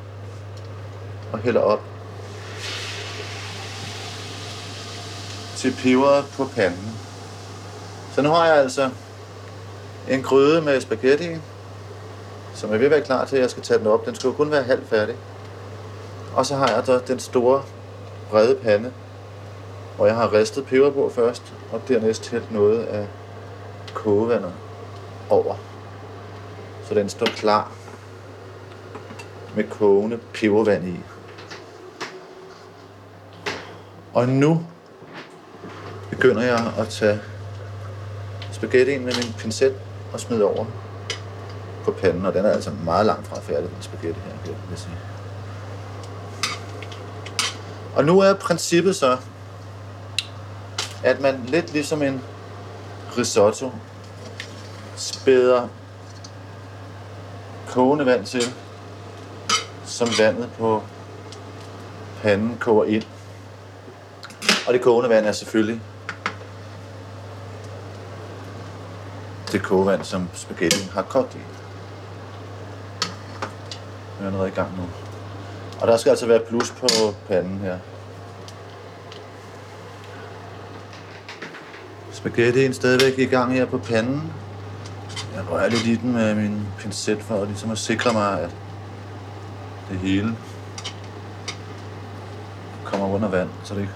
og 1.35 1.41
hælder 1.41 1.61
op 1.61 1.81
til 5.55 5.75
peberet 5.83 6.25
på 6.37 6.45
panden. 6.55 6.97
Så 8.13 8.21
nu 8.21 8.29
har 8.29 8.45
jeg 8.45 8.55
altså 8.55 8.89
en 10.09 10.21
gryde 10.23 10.61
med 10.61 10.81
spaghetti, 10.81 11.29
som 12.53 12.73
er 12.73 12.77
ved 12.77 12.85
at 12.85 12.91
være 12.91 13.01
klar 13.01 13.25
til, 13.25 13.35
at 13.35 13.41
jeg 13.41 13.49
skal 13.49 13.63
tage 13.63 13.79
den 13.79 13.87
op. 13.87 14.05
Den 14.05 14.15
skal 14.15 14.27
jo 14.27 14.33
kun 14.33 14.51
være 14.51 14.63
halvt 14.63 14.89
færdig. 14.89 15.15
Og 16.35 16.45
så 16.45 16.55
har 16.55 16.67
jeg 16.67 16.83
så 16.85 16.99
den 17.07 17.19
store 17.19 17.63
brede 18.29 18.55
pande, 18.55 18.91
hvor 19.95 20.05
jeg 20.05 20.15
har 20.15 20.33
ristet 20.33 20.65
peber 20.65 20.89
på 20.89 21.11
først, 21.15 21.53
og 21.71 21.81
dernæst 21.87 22.31
hældt 22.31 22.51
noget 22.51 22.83
af 22.83 23.07
kogevandet 23.93 24.53
over. 25.29 25.55
Så 26.87 26.93
den 26.93 27.09
står 27.09 27.25
klar 27.25 27.71
med 29.55 29.63
kogende 29.63 30.19
pebervand 30.33 30.87
i. 30.87 30.99
Og 34.15 34.29
nu 34.29 34.65
begynder 36.09 36.41
jeg 36.41 36.73
at 36.77 36.87
tage 36.87 37.19
spaghettien 38.51 39.05
med 39.05 39.13
min 39.15 39.33
pincet 39.37 39.75
og 40.13 40.19
smide 40.19 40.43
over 40.45 40.65
på 41.83 41.91
panden, 41.91 42.25
og 42.25 42.33
den 42.33 42.45
er 42.45 42.51
altså 42.51 42.71
meget 42.83 43.05
langt 43.05 43.27
fra 43.27 43.39
færdig, 43.39 43.69
den 43.69 43.81
spaghetti 43.81 44.19
her, 44.25 44.31
vil 44.45 44.55
jeg 44.69 44.79
sige. 44.79 44.95
Og 47.95 48.05
nu 48.05 48.19
er 48.19 48.33
princippet 48.33 48.95
så, 48.95 49.17
at 51.03 51.21
man 51.21 51.43
lidt 51.47 51.73
ligesom 51.73 52.01
en 52.01 52.21
risotto 53.17 53.71
spæder 54.95 55.67
kogende 57.67 58.05
vand 58.05 58.25
til, 58.25 58.43
som 59.85 60.07
vandet 60.19 60.49
på 60.57 60.83
panden 62.21 62.57
koger 62.59 62.85
ind. 62.85 63.03
Og 64.67 64.73
det 64.73 64.81
kogende 64.81 65.09
vand 65.09 65.25
er 65.25 65.31
selvfølgelig 65.31 65.81
det 69.51 69.63
kogevand, 69.63 70.03
som 70.03 70.29
spaghetti 70.33 70.89
har 70.93 71.01
kogt 71.01 71.35
i. 71.35 71.37
Vi 74.19 74.23
er 74.23 74.25
allerede 74.25 74.47
i 74.47 74.51
gang 74.51 74.77
nu. 74.77 74.83
Og 75.81 75.87
der 75.87 75.97
skal 75.97 76.09
altså 76.09 76.25
være 76.25 76.41
plus 76.49 76.71
på 76.71 76.87
panden 77.27 77.59
her. 77.59 77.77
Spaghettien 82.11 82.73
stadigvæk 82.73 83.19
i 83.19 83.25
gang 83.25 83.53
her 83.53 83.65
på 83.65 83.77
panden. 83.77 84.33
Jeg 85.35 85.49
rører 85.49 85.69
lidt 85.69 85.85
i 85.85 85.95
den 85.95 86.13
med 86.13 86.35
min 86.35 86.61
pincet 86.79 87.21
for 87.21 87.41
at, 87.41 87.47
ligesom 87.47 87.71
at 87.71 87.77
sikre 87.77 88.13
mig, 88.13 88.39
at 88.39 88.49
det 89.89 89.99
hele 89.99 90.37
kommer 92.83 93.07
under 93.07 93.27
vand, 93.27 93.49
så 93.63 93.73
det 93.73 93.81
ikke, 93.81 93.93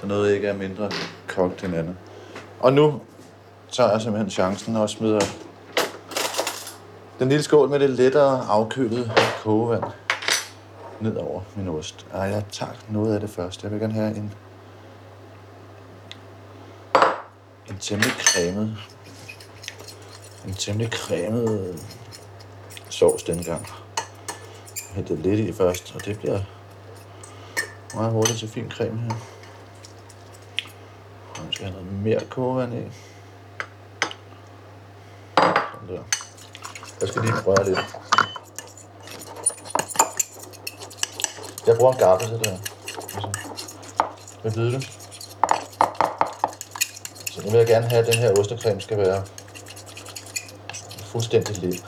så 0.00 0.06
noget 0.06 0.34
ikke 0.34 0.48
er 0.48 0.56
mindre 0.56 0.90
kogt 1.26 1.64
end 1.64 1.76
andet. 1.76 1.96
Og 2.60 2.72
nu 2.72 3.00
tager 3.72 3.90
jeg 3.90 4.00
simpelthen 4.00 4.30
chancen 4.30 4.76
og 4.76 4.90
smider 4.90 5.20
den 7.18 7.28
lille 7.28 7.42
skål 7.42 7.68
med 7.68 7.80
det 7.80 7.90
lettere 7.90 8.46
afkølede 8.48 9.12
kogevand 9.42 9.84
ned 11.00 11.16
over 11.16 11.40
min 11.56 11.68
ost. 11.68 12.06
Ej, 12.14 12.20
jeg 12.20 12.44
tager 12.52 12.72
noget 12.88 13.14
af 13.14 13.20
det 13.20 13.30
først. 13.30 13.62
Jeg 13.62 13.70
vil 13.70 13.80
gerne 13.80 13.94
have 13.94 14.16
en, 14.16 14.34
en 17.70 17.78
temmelig 17.80 18.12
cremet, 18.12 18.76
en 20.46 20.54
temmelig 20.54 20.92
cremet 20.92 21.82
sovs 22.88 23.22
dengang. 23.22 23.66
Jeg 24.76 24.94
hældte 24.94 25.16
lidt 25.16 25.40
i 25.40 25.52
først, 25.52 25.92
og 25.94 26.04
det 26.04 26.18
bliver 26.18 26.40
meget 27.94 28.12
hurtigt 28.12 28.38
til 28.38 28.48
fin 28.48 28.70
creme 28.70 28.98
her. 28.98 29.14
Og 31.38 31.44
nu 31.46 31.52
skal 31.52 31.64
jeg 31.64 31.72
have 31.72 31.82
noget 31.82 31.87
mere 32.04 32.20
kogevand 32.30 32.74
i. 32.74 32.92
Sådan 35.36 35.88
der. 35.88 36.02
Jeg 37.00 37.08
skal 37.08 37.22
lige 37.22 37.34
røre 37.46 37.64
lidt. 37.64 37.78
Jeg 41.66 41.76
bruger 41.76 41.92
en 41.92 41.98
gaffel 41.98 42.28
til 42.28 42.38
det 42.38 42.46
her. 42.46 42.58
Altså, 43.14 43.28
Hvad 44.42 44.52
ved 44.52 44.72
du? 44.72 44.80
Så 47.30 47.42
nu 47.44 47.50
vil 47.50 47.58
jeg 47.58 47.66
gerne 47.66 47.88
have, 47.88 48.00
at 48.00 48.06
den 48.06 48.22
her 48.22 48.38
ostecreme 48.38 48.80
skal 48.80 48.98
være 48.98 49.24
fuldstændig 51.04 51.56
lep. 51.56 51.80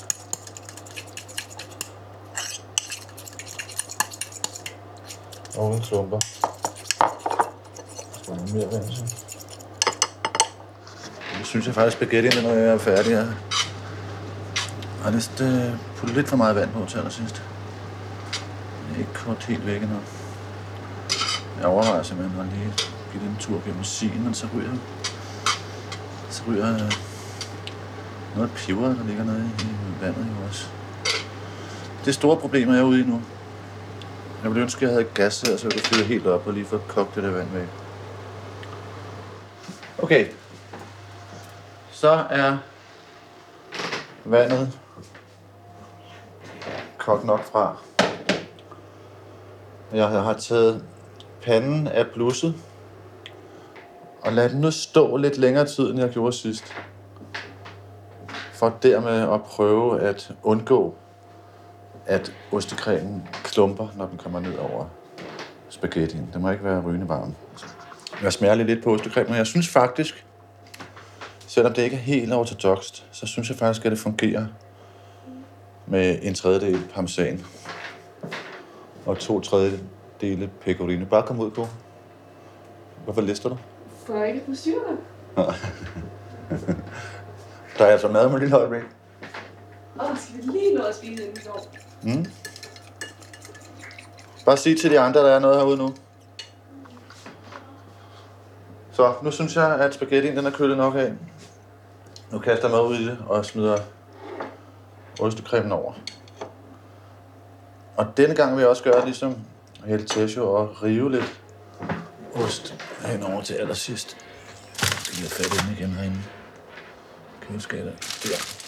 Og 5.56 5.68
uden 5.68 5.80
klumper. 5.82 6.18
Skal 8.22 8.34
der 8.34 8.54
mere 8.54 8.72
vand 8.72 8.88
til? 8.88 9.29
Synes 11.50 11.66
jeg 11.66 11.74
faktisk, 11.74 12.02
at 12.02 12.08
spaghettien, 12.08 12.44
når 12.44 12.52
jeg 12.52 12.68
er 12.68 12.78
færdig, 12.78 13.12
er 13.12 13.18
jeg 13.18 15.04
har 15.04 15.10
lyst 15.10 15.40
øh, 15.40 15.70
puttet 15.96 16.16
lidt 16.16 16.28
for 16.28 16.36
meget 16.36 16.56
vand 16.56 16.70
på 16.70 16.86
til 16.88 16.98
allersidst. 16.98 17.42
Jeg 18.88 18.94
er 18.94 18.98
ikke 18.98 19.14
kort 19.14 19.44
helt 19.44 19.66
væk 19.66 19.82
endnu. 19.82 19.96
Jeg 21.58 21.66
overvejer 21.66 22.02
simpelthen 22.02 22.40
at 22.40 22.46
lige 22.46 22.72
give 23.12 23.22
den 23.22 23.30
en 23.30 23.36
tur 23.40 23.62
gennem 23.64 23.84
sien, 23.84 24.24
men 24.24 24.34
så 24.34 24.46
ryger, 24.54 24.72
så 26.30 26.42
ryger 26.48 26.74
øh, 26.74 26.92
noget 28.36 28.50
peber, 28.56 28.86
der 28.86 29.04
ligger 29.06 29.24
nede 29.24 29.50
i 29.60 30.04
vandet 30.04 30.26
jo 30.26 30.46
også. 30.48 30.66
Det 32.04 32.14
store 32.14 32.36
problem 32.36 32.68
er 32.70 32.74
jeg 32.74 32.84
ude 32.84 33.00
i 33.00 33.04
nu. 33.04 33.22
Jeg 34.42 34.50
ville 34.50 34.62
ønske, 34.62 34.78
at 34.78 34.82
jeg 34.82 34.90
havde 34.90 35.08
gas 35.14 35.40
her, 35.40 35.56
så 35.56 35.66
jeg 35.66 35.72
kunne 35.72 35.96
fyre 35.96 36.06
helt 36.06 36.26
op 36.26 36.46
og 36.46 36.52
lige 36.52 36.66
få 36.66 36.78
kogt 36.88 37.14
det 37.14 37.22
der 37.22 37.30
vand 37.30 37.48
væk. 37.52 37.68
Okay. 39.98 40.26
Så 42.00 42.24
er 42.30 42.58
vandet 44.24 44.78
kogt 46.98 47.24
nok 47.24 47.44
fra. 47.44 47.76
Jeg 49.92 50.08
har 50.08 50.32
taget 50.32 50.84
panden 51.42 51.86
af 51.86 52.06
blusset 52.06 52.54
og 54.22 54.32
lad 54.32 54.48
den 54.48 54.60
nu 54.60 54.70
stå 54.70 55.16
lidt 55.16 55.38
længere 55.38 55.66
tid, 55.66 55.90
end 55.90 56.00
jeg 56.00 56.10
gjorde 56.10 56.32
sidst. 56.32 56.74
For 58.52 58.78
dermed 58.82 59.32
at 59.32 59.42
prøve 59.42 60.00
at 60.00 60.32
undgå, 60.42 60.94
at 62.06 62.32
ostekremen 62.52 63.28
klumper, 63.44 63.88
når 63.96 64.06
den 64.06 64.18
kommer 64.18 64.40
ned 64.40 64.58
over 64.58 64.86
spaghettien. 65.68 66.30
Den 66.32 66.42
må 66.42 66.50
ikke 66.50 66.64
være 66.64 66.82
rygende 66.82 67.08
varm. 67.08 67.34
Jeg 68.22 68.32
smager 68.32 68.54
lige 68.54 68.66
lidt 68.66 68.84
på 68.84 68.94
ostekremen, 68.94 69.32
og 69.32 69.38
jeg 69.38 69.46
synes 69.46 69.68
faktisk, 69.68 70.24
selvom 71.60 71.74
det 71.74 71.82
ikke 71.82 71.96
er 71.96 72.00
helt 72.00 72.32
ortodokst, 72.32 73.06
så 73.12 73.26
synes 73.26 73.48
jeg 73.48 73.56
faktisk, 73.56 73.86
at 73.86 73.92
det 73.92 73.98
fungerer 73.98 74.46
med 75.86 76.18
en 76.22 76.34
tredjedel 76.34 76.82
parmesan 76.94 77.44
og 79.06 79.18
to 79.18 79.40
tredjedele 79.40 80.50
pecorino. 80.60 81.04
Bare 81.04 81.26
kom 81.26 81.40
ud 81.40 81.50
på. 81.50 81.66
Hvorfor 83.04 83.20
lister 83.20 83.48
du? 83.48 83.56
For 84.06 84.16
jeg 84.16 84.28
ikke 84.28 84.42
forstyrre 84.46 84.96
dig. 85.36 85.44
Der 87.78 87.84
er 87.84 87.90
altså 87.90 88.08
mad 88.08 88.28
med 88.28 88.40
lille 88.40 88.56
øjeblik. 88.56 88.82
Åh, 90.00 90.18
skal 90.18 90.36
vi 90.36 90.58
lige 90.58 90.74
nå 90.74 90.82
at 90.82 90.94
spise, 90.94 91.12
inden 91.22 91.36
vi 91.36 91.42
går? 91.46 91.66
Mm. 92.02 92.26
Bare 94.44 94.56
sig 94.56 94.80
til 94.80 94.90
de 94.90 95.00
andre, 95.00 95.20
der 95.20 95.30
er 95.30 95.38
noget 95.38 95.56
herude 95.56 95.76
nu. 95.76 95.94
Så 98.92 99.14
nu 99.22 99.30
synes 99.30 99.56
jeg, 99.56 99.80
at 99.80 99.94
spaghettien 99.94 100.36
den 100.36 100.46
er 100.46 100.50
kølet 100.50 100.76
nok 100.76 100.94
af. 100.94 101.12
Nu 102.30 102.38
kaster 102.38 102.68
jeg 102.68 102.76
mig 102.76 102.84
ud 102.84 102.96
i 102.96 103.06
det 103.06 103.18
og 103.26 103.44
smider 103.44 103.78
ostekremen 105.20 105.72
over. 105.72 105.92
Og 107.96 108.06
denne 108.16 108.34
gang 108.34 108.54
vil 108.54 108.60
jeg 108.60 108.68
også 108.68 108.82
gøre 108.82 109.04
ligesom 109.04 109.36
El 109.86 110.06
Techo 110.06 110.52
og 110.52 110.82
rive 110.82 111.10
lidt 111.10 111.40
ost 112.34 112.74
henover 113.06 113.42
til 113.42 113.54
allersidst. 113.54 114.16
Det 114.80 115.12
bliver 115.12 115.28
fat 115.28 115.46
i 115.46 115.72
igen 115.72 115.90
herinde. 115.90 116.18
Køleskabet. 117.40 117.92
Der. 118.22 118.60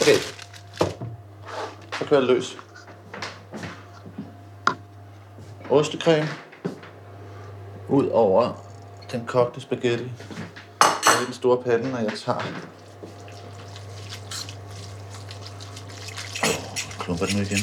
Okay. 0.00 0.20
Så 1.98 2.04
kører 2.04 2.20
jeg 2.20 2.28
løs. 2.28 2.56
Ostecreme. 5.70 6.28
Ud 7.90 8.08
over 8.08 8.52
den 9.12 9.26
kogte 9.26 9.60
spaghetti. 9.60 10.04
I 10.04 11.24
den 11.24 11.34
store 11.34 11.62
pande, 11.62 11.98
og 11.98 12.04
jeg 12.04 12.12
tager... 12.18 12.40
Klumper 16.98 17.26
den 17.26 17.36
nu 17.36 17.42
igen. 17.42 17.58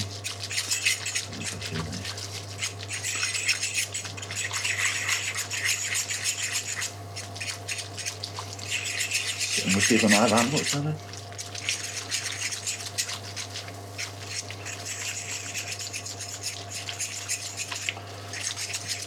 Måske 9.75 9.99
for 9.99 10.09
meget 10.09 10.31
varmt 10.31 10.51
mod, 10.51 10.59
sådan 10.59 10.87
det. 10.87 10.95
Det 11.13 11.16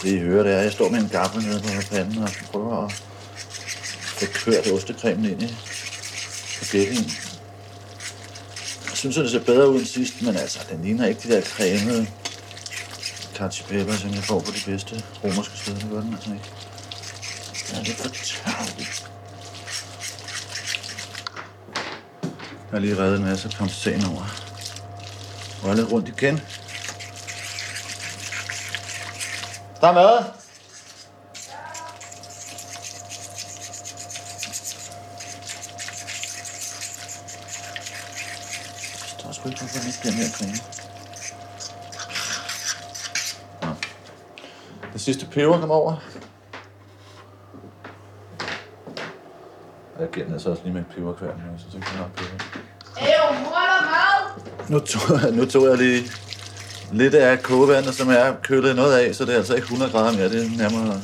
I 0.04 0.18
hører, 0.18 0.42
det 0.42 0.52
er, 0.52 0.58
at 0.58 0.64
jeg 0.64 0.72
står 0.72 0.88
med 0.88 0.98
en 1.00 1.08
gaffel 1.08 1.42
nede 1.42 1.60
på 1.60 1.68
panden 1.90 2.22
og 2.22 2.30
prøver 2.52 2.86
at 2.86 2.92
få 4.02 4.26
kørt 4.34 4.72
ostekremen 4.72 5.24
ind 5.24 5.42
i 5.42 5.56
spaghettien. 6.62 7.10
Jeg 8.88 8.96
synes, 8.96 9.18
at 9.18 9.22
det 9.22 9.30
ser 9.30 9.44
bedre 9.44 9.70
ud 9.70 9.78
end 9.78 9.86
sidst, 9.86 10.22
men 10.22 10.36
altså, 10.36 10.58
den 10.70 10.82
ligner 10.82 11.06
ikke 11.06 11.28
de 11.28 11.34
der 11.34 11.40
cremede 11.40 12.06
cacio 13.34 13.64
Pepper, 13.68 13.94
som 13.94 14.10
jeg 14.14 14.24
får 14.24 14.40
på 14.40 14.50
de 14.50 14.70
bedste 14.70 15.02
romerske 15.24 15.58
steder. 15.58 15.78
Det 15.78 15.90
gør 15.90 16.00
den 16.00 16.14
altså 16.14 16.30
ikke. 16.32 16.50
Den 17.68 17.78
er 17.78 17.82
lidt 17.84 17.96
for 17.96 18.08
tørrig. 18.08 18.88
Jeg 22.22 22.76
har 22.76 22.78
lige 22.78 22.98
reddet 22.98 23.18
en 23.18 23.24
masse 23.24 23.48
parmesan 23.48 24.04
over. 24.04 24.24
Rør 25.64 25.74
lidt 25.74 25.92
rundt 25.92 26.08
igen. 26.08 26.40
Der 29.80 29.88
er 29.88 29.92
mad. 29.92 30.24
Der 39.22 39.28
er 39.28 39.32
sgu 39.32 39.48
ikke 39.48 39.60
hvorfor 39.60 39.86
ikke 39.86 40.00
bliver 40.00 40.14
mere. 40.16 40.58
Nå. 43.62 43.68
Det 44.92 45.00
sidste 45.00 45.26
peber 45.26 45.60
kom 45.60 45.70
over. 45.70 45.96
Jeg 50.00 50.08
den 50.26 50.32
altså 50.32 50.50
også 50.50 50.62
lige 50.62 50.72
med 50.72 50.80
et 50.80 50.86
peberkværn, 50.96 51.36
men 51.36 51.44
jeg 51.44 51.52
har 51.52 51.58
peber. 52.16 52.44
Ew, 53.00 53.32
mor, 53.44 53.50
der 53.50 53.80
mad! 53.90 54.42
Nu 54.68 54.78
tog, 54.78 55.32
nu 55.32 55.44
tog 55.46 55.64
jeg 55.68 55.78
lige 55.78 56.10
lidt 56.92 57.14
af 57.14 57.42
kogevandet, 57.42 57.94
som 57.94 58.10
jeg 58.10 58.36
kølet 58.42 58.76
noget 58.76 58.98
af, 58.98 59.14
så 59.14 59.24
det 59.24 59.32
er 59.32 59.38
altså 59.38 59.54
ikke 59.54 59.64
100 59.64 59.92
grader 59.92 60.12
mere, 60.12 60.28
det 60.28 60.44
er 60.44 60.58
nærmere 60.58 61.00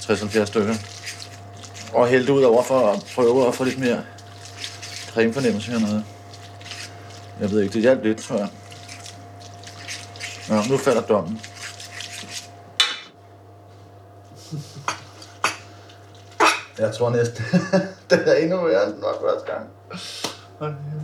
60-70 0.00 0.44
stykker. 0.44 0.74
Og 1.92 2.08
hælde 2.08 2.32
ud 2.32 2.42
over 2.42 2.62
for 2.62 2.90
at 2.90 3.06
prøve 3.14 3.48
at 3.48 3.54
få 3.54 3.64
lidt 3.64 3.78
mere 3.78 4.02
cremefornemmelse 5.12 5.70
hernede. 5.70 6.04
Jeg 7.40 7.50
ved 7.50 7.62
ikke, 7.62 7.72
det 7.72 7.82
hjalp 7.82 8.04
lidt, 8.04 8.18
tror 8.18 8.36
jeg. 8.36 8.48
Nå, 10.48 10.62
nu 10.70 10.76
falder 10.76 11.02
dommen. 11.02 11.40
Jeg 16.78 16.94
tror 16.94 17.10
næsten, 17.10 17.44
det 18.10 18.28
er 18.28 18.34
endnu 18.34 18.64
værre 18.64 18.86
end 18.86 18.94
den 18.94 19.02
var 19.02 19.16
første 19.20 19.52
gang. 19.52 19.68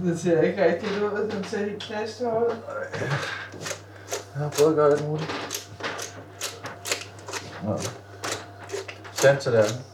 Det 0.04 0.20
ser 0.20 0.42
ikke 0.42 0.64
rigtigt 0.64 0.92
ud. 0.92 1.30
Den 1.30 1.44
ser 1.44 1.58
helt 1.58 1.82
klasse 1.82 2.24
ud. 2.24 2.56
Jeg 4.36 4.44
har 4.44 4.50
prøvet 4.50 4.70
at 4.70 4.76
gøre 4.76 4.92
alt 4.92 5.08
muligt. 5.08 5.30
Nå. 7.64 7.78
Sandt 9.12 9.40
til 9.40 9.52
det 9.52 9.84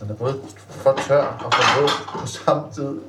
Den 0.00 0.10
er 0.10 0.14
både 0.14 0.42
for 0.70 0.92
tør 0.92 1.24
og 1.24 1.52
for 1.54 1.80
våd 1.80 2.20
på 2.20 2.26
samme 2.26 2.72
tid. 2.72 3.00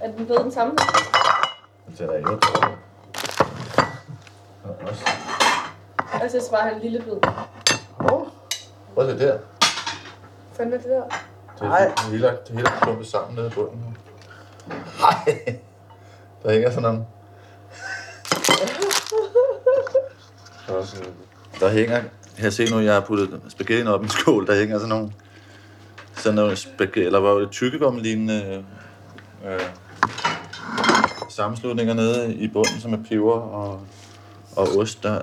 Er 0.00 0.06
den 0.12 0.26
blevet 0.26 0.44
den 0.44 0.52
samme? 0.52 0.76
Den 1.98 2.10
er 2.10 2.16
ikke 2.16 2.28
dårlig. 2.28 2.76
Den 4.62 4.70
er 4.80 4.90
også. 4.90 5.04
Jeg 6.22 6.30
synes 6.30 6.48
bare, 6.50 6.74
en 6.74 6.80
lille 6.80 7.02
bid. 7.02 7.55
Prøv 8.96 9.08
at 9.08 9.18
se 9.18 9.26
der. 9.26 9.38
Fanden 10.56 10.74
er 10.74 10.78
det 10.78 10.86
der? 10.86 11.02
Det, 11.60 11.80
er, 11.80 11.94
det 11.94 12.04
hele, 12.10 12.26
det 12.26 12.54
hele 12.54 12.68
er 12.68 12.80
klumpet 12.82 13.06
sammen 13.06 13.36
nede 13.36 13.46
i 13.46 13.50
bunden. 13.50 13.78
nu. 13.78 13.94
Hej. 14.98 15.58
Der 16.42 16.52
hænger 16.52 16.70
sådan 16.70 16.82
nogle... 16.82 17.04
Der 21.60 21.68
hænger... 21.68 22.02
Her 22.36 22.50
se 22.50 22.70
nu, 22.70 22.80
jeg 22.80 22.94
har 22.94 23.00
puttet 23.00 23.40
spaghettien 23.48 23.88
op 23.88 24.00
i 24.00 24.04
en 24.04 24.10
skål. 24.10 24.46
Der 24.46 24.54
hænger 24.54 24.78
sådan 24.78 24.88
nogle... 24.88 25.12
Sådan 26.16 26.34
nogle 26.34 26.56
spaghetti... 26.56 27.00
Eller 27.00 27.20
var 27.20 27.34
det 27.34 27.50
tykkegummi-lignende... 27.50 28.64
Øh, 29.46 29.60
sammenslutninger 31.28 31.94
nede 31.94 32.34
i 32.34 32.48
bunden, 32.48 32.80
som 32.80 32.92
er 32.92 32.98
peber 33.08 33.32
og, 33.32 33.80
og 34.56 34.68
ost, 34.76 35.02
der, 35.02 35.20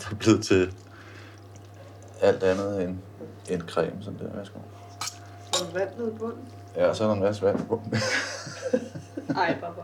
der 0.00 0.10
er 0.10 0.14
blevet 0.14 0.44
til 0.44 0.72
alt 2.24 2.42
andet 2.42 2.82
end, 2.82 2.98
end 3.48 3.62
creme. 3.62 3.92
Sådan 4.02 4.18
der, 4.18 4.36
værsgo. 4.36 4.58
Der 5.52 5.66
er 5.66 5.78
vand 5.78 5.98
nede 5.98 6.12
i 6.14 6.18
bunden. 6.18 6.48
Ja, 6.76 6.88
og 6.88 6.96
så 6.96 7.04
er 7.04 7.08
der 7.08 7.14
en 7.14 7.20
masse 7.20 7.42
vand 7.42 7.66
på. 7.66 7.82
Ej, 9.36 9.56
papa. 9.60 9.80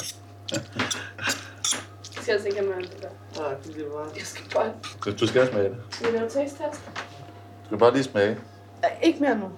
Skal 2.03 2.33
jeg 2.33 2.43
tænke 2.43 2.63
mig 2.63 2.77
det 2.83 3.03
der? 3.03 3.41
Nej, 3.43 3.55
det 3.55 3.77
er 3.77 3.91
bare... 3.91 4.07
Jeg 4.17 4.23
skal 4.25 4.45
bare... 4.55 4.73
Så 5.05 5.11
du 5.11 5.27
skal 5.27 5.49
smage 5.51 5.69
det. 5.69 5.77
Skal 5.91 6.13
vi 6.13 6.17
lave 6.17 6.29
taste 6.29 6.41
test? 6.41 6.81
Du 7.61 7.67
skal 7.67 7.79
bare 7.79 7.93
lige 7.93 8.05
smage. 8.05 8.39
Nej, 8.83 8.99
ikke 9.03 9.21
mere 9.21 9.39
nu. 9.39 9.51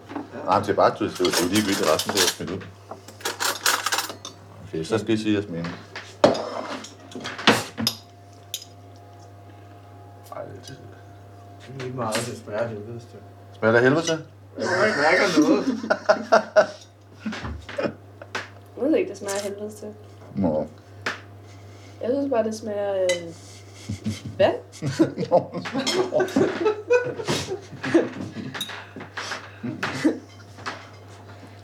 Nej, 0.45 0.59
men 0.59 0.67
det 0.67 0.73
er 0.73 0.77
bare, 0.77 0.95
du 0.99 1.05
det 1.05 1.21
er 1.21 1.25
jo 1.45 1.49
ligegyldigt 1.49 1.89
resten, 1.95 2.13
det 2.13 2.23
er 2.25 2.29
smidt 2.29 2.51
ud. 2.51 2.61
Okay, 4.69 4.85
så 4.85 4.99
skal 4.99 5.15
I 5.15 5.17
sige 5.17 5.33
jeres 5.35 5.49
mening. 5.49 5.75
Ej, 10.37 10.43
det 10.45 10.67
Det 10.67 10.77
er 11.61 11.62
lige 11.79 11.93
meget, 11.93 12.15
det 12.15 12.39
smager 12.45 12.61
det 12.61 12.69
helvede 12.69 13.01
stykke. 13.01 13.25
smager 13.59 13.73
det 13.73 13.79
af 13.79 13.85
helvede 13.85 14.07
til. 14.07 14.19
Jeg 14.59 14.67
mærker 14.97 15.41
noget. 15.41 15.67
Jeg 18.77 18.85
ved 18.85 18.97
ikke, 18.97 19.11
det 19.11 19.19
smager 19.19 19.35
af 19.35 19.43
helvede 19.43 19.71
til. 19.71 19.89
Nå. 20.35 20.67
Jeg 22.03 22.11
synes 22.11 22.31
bare, 22.31 22.45
det 22.45 22.55
smager... 22.55 22.95
Øh... 22.95 23.09
Hvad? 24.37 24.53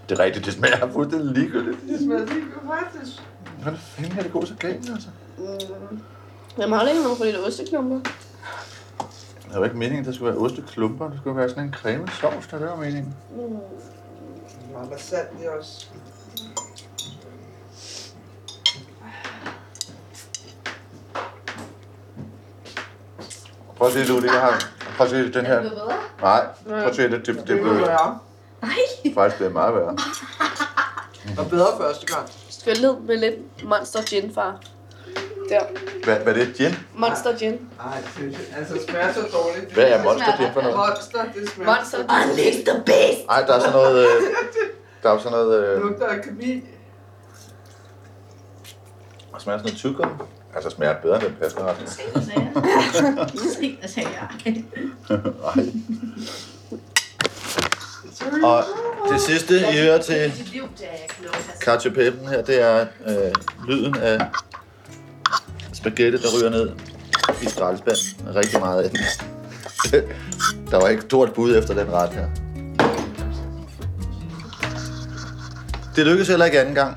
Det 0.08 0.18
er 0.18 0.24
rigtigt, 0.24 0.44
det 0.46 0.54
smager 0.54 0.92
fuldstændig 0.92 1.32
ligegyldigt. 1.36 1.78
Det 1.88 2.00
smager 2.00 2.26
lige 2.26 2.44
faktisk. 2.66 3.22
Hvad 3.62 3.72
fanden 3.76 4.12
kan 4.12 4.24
det 4.24 4.32
gå 4.32 4.44
så 4.44 4.54
galt, 4.54 4.90
altså? 4.90 5.08
Mm. 5.38 5.44
Jeg 6.58 6.68
har 6.68 6.88
ikke 6.88 7.02
nogen 7.02 7.16
for 7.16 7.24
lidt 7.24 7.36
osteklumper. 7.36 8.00
Det 9.52 9.58
var 9.60 9.64
ikke 9.64 9.76
meningen, 9.76 10.00
at 10.00 10.06
der 10.06 10.12
skulle 10.12 10.32
være 10.32 10.42
osteklumper. 10.42 11.08
Det 11.08 11.18
skulle 11.18 11.36
være 11.36 11.48
sådan 11.48 11.64
en 11.64 11.72
creme 11.74 12.08
sovs, 12.20 12.46
der 12.46 12.58
det 12.58 12.66
var 12.66 12.76
meningen. 12.76 13.14
Mm. 13.30 13.38
Meget 14.72 15.00
salt 15.00 15.28
i 15.42 15.46
også. 15.58 15.86
Prøv 23.76 23.88
at 23.88 23.92
se, 23.92 24.04
Ludi, 24.04 24.26
jeg 24.26 24.40
har... 24.40 24.64
Prøv 24.96 25.04
at 25.06 25.10
se 25.10 25.32
den 25.32 25.46
her. 25.46 25.62
Nej, 26.20 26.46
prøv 26.68 26.78
at 26.78 26.96
se, 26.96 27.02
det, 27.02 27.10
det, 27.12 27.26
det, 27.26 27.36
Det 27.36 27.44
blev 27.46 27.74
vil 27.74 27.80
være. 27.80 28.18
faktisk 29.14 29.36
blevet 29.36 29.52
meget 29.52 29.74
værre. 29.74 29.96
Og 31.38 31.50
bedre 31.50 31.66
første 31.80 32.06
gang. 32.14 32.28
Skyllet 32.50 32.98
med 33.04 33.16
lidt 33.16 33.64
Monster 33.64 34.02
Gin, 34.02 34.34
far. 34.34 34.60
Der. 35.48 35.60
Hvad, 36.04 36.16
hvad 36.16 36.34
er 36.34 36.44
det? 36.44 36.54
Gin? 36.54 36.74
Monster 36.94 37.36
Gin. 37.38 37.52
Ej, 37.52 37.98
det 38.16 38.38
altså 38.56 38.74
smager 38.88 39.12
så 39.12 39.20
dårligt. 39.20 39.74
Hvad 39.74 39.84
er 39.84 40.04
Monster 40.04 40.36
Gin 40.36 40.52
for 40.52 40.60
noget? 40.62 40.76
Monster, 40.76 41.24
det 41.34 41.50
smager. 41.50 41.74
Monster 41.74 41.98
Gin. 41.98 42.66
the 42.66 42.82
best. 42.86 43.26
Nej, 43.26 43.40
der 43.46 43.54
er 43.54 43.60
sådan 43.60 43.72
noget... 43.72 44.06
Øh, 44.06 44.22
der 45.02 45.08
er 45.08 45.12
jo 45.12 45.18
sådan 45.18 45.32
noget... 45.38 45.64
Øh, 45.64 45.82
lugter 45.82 46.06
af 46.06 46.22
kemi. 46.22 46.64
der 49.32 49.38
smager 49.38 49.58
sådan 49.58 49.66
noget 49.66 49.78
tyggegummi. 49.78 50.14
Altså 50.54 50.70
smager 50.70 50.94
bedre 51.02 51.16
end 51.16 51.24
den 51.24 51.36
pasta 51.40 51.60
Måske, 53.44 53.78
sagde 53.86 54.08
jeg. 54.08 54.64
Nej. 55.10 55.64
Og 58.42 58.64
det 59.12 59.20
sidste, 59.20 59.58
I 59.58 59.78
hører 59.82 60.02
til 60.02 60.14
er 60.14 60.30
kartoffelpen 61.60 62.28
her, 62.28 62.42
det 62.42 62.62
er 62.62 62.86
øh, 63.06 63.32
lyden 63.68 63.96
af 63.96 64.18
spaghetti, 65.78 66.18
der 66.18 66.28
ryger 66.38 66.50
ned 66.50 66.70
i 67.42 67.46
skraldespanden. 67.46 68.34
Rigtig 68.34 68.60
meget 68.60 68.82
af 68.82 68.90
den. 68.90 68.98
Der 70.70 70.76
var 70.76 70.88
ikke 70.88 71.02
stort 71.02 71.32
bud 71.34 71.56
efter 71.56 71.74
den 71.74 71.92
ret 71.92 72.10
her. 72.10 72.26
Det 75.96 76.06
lykkedes 76.06 76.28
heller 76.28 76.46
ikke 76.46 76.60
anden 76.60 76.74
gang. 76.74 76.96